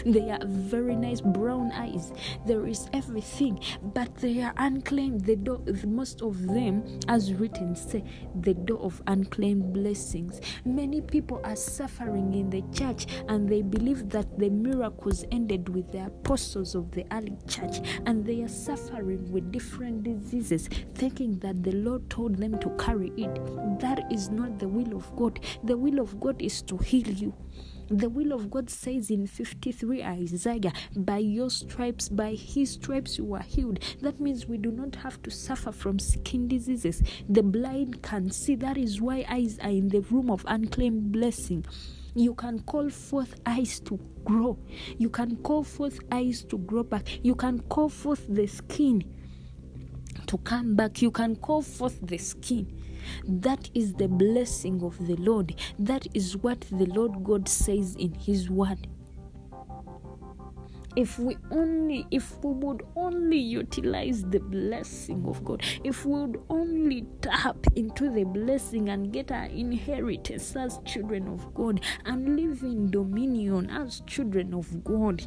they 0.06 0.30
are 0.30 0.40
very 0.44 0.96
nice 0.96 1.20
brown 1.20 1.72
eyes. 1.72 2.12
There 2.46 2.66
is 2.66 2.88
everything, 2.92 3.60
but 3.82 4.14
they 4.16 4.42
are 4.42 4.54
unclaimed. 4.56 5.24
The 5.24 5.36
door, 5.36 5.60
most 5.86 6.22
of 6.22 6.46
them, 6.46 7.00
as 7.08 7.32
written, 7.34 7.74
say 7.74 8.04
the 8.40 8.54
door 8.54 8.80
of 8.80 9.02
unclaimed 9.06 9.72
blessings. 9.72 10.40
Many 10.64 11.00
people 11.00 11.40
are 11.44 11.56
suffering 11.56 12.34
in 12.34 12.50
the 12.50 12.62
church 12.72 13.06
and 13.28 13.48
they 13.48 13.62
believe 13.62 14.08
that 14.10 14.38
the 14.38 14.50
miracles 14.50 15.24
ended 15.32 15.68
with 15.68 15.90
the 15.92 16.06
apostles 16.06 16.74
of 16.74 16.90
the 16.92 17.04
early 17.12 17.36
church 17.48 17.80
and 18.06 18.24
they 18.24 18.42
are 18.42 18.48
suffering 18.48 19.30
with 19.30 19.52
different 19.52 20.02
diseases, 20.02 20.68
thinking 20.94 21.38
that 21.38 21.62
the 21.62 21.72
Lord 21.72 22.08
told 22.10 22.36
them 22.36 22.58
to 22.58 22.70
carry 22.78 23.12
it. 23.16 23.34
That 23.80 24.10
is 24.10 24.30
not 24.30 24.49
the 24.58 24.68
will 24.68 24.96
of 24.96 25.14
God. 25.16 25.40
The 25.64 25.76
will 25.76 26.00
of 26.00 26.20
God 26.20 26.40
is 26.40 26.62
to 26.62 26.76
heal 26.78 27.08
you. 27.08 27.34
The 27.90 28.08
will 28.08 28.32
of 28.32 28.52
God 28.52 28.70
says 28.70 29.10
in 29.10 29.26
53 29.26 30.04
Isaiah, 30.04 30.72
by 30.94 31.18
your 31.18 31.50
stripes, 31.50 32.08
by 32.08 32.34
his 32.34 32.74
stripes, 32.74 33.18
you 33.18 33.34
are 33.34 33.42
healed. 33.42 33.80
That 34.00 34.20
means 34.20 34.46
we 34.46 34.58
do 34.58 34.70
not 34.70 34.94
have 34.94 35.20
to 35.22 35.30
suffer 35.30 35.72
from 35.72 35.98
skin 35.98 36.46
diseases. 36.46 37.02
The 37.28 37.42
blind 37.42 38.00
can 38.02 38.30
see. 38.30 38.54
That 38.54 38.78
is 38.78 39.00
why 39.00 39.26
eyes 39.28 39.58
are 39.58 39.70
in 39.70 39.88
the 39.88 40.02
room 40.02 40.30
of 40.30 40.44
unclaimed 40.46 41.10
blessing. 41.10 41.64
You 42.14 42.34
can 42.34 42.60
call 42.60 42.90
forth 42.90 43.34
eyes 43.44 43.80
to 43.80 43.98
grow. 44.24 44.56
You 44.96 45.10
can 45.10 45.36
call 45.38 45.64
forth 45.64 45.98
eyes 46.12 46.44
to 46.44 46.58
grow 46.58 46.84
back. 46.84 47.24
You 47.24 47.34
can 47.34 47.58
call 47.58 47.88
forth 47.88 48.24
the 48.28 48.46
skin 48.46 49.02
to 50.26 50.38
come 50.38 50.76
back. 50.76 51.02
You 51.02 51.10
can 51.10 51.34
call 51.34 51.62
forth 51.62 51.98
the 52.02 52.18
skin 52.18 52.79
that 53.24 53.70
is 53.74 53.94
the 53.94 54.08
blessing 54.08 54.82
of 54.82 55.06
the 55.06 55.16
Lord. 55.16 55.54
That 55.78 56.06
is 56.14 56.36
what 56.36 56.60
the 56.72 56.86
Lord 56.86 57.24
God 57.24 57.48
says 57.48 57.96
in 57.96 58.14
His 58.14 58.50
word. 58.50 58.86
If 60.96 61.20
we 61.20 61.36
only, 61.52 62.04
if 62.10 62.42
we 62.42 62.52
would 62.52 62.82
only 62.96 63.38
utilize 63.38 64.24
the 64.24 64.40
blessing 64.40 65.24
of 65.28 65.44
God, 65.44 65.62
if 65.84 66.04
we 66.04 66.20
would 66.20 66.42
only 66.50 67.06
tap 67.22 67.58
into 67.76 68.10
the 68.10 68.24
blessing 68.24 68.88
and 68.88 69.12
get 69.12 69.30
our 69.30 69.44
inheritance 69.44 70.56
as 70.56 70.80
children 70.84 71.28
of 71.28 71.54
God 71.54 71.80
and 72.06 72.36
live 72.36 72.64
in 72.64 72.90
dominion 72.90 73.70
as 73.70 74.02
children 74.06 74.52
of 74.52 74.82
God 74.82 75.24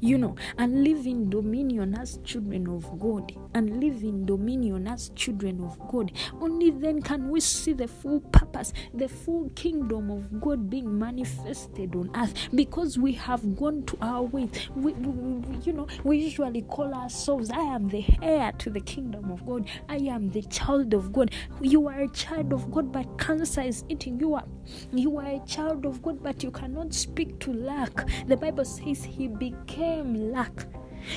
you 0.00 0.18
know, 0.18 0.36
and 0.58 0.84
live 0.84 1.06
in 1.06 1.28
dominion 1.30 1.94
as 1.94 2.18
children 2.24 2.68
of 2.68 2.98
God, 2.98 3.32
and 3.54 3.80
live 3.80 4.02
in 4.02 4.26
dominion 4.26 4.86
as 4.86 5.10
children 5.10 5.62
of 5.62 5.78
God. 5.88 6.12
Only 6.40 6.70
then 6.70 7.02
can 7.02 7.28
we 7.30 7.40
see 7.40 7.72
the 7.72 7.88
full 7.88 8.20
purpose, 8.20 8.72
the 8.94 9.08
full 9.08 9.50
kingdom 9.50 10.10
of 10.10 10.40
God 10.40 10.70
being 10.70 10.98
manifested 10.98 11.94
on 11.94 12.10
earth 12.14 12.48
because 12.54 12.98
we 12.98 13.12
have 13.12 13.56
gone 13.56 13.84
to 13.84 13.98
our 14.00 14.22
ways. 14.22 14.50
We, 14.74 14.92
we, 14.92 15.58
you 15.64 15.72
know, 15.72 15.86
we 16.04 16.18
usually 16.18 16.62
call 16.62 16.94
ourselves, 16.94 17.50
I 17.50 17.60
am 17.60 17.88
the 17.88 18.04
heir 18.22 18.52
to 18.58 18.70
the 18.70 18.80
kingdom 18.80 19.30
of 19.30 19.46
God, 19.46 19.68
I 19.88 19.96
am 19.96 20.30
the 20.30 20.42
child 20.42 20.94
of 20.94 21.12
God. 21.12 21.30
You 21.60 21.88
are 21.88 22.00
a 22.00 22.08
child 22.08 22.52
of 22.52 22.70
God, 22.70 22.92
but 22.92 23.18
cancer 23.18 23.62
is 23.62 23.84
eating 23.88 24.20
you 24.20 24.34
up. 24.34 24.48
You 24.92 25.18
are 25.18 25.26
a 25.26 25.40
child 25.46 25.86
of 25.86 26.02
God, 26.02 26.22
but 26.22 26.42
you 26.42 26.50
cannot 26.50 26.92
speak 26.94 27.38
to 27.40 27.52
lack. 27.52 28.06
The 28.26 28.36
Bible 28.36 28.64
says 28.64 29.04
he 29.04 29.28
became 29.28 30.32
lack 30.32 30.66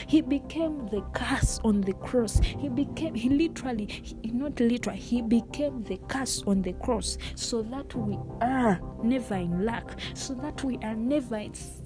he 0.08 0.22
became 0.22 0.88
the 0.88 1.02
curse 1.14 1.60
on 1.64 1.82
the 1.82 1.94
cross. 1.94 2.40
He 2.40 2.70
became 2.70 3.14
he 3.16 3.30
literally 3.30 3.86
he, 3.86 4.32
not 4.32 4.60
literally 4.60 5.00
he 5.00 5.22
became 5.22 5.84
the 5.84 5.98
curse 6.08 6.44
on 6.48 6.62
the 6.62 6.74
cross 6.74 7.18
so 7.36 7.62
that 7.64 7.94
we 7.96 8.18
are 8.42 8.80
never 9.04 9.36
in 9.36 9.66
lack 9.66 10.00
so 10.14 10.34
that 10.36 10.64
we 10.64 10.78
are 10.78 10.96
never 10.96 11.44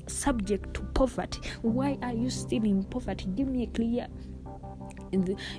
subject 0.08 0.74
to 0.76 0.82
poverty. 0.94 1.40
Why 1.62 1.98
are 2.02 2.14
you 2.14 2.30
still 2.30 2.64
in 2.64 2.84
poverty? 2.84 3.26
Give 3.36 3.48
me 3.48 3.64
a 3.64 3.68
clear 3.68 4.08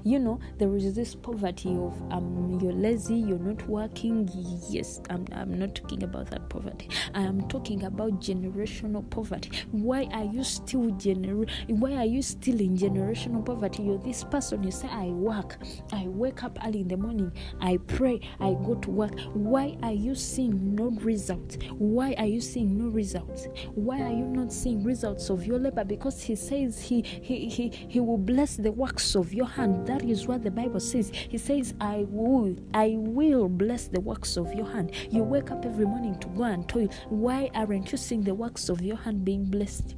you 0.04 0.18
know 0.18 0.38
there 0.58 0.74
is 0.76 0.94
this 0.94 1.14
poverty 1.14 1.70
of 1.70 1.94
um 2.10 2.58
you're 2.62 2.72
lazy 2.72 3.14
you're 3.14 3.38
not 3.38 3.66
working. 3.68 4.28
Yes 4.68 5.00
I'm, 5.10 5.26
I'm 5.32 5.58
not 5.58 5.74
talking 5.74 6.02
about 6.02 6.30
that 6.30 6.48
poverty. 6.48 6.88
I 7.14 7.22
am 7.22 7.48
talking 7.48 7.84
about 7.84 8.20
generational 8.20 9.08
poverty. 9.10 9.50
Why 9.70 10.08
are 10.12 10.24
you 10.24 10.44
still 10.44 10.90
gener 10.92 11.48
why 11.68 11.94
are 11.94 12.04
you 12.04 12.22
still 12.22 12.60
in 12.60 12.76
generational 12.76 13.44
poverty? 13.44 13.84
You're 13.84 13.98
this 13.98 14.24
person 14.24 14.62
you 14.62 14.70
say 14.70 14.88
i 14.88 15.06
work. 15.06 15.58
I 15.92 16.06
wake 16.08 16.42
up 16.42 16.58
early 16.66 16.80
in 16.80 16.88
the 16.88 16.96
morning. 16.96 17.32
I 17.60 17.78
pray. 17.86 18.20
I 18.40 18.54
go 18.64 18.74
to 18.74 18.90
work. 18.90 19.18
Why 19.32 19.76
are 19.82 19.92
you 19.92 20.14
seeing 20.14 20.74
no 20.74 20.90
results? 21.00 21.58
Why 21.72 22.14
are 22.18 22.26
you 22.26 22.40
seeing 22.40 22.76
no 22.78 22.88
results? 22.88 23.46
Why 23.74 24.00
are 24.02 24.12
you 24.12 24.24
not 24.24 24.52
seeing 24.52 24.84
results 24.84 25.30
of 25.30 25.46
your 25.46 25.58
labor? 25.58 25.84
Because 25.84 26.22
he 26.22 26.36
says 26.36 26.80
he 26.80 27.02
he 27.02 27.48
he, 27.48 27.68
he 27.68 28.00
will 28.00 28.18
bless 28.18 28.56
the 28.56 28.72
works 28.72 29.05
of 29.14 29.32
your 29.32 29.46
hand. 29.46 29.86
That 29.86 30.02
is 30.04 30.26
what 30.26 30.42
the 30.42 30.50
Bible 30.50 30.80
says. 30.80 31.10
He 31.14 31.38
says, 31.38 31.74
I 31.80 32.06
will, 32.08 32.56
I 32.74 32.94
will 32.96 33.48
bless 33.48 33.88
the 33.88 34.00
works 34.00 34.36
of 34.36 34.52
your 34.54 34.66
hand. 34.66 34.92
You 35.10 35.22
wake 35.22 35.50
up 35.50 35.64
every 35.64 35.86
morning 35.86 36.18
to 36.20 36.28
go 36.28 36.44
and 36.44 36.68
toil. 36.68 36.88
Why 37.08 37.50
aren't 37.54 37.92
you 37.92 37.98
seeing 37.98 38.22
the 38.22 38.34
works 38.34 38.68
of 38.68 38.82
your 38.82 38.96
hand 38.96 39.24
being 39.24 39.44
blessed? 39.44 39.94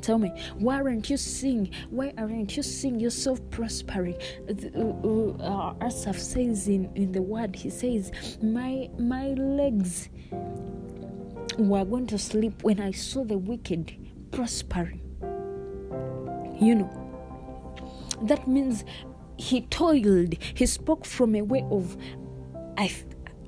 Tell 0.00 0.18
me, 0.18 0.32
why 0.58 0.76
aren't 0.76 1.10
you 1.10 1.16
seeing? 1.16 1.70
Why 1.90 2.12
aren't 2.16 2.56
you 2.56 2.62
seeing 2.62 2.98
yourself 2.98 3.38
prospering? 3.50 4.16
Uh, 4.48 5.42
uh, 5.44 5.74
Asaph 5.82 6.18
says 6.18 6.68
in, 6.68 6.90
in 6.94 7.12
the 7.12 7.20
word, 7.22 7.54
he 7.54 7.68
says, 7.70 8.10
My 8.42 8.88
my 8.98 9.28
legs 9.34 10.08
were 11.58 11.84
going 11.84 12.06
to 12.06 12.18
sleep 12.18 12.62
when 12.62 12.80
I 12.80 12.92
saw 12.92 13.24
the 13.24 13.36
wicked 13.36 13.94
prospering. 14.30 15.02
You 16.60 16.74
know, 16.76 16.99
that 18.22 18.46
means 18.46 18.84
he 19.36 19.62
toiled. 19.62 20.34
He 20.54 20.66
spoke 20.66 21.04
from 21.04 21.34
a 21.34 21.42
way 21.42 21.64
of 21.70 21.96
i 22.78 22.88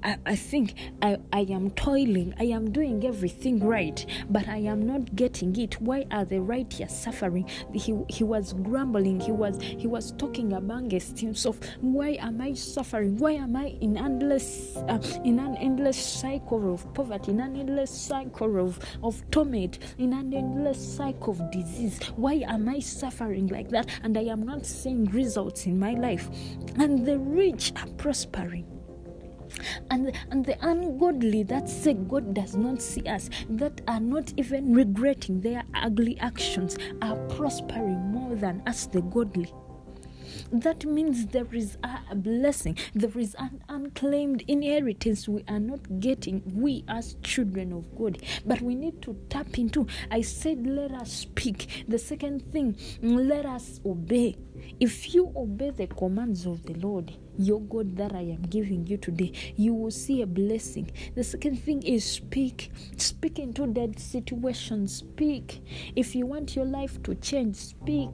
I, 0.05 0.17
I 0.27 0.37
think 0.37 0.75
I, 1.01 1.19
I 1.33 1.41
am 1.51 1.71
toiling, 1.71 2.35
I 2.39 2.45
am 2.45 2.71
doing 2.73 3.05
everything 3.07 3.65
right, 3.65 4.05
but 4.31 4.49
I 4.49 4.59
am 4.59 4.87
not 4.87 5.15
getting 5.15 5.57
it. 5.57 5.81
Why 5.81 6.07
are 6.11 6.25
the 6.25 6.41
righteous 6.41 6.97
suffering? 6.97 7.49
He, 7.73 7.97
he 8.09 8.25
was 8.25 8.53
grumbling, 8.53 9.21
he 9.21 9.33
was 9.33 9.61
he 9.61 9.87
was 9.87 10.13
talking 10.13 10.53
amongst 10.53 11.19
himself. 11.21 11.59
Why 11.81 12.17
am 12.21 12.41
I 12.41 12.55
suffering? 12.55 13.17
Why 13.19 13.33
am 13.33 13.57
I 13.57 13.77
in 13.81 13.97
endless 13.97 14.77
uh, 14.77 14.99
in 15.25 15.39
an 15.39 15.57
endless 15.57 15.97
cycle 15.97 16.75
of 16.75 16.93
poverty, 16.95 17.33
in 17.33 17.41
an 17.41 17.57
endless 17.57 17.91
cycle 17.91 18.59
of, 18.59 18.79
of 19.03 19.23
torment, 19.31 19.79
in 19.99 20.13
an 20.13 20.33
endless 20.35 20.97
cycle 20.97 21.33
of 21.33 21.51
disease? 21.51 21.99
Why 22.17 22.45
am 22.47 22.69
I 22.69 22.81
suffering 22.81 23.49
like 23.49 23.71
that? 23.71 23.89
And 24.03 24.17
I 24.17 24.23
am 24.23 24.45
not 24.45 24.67
seeing 24.67 25.05
results 25.07 25.67
in 25.67 25.79
my 25.79 25.95
life. 25.95 26.29
And 26.79 27.07
the 27.07 27.19
rich 27.19 27.73
are 27.77 27.89
prospering 27.97 28.72
and 29.91 30.13
and 30.31 30.45
the 30.45 30.57
ungodly 30.67 31.43
that 31.45 31.69
say 31.69 31.95
God 31.95 32.35
does 32.35 32.57
not 32.57 32.81
see 32.81 33.03
us, 33.03 33.31
that 33.51 33.81
are 33.89 34.01
not 34.01 34.33
even 34.37 34.73
regretting 34.75 35.41
their 35.41 35.63
ugly 35.75 36.19
actions, 36.21 36.77
are 37.03 37.17
prospering 37.29 38.01
more 38.11 38.35
than 38.35 38.63
us, 38.67 38.87
the 38.87 39.03
godly. 39.03 39.53
That 40.53 40.85
means 40.85 41.27
there 41.27 41.53
is 41.53 41.77
a 41.83 42.15
blessing, 42.15 42.77
there 42.95 43.17
is 43.19 43.35
an 43.39 43.63
unclaimed 43.69 44.45
inheritance 44.49 45.29
we 45.29 45.45
are 45.49 45.61
not 45.61 46.01
getting, 46.01 46.43
we 46.55 46.85
as 46.89 47.17
children 47.23 47.73
of 47.73 47.95
God. 47.97 48.23
But 48.47 48.61
we 48.61 48.75
need 48.75 49.03
to 49.03 49.17
tap 49.29 49.59
into. 49.59 49.87
I 50.11 50.23
said, 50.23 50.67
let 50.67 50.93
us 50.93 51.13
speak. 51.13 51.85
The 51.89 51.99
second 51.99 52.51
thing, 52.53 52.77
let 53.03 53.47
us 53.47 53.81
obey. 53.85 54.37
If 54.81 55.15
you 55.15 55.33
obey 55.37 55.71
the 55.71 55.87
commands 55.87 56.47
of 56.47 56.63
the 56.65 56.75
Lord, 56.75 57.13
your 57.39 57.61
God 57.63 57.97
that 57.97 58.13
I 58.15 58.21
am 58.21 58.43
giving 58.43 58.87
you 58.87 58.97
today, 58.97 59.33
you 59.57 59.75
will 59.75 59.91
see 59.91 60.23
a 60.23 60.27
blessing. 60.27 60.91
The 61.15 61.25
second 61.25 61.57
thing 61.57 61.83
is 61.83 62.05
speak. 62.05 62.71
Speak 62.97 63.39
into 63.39 63.67
that 63.75 63.99
situation. 63.99 64.87
Speak. 64.89 65.63
If 65.97 66.15
you 66.15 66.27
want 66.27 66.55
your 66.55 66.67
life 66.67 67.03
to 67.05 67.15
change, 67.17 67.57
speak. 67.57 68.11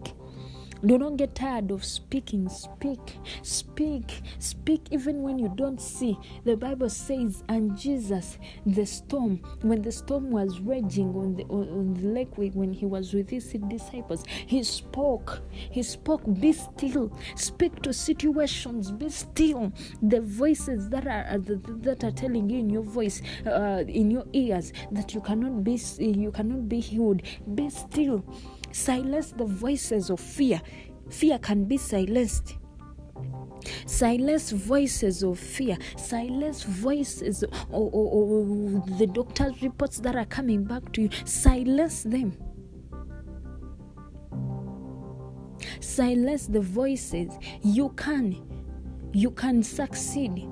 Do 0.84 0.96
not 0.96 1.16
get 1.16 1.34
tired 1.34 1.70
of 1.70 1.84
speaking. 1.84 2.48
Speak, 2.48 3.16
speak, 3.42 4.22
speak 4.38 4.86
even 4.90 5.22
when 5.22 5.38
you 5.38 5.52
don't 5.56 5.80
see. 5.80 6.16
The 6.44 6.56
Bible 6.56 6.88
says, 6.88 7.42
and 7.48 7.76
Jesus, 7.76 8.38
the 8.64 8.86
storm, 8.86 9.40
when 9.62 9.82
the 9.82 9.90
storm 9.90 10.30
was 10.30 10.60
raging 10.60 11.14
on 11.16 11.34
the, 11.34 11.44
on 11.44 11.94
the 11.94 12.06
lake 12.08 12.28
when 12.36 12.72
he 12.72 12.86
was 12.86 13.12
with 13.12 13.28
his 13.28 13.52
disciples, 13.68 14.24
he 14.28 14.62
spoke. 14.62 15.40
He 15.52 15.82
spoke, 15.82 16.22
Be 16.40 16.52
still. 16.52 17.10
Speak 17.34 17.82
to 17.82 17.92
situations. 17.92 18.92
Be 18.92 19.08
still. 19.08 19.72
The 20.02 20.20
voices 20.20 20.88
that 20.90 21.06
are 21.06 21.38
that 21.38 22.04
are 22.04 22.10
telling 22.12 22.48
you 22.50 22.58
in 22.58 22.70
your 22.70 22.82
voice, 22.82 23.22
uh, 23.46 23.84
in 23.88 24.10
your 24.10 24.24
ears, 24.32 24.72
that 24.92 25.14
you 25.14 25.20
cannot 25.20 25.64
be 25.64 25.80
you 25.98 26.30
cannot 26.30 26.68
be 26.68 26.80
healed. 26.80 27.22
Be 27.54 27.68
still 27.70 28.24
silence 28.72 29.32
the 29.32 29.44
voices 29.44 30.10
of 30.10 30.20
fear. 30.20 30.60
Fear 31.10 31.38
can 31.38 31.64
be 31.64 31.76
silenced. 31.76 32.56
Silence 33.86 34.50
voices 34.50 35.22
of 35.22 35.38
fear, 35.38 35.76
silence 35.96 36.62
voices 36.62 37.42
or, 37.70 37.90
or, 37.90 38.08
or 38.12 38.84
the 38.98 39.06
doctor's 39.06 39.60
reports 39.62 39.98
that 39.98 40.16
are 40.16 40.24
coming 40.26 40.64
back 40.64 40.92
to 40.92 41.02
you. 41.02 41.10
Silence 41.24 42.02
them. 42.04 42.36
Silence 45.80 46.46
the 46.46 46.60
voices. 46.60 47.32
You 47.62 47.90
can. 47.90 48.36
You 49.12 49.30
can 49.30 49.62
succeed 49.62 50.46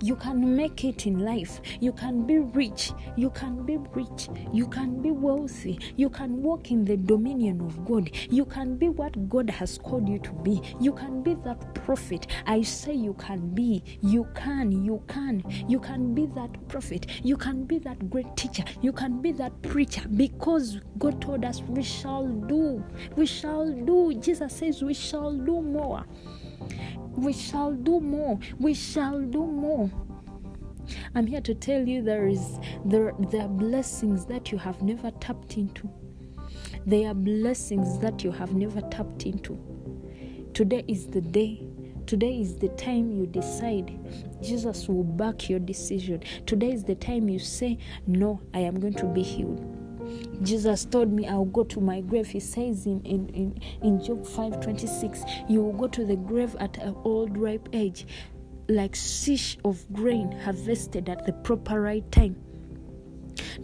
you 0.00 0.16
can 0.16 0.56
make 0.56 0.84
it 0.84 1.06
in 1.06 1.18
life. 1.20 1.60
You 1.80 1.92
can 1.92 2.26
be 2.26 2.38
rich. 2.38 2.92
You 3.16 3.30
can 3.30 3.64
be 3.64 3.78
rich. 3.94 4.28
You 4.52 4.66
can 4.66 5.00
be 5.02 5.10
wealthy. 5.10 5.78
You 5.96 6.10
can 6.10 6.42
walk 6.42 6.70
in 6.70 6.84
the 6.84 6.96
dominion 6.96 7.60
of 7.60 7.84
God. 7.84 8.10
You 8.30 8.44
can 8.44 8.76
be 8.76 8.88
what 8.88 9.28
God 9.28 9.50
has 9.50 9.78
called 9.78 10.08
you 10.08 10.18
to 10.20 10.32
be. 10.32 10.60
You 10.80 10.92
can 10.92 11.22
be 11.22 11.34
that 11.44 11.74
prophet. 11.74 12.26
I 12.46 12.62
say 12.62 12.94
you 12.94 13.14
can 13.14 13.54
be. 13.54 13.82
You 14.00 14.26
can. 14.34 14.72
You 14.84 15.02
can. 15.08 15.42
You 15.68 15.80
can 15.80 16.14
be 16.14 16.26
that 16.26 16.68
prophet. 16.68 17.06
You 17.24 17.36
can 17.36 17.64
be 17.64 17.78
that 17.80 18.10
great 18.10 18.36
teacher. 18.36 18.64
You 18.80 18.92
can 18.92 19.20
be 19.20 19.32
that 19.32 19.60
preacher 19.62 20.02
because 20.08 20.80
God 20.98 21.20
told 21.20 21.44
us 21.44 21.62
we 21.62 21.82
shall 21.82 22.26
do. 22.26 22.84
We 23.16 23.26
shall 23.26 23.70
do. 23.70 24.14
Jesus 24.14 24.54
says 24.54 24.82
we 24.82 24.94
shall 24.94 25.32
do 25.32 25.60
more. 25.60 26.04
We 27.16 27.32
shall 27.32 27.72
do 27.72 28.00
more. 28.00 28.38
We 28.58 28.74
shall 28.74 29.20
do 29.20 29.46
more. 29.46 29.90
I'm 31.14 31.26
here 31.26 31.40
to 31.42 31.54
tell 31.54 31.86
you 31.86 32.02
there 32.02 32.26
is 32.26 32.58
there, 32.84 33.12
there 33.30 33.42
are 33.42 33.48
blessings 33.48 34.24
that 34.26 34.52
you 34.52 34.58
have 34.58 34.82
never 34.82 35.10
tapped 35.12 35.56
into. 35.56 35.90
There 36.86 37.08
are 37.10 37.14
blessings 37.14 37.98
that 37.98 38.24
you 38.24 38.30
have 38.30 38.54
never 38.54 38.80
tapped 38.82 39.26
into. 39.26 39.58
Today 40.54 40.84
is 40.88 41.06
the 41.06 41.20
day. 41.20 41.66
Today 42.06 42.40
is 42.40 42.56
the 42.56 42.68
time 42.70 43.12
you 43.12 43.26
decide. 43.26 43.98
Jesus 44.42 44.88
will 44.88 45.04
back 45.04 45.50
your 45.50 45.58
decision. 45.58 46.22
Today 46.46 46.72
is 46.72 46.84
the 46.84 46.94
time 46.94 47.28
you 47.28 47.38
say, 47.38 47.78
No, 48.06 48.40
I 48.54 48.60
am 48.60 48.80
going 48.80 48.94
to 48.94 49.06
be 49.06 49.22
healed. 49.22 49.77
Jesus 50.42 50.84
told 50.84 51.12
me 51.12 51.26
I'll 51.26 51.44
go 51.44 51.64
to 51.64 51.80
my 51.80 52.00
grave. 52.00 52.28
He 52.28 52.40
says 52.40 52.86
in, 52.86 53.00
in, 53.02 53.28
in, 53.30 53.60
in 53.82 54.02
Job 54.02 54.24
5:26, 54.24 55.50
you 55.50 55.62
will 55.62 55.72
go 55.72 55.88
to 55.88 56.04
the 56.04 56.16
grave 56.16 56.56
at 56.60 56.76
an 56.78 56.94
old 57.04 57.36
ripe 57.36 57.68
age, 57.72 58.06
like 58.68 58.94
sish 58.94 59.58
of 59.64 59.84
grain 59.92 60.32
harvested 60.32 61.08
at 61.08 61.26
the 61.26 61.32
proper 61.32 61.80
right 61.80 62.10
time. 62.12 62.36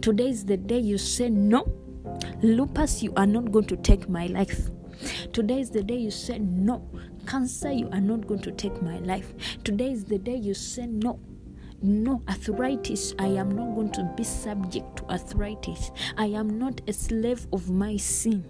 Today 0.01 0.29
is 0.29 0.45
the 0.45 0.57
day 0.57 0.79
you 0.79 0.97
say 0.97 1.29
no. 1.29 1.65
Lupus, 2.41 3.01
you 3.01 3.13
are 3.15 3.25
not 3.25 3.51
going 3.51 3.65
to 3.65 3.77
take 3.77 4.09
my 4.09 4.27
life. 4.27 4.69
Today 5.33 5.59
is 5.59 5.69
the 5.69 5.83
day 5.83 5.97
you 5.97 6.11
say 6.11 6.39
no. 6.39 6.87
Cancer, 7.25 7.71
you 7.71 7.89
are 7.91 8.01
not 8.01 8.27
going 8.27 8.41
to 8.41 8.51
take 8.51 8.81
my 8.81 8.99
life. 8.99 9.33
Today 9.63 9.91
is 9.91 10.05
the 10.05 10.17
day 10.17 10.35
you 10.35 10.53
say 10.53 10.85
no 10.85 11.19
no 11.85 12.21
arthritis 12.27 13.13
i 13.19 13.27
am 13.27 13.49
not 13.51 13.75
going 13.75 13.91
to 13.91 14.03
be 14.15 14.23
subject 14.23 14.95
to 14.95 15.03
arthritis 15.05 15.91
i 16.17 16.25
am 16.25 16.57
not 16.59 16.81
a 16.87 16.93
slave 16.93 17.47
of 17.53 17.69
my 17.69 17.95
sin 17.97 18.43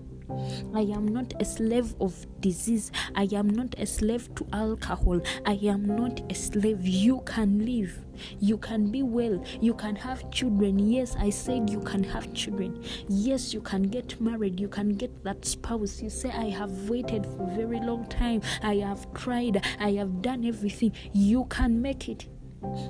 I 0.74 0.82
am 0.82 1.08
not 1.08 1.34
a 1.40 1.46
slave 1.46 1.96
of 2.02 2.26
disease. 2.42 2.92
I 3.16 3.28
am 3.34 3.48
not 3.48 3.76
a 3.78 3.86
slave 3.86 4.34
to 4.36 4.48
alcohol. 4.54 5.22
I 5.46 5.54
am 5.64 5.86
not 5.86 6.22
a 6.32 6.36
slave. 6.36 6.86
You 6.86 7.22
can 7.26 7.66
live. 7.66 8.04
You 8.40 8.58
can 8.58 8.92
be 8.92 9.04
well. 9.04 9.44
You 9.62 9.74
can 9.74 9.96
have 9.96 10.30
children. 10.32 10.80
Yes, 10.80 11.16
I 11.20 11.30
said 11.30 11.70
you 11.70 11.80
can 11.80 12.04
have 12.04 12.34
children. 12.34 12.84
Yes, 13.08 13.54
you 13.54 13.62
can 13.62 13.84
get 13.84 14.20
married. 14.20 14.60
You 14.60 14.68
can 14.68 14.90
get 14.90 15.24
that 15.24 15.46
spouse. 15.46 16.02
You 16.02 16.10
say, 16.10 16.30
I 16.32 16.50
have 16.50 16.90
waited 16.90 17.26
for 17.26 17.44
a 17.44 17.56
very 17.56 17.80
long 17.80 18.06
time. 18.08 18.42
I 18.64 18.76
have 18.76 19.12
tried. 19.14 19.64
I 19.80 19.92
have 19.92 20.22
done 20.22 20.46
everything. 20.46 20.94
You 21.14 21.46
can 21.46 21.82
make 21.82 22.10
it 22.10 22.26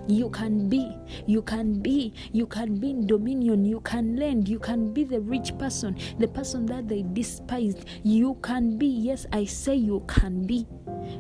you 0.08 0.30
can 0.30 0.70
be 0.70 0.96
you 1.26 1.42
can 1.42 1.82
be 1.82 2.14
you 2.32 2.46
can 2.46 2.78
be 2.78 2.92
in 2.92 3.08
dominion 3.08 3.66
you 3.66 3.80
can 3.82 4.16
lend 4.16 4.48
you 4.48 4.60
can 4.60 4.94
be 4.94 5.04
the 5.04 5.20
rich 5.20 5.58
person 5.58 5.98
the 6.20 6.28
person 6.28 6.66
that 6.66 6.88
they 6.88 7.04
despised. 7.14 7.86
You 8.04 8.36
can 8.42 8.78
be 8.78 8.88
yes 8.88 9.26
i 9.32 9.46
say 9.46 9.76
you 9.76 10.04
can 10.08 10.46
be 10.46 10.68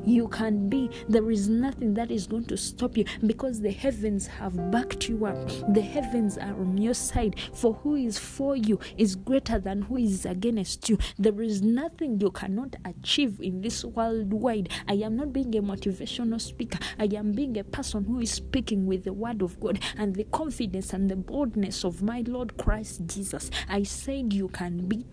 you 0.05 0.27
can 0.27 0.69
be. 0.69 0.89
There 1.09 1.29
is 1.31 1.49
nothing 1.49 1.93
that 1.95 2.11
is 2.11 2.27
going 2.27 2.45
to 2.45 2.57
stop 2.57 2.97
you 2.97 3.05
because 3.25 3.61
the 3.61 3.71
heavens 3.71 4.27
have 4.27 4.71
backed 4.71 5.09
you 5.09 5.25
up. 5.25 5.37
The 5.73 5.81
heavens 5.81 6.37
are 6.37 6.53
on 6.53 6.77
your 6.77 6.93
side. 6.93 7.35
For 7.53 7.73
who 7.73 7.95
is 7.95 8.17
for 8.17 8.55
you 8.55 8.79
is 8.97 9.15
greater 9.15 9.59
than 9.59 9.83
who 9.83 9.97
is 9.97 10.25
against 10.25 10.89
you. 10.89 10.97
There 11.17 11.41
is 11.41 11.61
nothing 11.61 12.19
you 12.19 12.31
cannot 12.31 12.75
achieve 12.85 13.39
in 13.41 13.61
this 13.61 13.83
world 13.83 14.33
wide 14.33 14.69
i 14.87 14.93
am 14.93 15.15
not 15.15 15.33
being 15.33 15.55
a 15.55 15.61
motivational 15.61 16.39
speaker. 16.39 16.79
I 16.99 17.05
am 17.15 17.31
being 17.31 17.57
a 17.57 17.63
person 17.63 18.03
who 18.03 18.19
is 18.19 18.31
speaking 18.31 18.85
with 18.85 19.03
the 19.03 19.13
word 19.13 19.41
of 19.41 19.59
God 19.59 19.79
and 19.97 20.15
the 20.15 20.25
confidence 20.25 20.93
and 20.93 21.09
the 21.09 21.15
boldness 21.15 21.83
of 21.83 22.01
my 22.03 22.23
Lord 22.27 22.57
Christ 22.57 23.01
Jesus. 23.05 23.49
I 23.67 23.83
said 23.83 24.33
you 24.33 24.49
can 24.49 24.87
be 24.87 25.05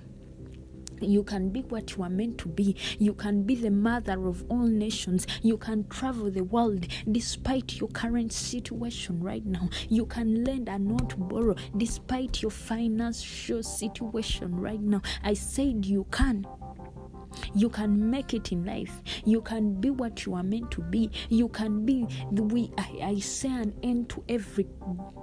you 1.02 1.22
can 1.22 1.50
be 1.50 1.62
what 1.62 1.96
you 1.96 2.02
are 2.02 2.10
meant 2.10 2.38
to 2.38 2.48
be. 2.48 2.76
You 2.98 3.14
can 3.14 3.42
be 3.42 3.54
the 3.54 3.70
mother 3.70 4.26
of 4.26 4.44
all 4.48 4.66
nations. 4.66 5.26
You 5.42 5.56
can 5.58 5.86
travel 5.88 6.30
the 6.30 6.44
world 6.44 6.86
despite 7.10 7.80
your 7.80 7.88
current 7.90 8.32
situation 8.32 9.20
right 9.20 9.44
now. 9.44 9.68
You 9.88 10.06
can 10.06 10.44
lend 10.44 10.68
and 10.68 10.86
not 10.86 11.28
borrow 11.28 11.56
despite 11.76 12.42
your 12.42 12.50
financial 12.50 13.62
situation 13.62 14.56
right 14.56 14.80
now. 14.80 15.02
I 15.22 15.34
said 15.34 15.86
you 15.86 16.06
can. 16.10 16.46
You 17.54 17.68
can 17.68 18.10
make 18.10 18.34
it 18.34 18.52
in 18.52 18.64
life. 18.64 19.02
You 19.24 19.40
can 19.40 19.80
be 19.80 19.90
what 19.90 20.26
you 20.26 20.34
are 20.34 20.42
meant 20.42 20.70
to 20.72 20.80
be. 20.82 21.10
You 21.28 21.48
can 21.48 21.84
be 21.84 22.06
the 22.32 22.42
way 22.42 22.70
I, 22.78 23.00
I 23.02 23.18
say 23.18 23.48
an 23.48 23.74
end 23.82 24.08
to 24.10 24.24
every 24.28 24.66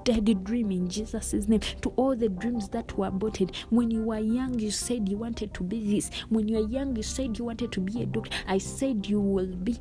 dead 0.04 0.44
dream 0.44 0.72
in 0.72 0.90
Jesus' 0.90 1.48
name, 1.48 1.62
to 1.82 1.90
all 1.96 2.16
the 2.16 2.30
dreams 2.30 2.70
that 2.70 2.98
were 2.98 3.08
aborted. 3.08 3.56
When 3.70 3.92
you 3.92 4.04
were 4.04 4.20
young, 4.20 4.60
you 4.60 4.72
said 4.72 5.10
you 5.10 5.18
wanted 5.18 5.54
to 5.56 5.64
be 5.64 5.96
this. 5.96 6.10
When 6.30 6.48
you 6.48 6.58
were 6.58 6.68
young, 6.68 6.96
you 6.96 7.04
said 7.04 7.38
you 7.38 7.46
wanted 7.46 7.72
to 7.74 7.80
be 7.80 8.04
a 8.04 8.06
doctor. 8.06 8.36
I 8.48 8.58
said 8.58 9.08
you 9.08 9.20
will 9.20 9.56
be 9.56 9.78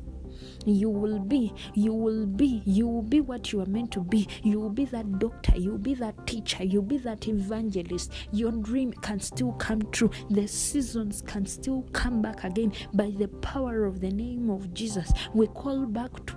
You 0.65 0.89
will 0.89 1.19
be, 1.19 1.53
you 1.73 1.93
will 1.93 2.25
be, 2.25 2.61
you 2.65 2.87
will 2.87 3.01
be 3.01 3.21
what 3.21 3.51
you 3.51 3.61
are 3.61 3.65
meant 3.65 3.91
to 3.91 4.01
be. 4.01 4.27
You 4.43 4.59
will 4.59 4.69
be 4.69 4.85
that 4.85 5.19
doctor, 5.19 5.57
you 5.57 5.71
will 5.71 5.77
be 5.77 5.93
that 5.95 6.27
teacher, 6.27 6.63
you'll 6.63 6.83
be 6.83 6.97
that 6.99 7.27
evangelist. 7.27 8.11
Your 8.31 8.51
dream 8.51 8.91
can 8.93 9.19
still 9.19 9.53
come 9.53 9.81
true. 9.91 10.11
The 10.29 10.47
seasons 10.47 11.21
can 11.21 11.45
still 11.45 11.83
come 11.93 12.21
back 12.21 12.43
again 12.43 12.73
by 12.93 13.11
the 13.11 13.27
power 13.27 13.85
of 13.85 14.01
the 14.01 14.11
name 14.11 14.49
of 14.49 14.73
Jesus. 14.73 15.11
We 15.33 15.47
call 15.47 15.85
back 15.85 16.25
to 16.27 16.35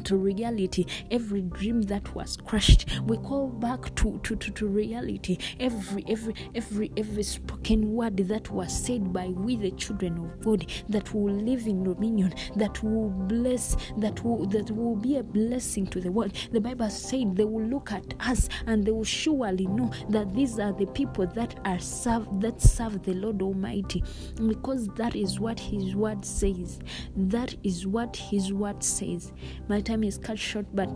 to 0.00 0.16
reality 0.16 0.86
every 1.10 1.42
dream 1.42 1.82
that 1.82 2.14
was 2.14 2.36
crushed 2.46 2.86
we 3.06 3.16
call 3.18 3.48
back 3.48 3.94
to, 3.96 4.18
to, 4.22 4.36
to, 4.36 4.50
to 4.50 4.66
reality. 4.66 5.38
Every 5.60 6.04
every 6.08 6.34
every 6.54 6.90
every 6.96 7.22
spoken 7.22 7.92
word 7.92 8.16
that 8.16 8.50
was 8.50 8.72
said 8.72 9.12
by 9.12 9.28
we 9.28 9.56
the 9.56 9.70
children 9.72 10.18
of 10.18 10.40
god 10.42 10.66
that 10.88 11.12
will 11.14 11.32
live 11.34 11.66
in 11.66 11.84
dominion 11.84 12.34
that 12.56 12.82
will 12.82 13.10
bless 13.10 13.76
that 13.98 14.22
will 14.24 14.46
that 14.46 14.70
will 14.70 14.96
be 14.96 15.18
a 15.18 15.22
blessing 15.22 15.86
to 15.88 16.00
the 16.00 16.10
world. 16.10 16.32
The 16.52 16.60
bible 16.60 16.90
said 16.90 17.36
they 17.36 17.44
will 17.44 17.64
look 17.64 17.92
at 17.92 18.14
us 18.20 18.48
and 18.66 18.84
they 18.84 18.92
will 18.92 19.04
surely 19.04 19.66
know 19.66 19.92
that 20.08 20.32
these 20.34 20.58
are 20.58 20.72
the 20.72 20.86
people 20.86 21.26
that 21.26 21.58
are 21.64 21.78
served 21.78 22.40
that 22.40 22.60
serve 22.60 23.02
the 23.02 23.14
lord 23.14 23.42
almighty 23.42 24.02
because 24.46 24.88
that 24.96 25.14
is 25.14 25.38
what 25.38 25.58
his 25.58 25.94
word 25.94 26.24
says. 26.24 26.78
That 27.16 27.54
is 27.62 27.86
what 27.86 28.16
his 28.16 28.52
word 28.52 28.82
says. 28.82 29.32
My 29.68 29.80
time 29.82 30.04
is 30.04 30.18
cut 30.18 30.38
short, 30.38 30.66
but 30.74 30.88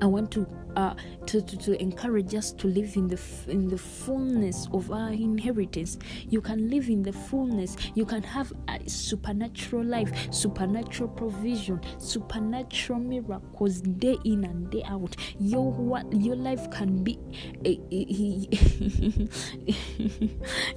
I 0.00 0.06
want 0.06 0.30
to 0.32 0.46
uh, 0.78 0.94
to, 1.26 1.42
to, 1.42 1.56
to 1.56 1.82
encourage 1.82 2.34
us 2.36 2.52
to 2.52 2.68
live 2.68 2.96
in 2.96 3.08
the 3.08 3.20
in 3.48 3.66
the 3.66 3.76
fullness 3.76 4.68
of 4.72 4.92
our 4.92 5.10
inheritance. 5.10 5.98
You 6.28 6.40
can 6.40 6.70
live 6.70 6.88
in 6.88 7.02
the 7.02 7.12
fullness. 7.12 7.76
You 7.96 8.06
can 8.06 8.22
have 8.22 8.52
a 8.68 8.88
supernatural 8.88 9.84
life, 9.84 10.32
supernatural 10.32 11.08
provision, 11.10 11.80
supernatural 11.98 13.00
miracles 13.00 13.80
day 13.80 14.16
in 14.24 14.44
and 14.44 14.70
day 14.70 14.84
out. 14.86 15.16
Your 15.40 15.72
what 15.72 16.06
your 16.12 16.36
life 16.36 16.70
can 16.70 17.02
be 17.02 17.18
eh, 17.64 17.76
eh, 17.90 18.46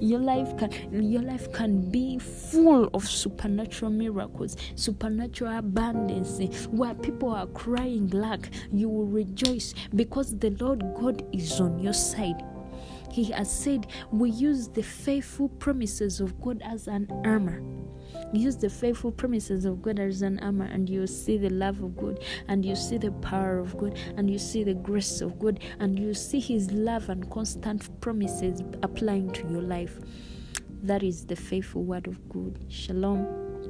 your 0.00 0.18
life 0.18 0.56
can 0.58 0.70
your 1.02 1.22
life 1.22 1.52
can 1.52 1.90
be 1.92 2.18
full 2.18 2.90
of 2.92 3.06
supernatural 3.08 3.92
miracles, 3.92 4.56
supernatural 4.74 5.58
abundance 5.58 6.40
eh, 6.40 6.48
where 6.70 6.94
people 6.94 7.30
are 7.30 7.46
crying 7.46 8.08
lack. 8.08 8.50
You 8.72 8.88
will 8.88 9.06
rejoice 9.06 9.74
because 9.94 10.36
the 10.38 10.50
Lord 10.50 10.82
God 11.00 11.24
is 11.32 11.60
on 11.60 11.78
your 11.78 11.92
side. 11.92 12.42
He 13.10 13.24
has 13.24 13.50
said, 13.50 13.88
We 14.10 14.30
use 14.30 14.68
the 14.68 14.82
faithful 14.82 15.48
promises 15.48 16.20
of 16.20 16.40
God 16.40 16.62
as 16.64 16.88
an 16.88 17.08
armor. 17.24 17.62
Use 18.32 18.56
the 18.56 18.70
faithful 18.70 19.12
promises 19.12 19.66
of 19.66 19.82
God 19.82 19.98
as 19.98 20.22
an 20.22 20.38
armor, 20.38 20.64
and 20.64 20.88
you 20.88 21.06
see 21.06 21.36
the 21.36 21.50
love 21.50 21.82
of 21.82 21.96
God, 21.96 22.24
and 22.48 22.64
you 22.64 22.74
see 22.74 22.96
the 22.96 23.12
power 23.12 23.58
of 23.58 23.76
God, 23.76 23.98
and 24.16 24.30
you 24.30 24.38
see 24.38 24.64
the 24.64 24.74
grace 24.74 25.20
of 25.20 25.38
God, 25.38 25.60
and 25.80 25.98
you 25.98 26.14
see 26.14 26.40
His 26.40 26.70
love 26.70 27.10
and 27.10 27.30
constant 27.30 28.00
promises 28.00 28.62
applying 28.82 29.30
to 29.32 29.46
your 29.48 29.62
life. 29.62 29.98
That 30.82 31.02
is 31.02 31.26
the 31.26 31.36
faithful 31.36 31.84
word 31.84 32.06
of 32.06 32.26
God. 32.30 32.58
Shalom. 32.68 33.26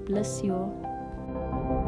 Bless 0.07 0.43
you 0.43 0.55
all. 0.55 1.82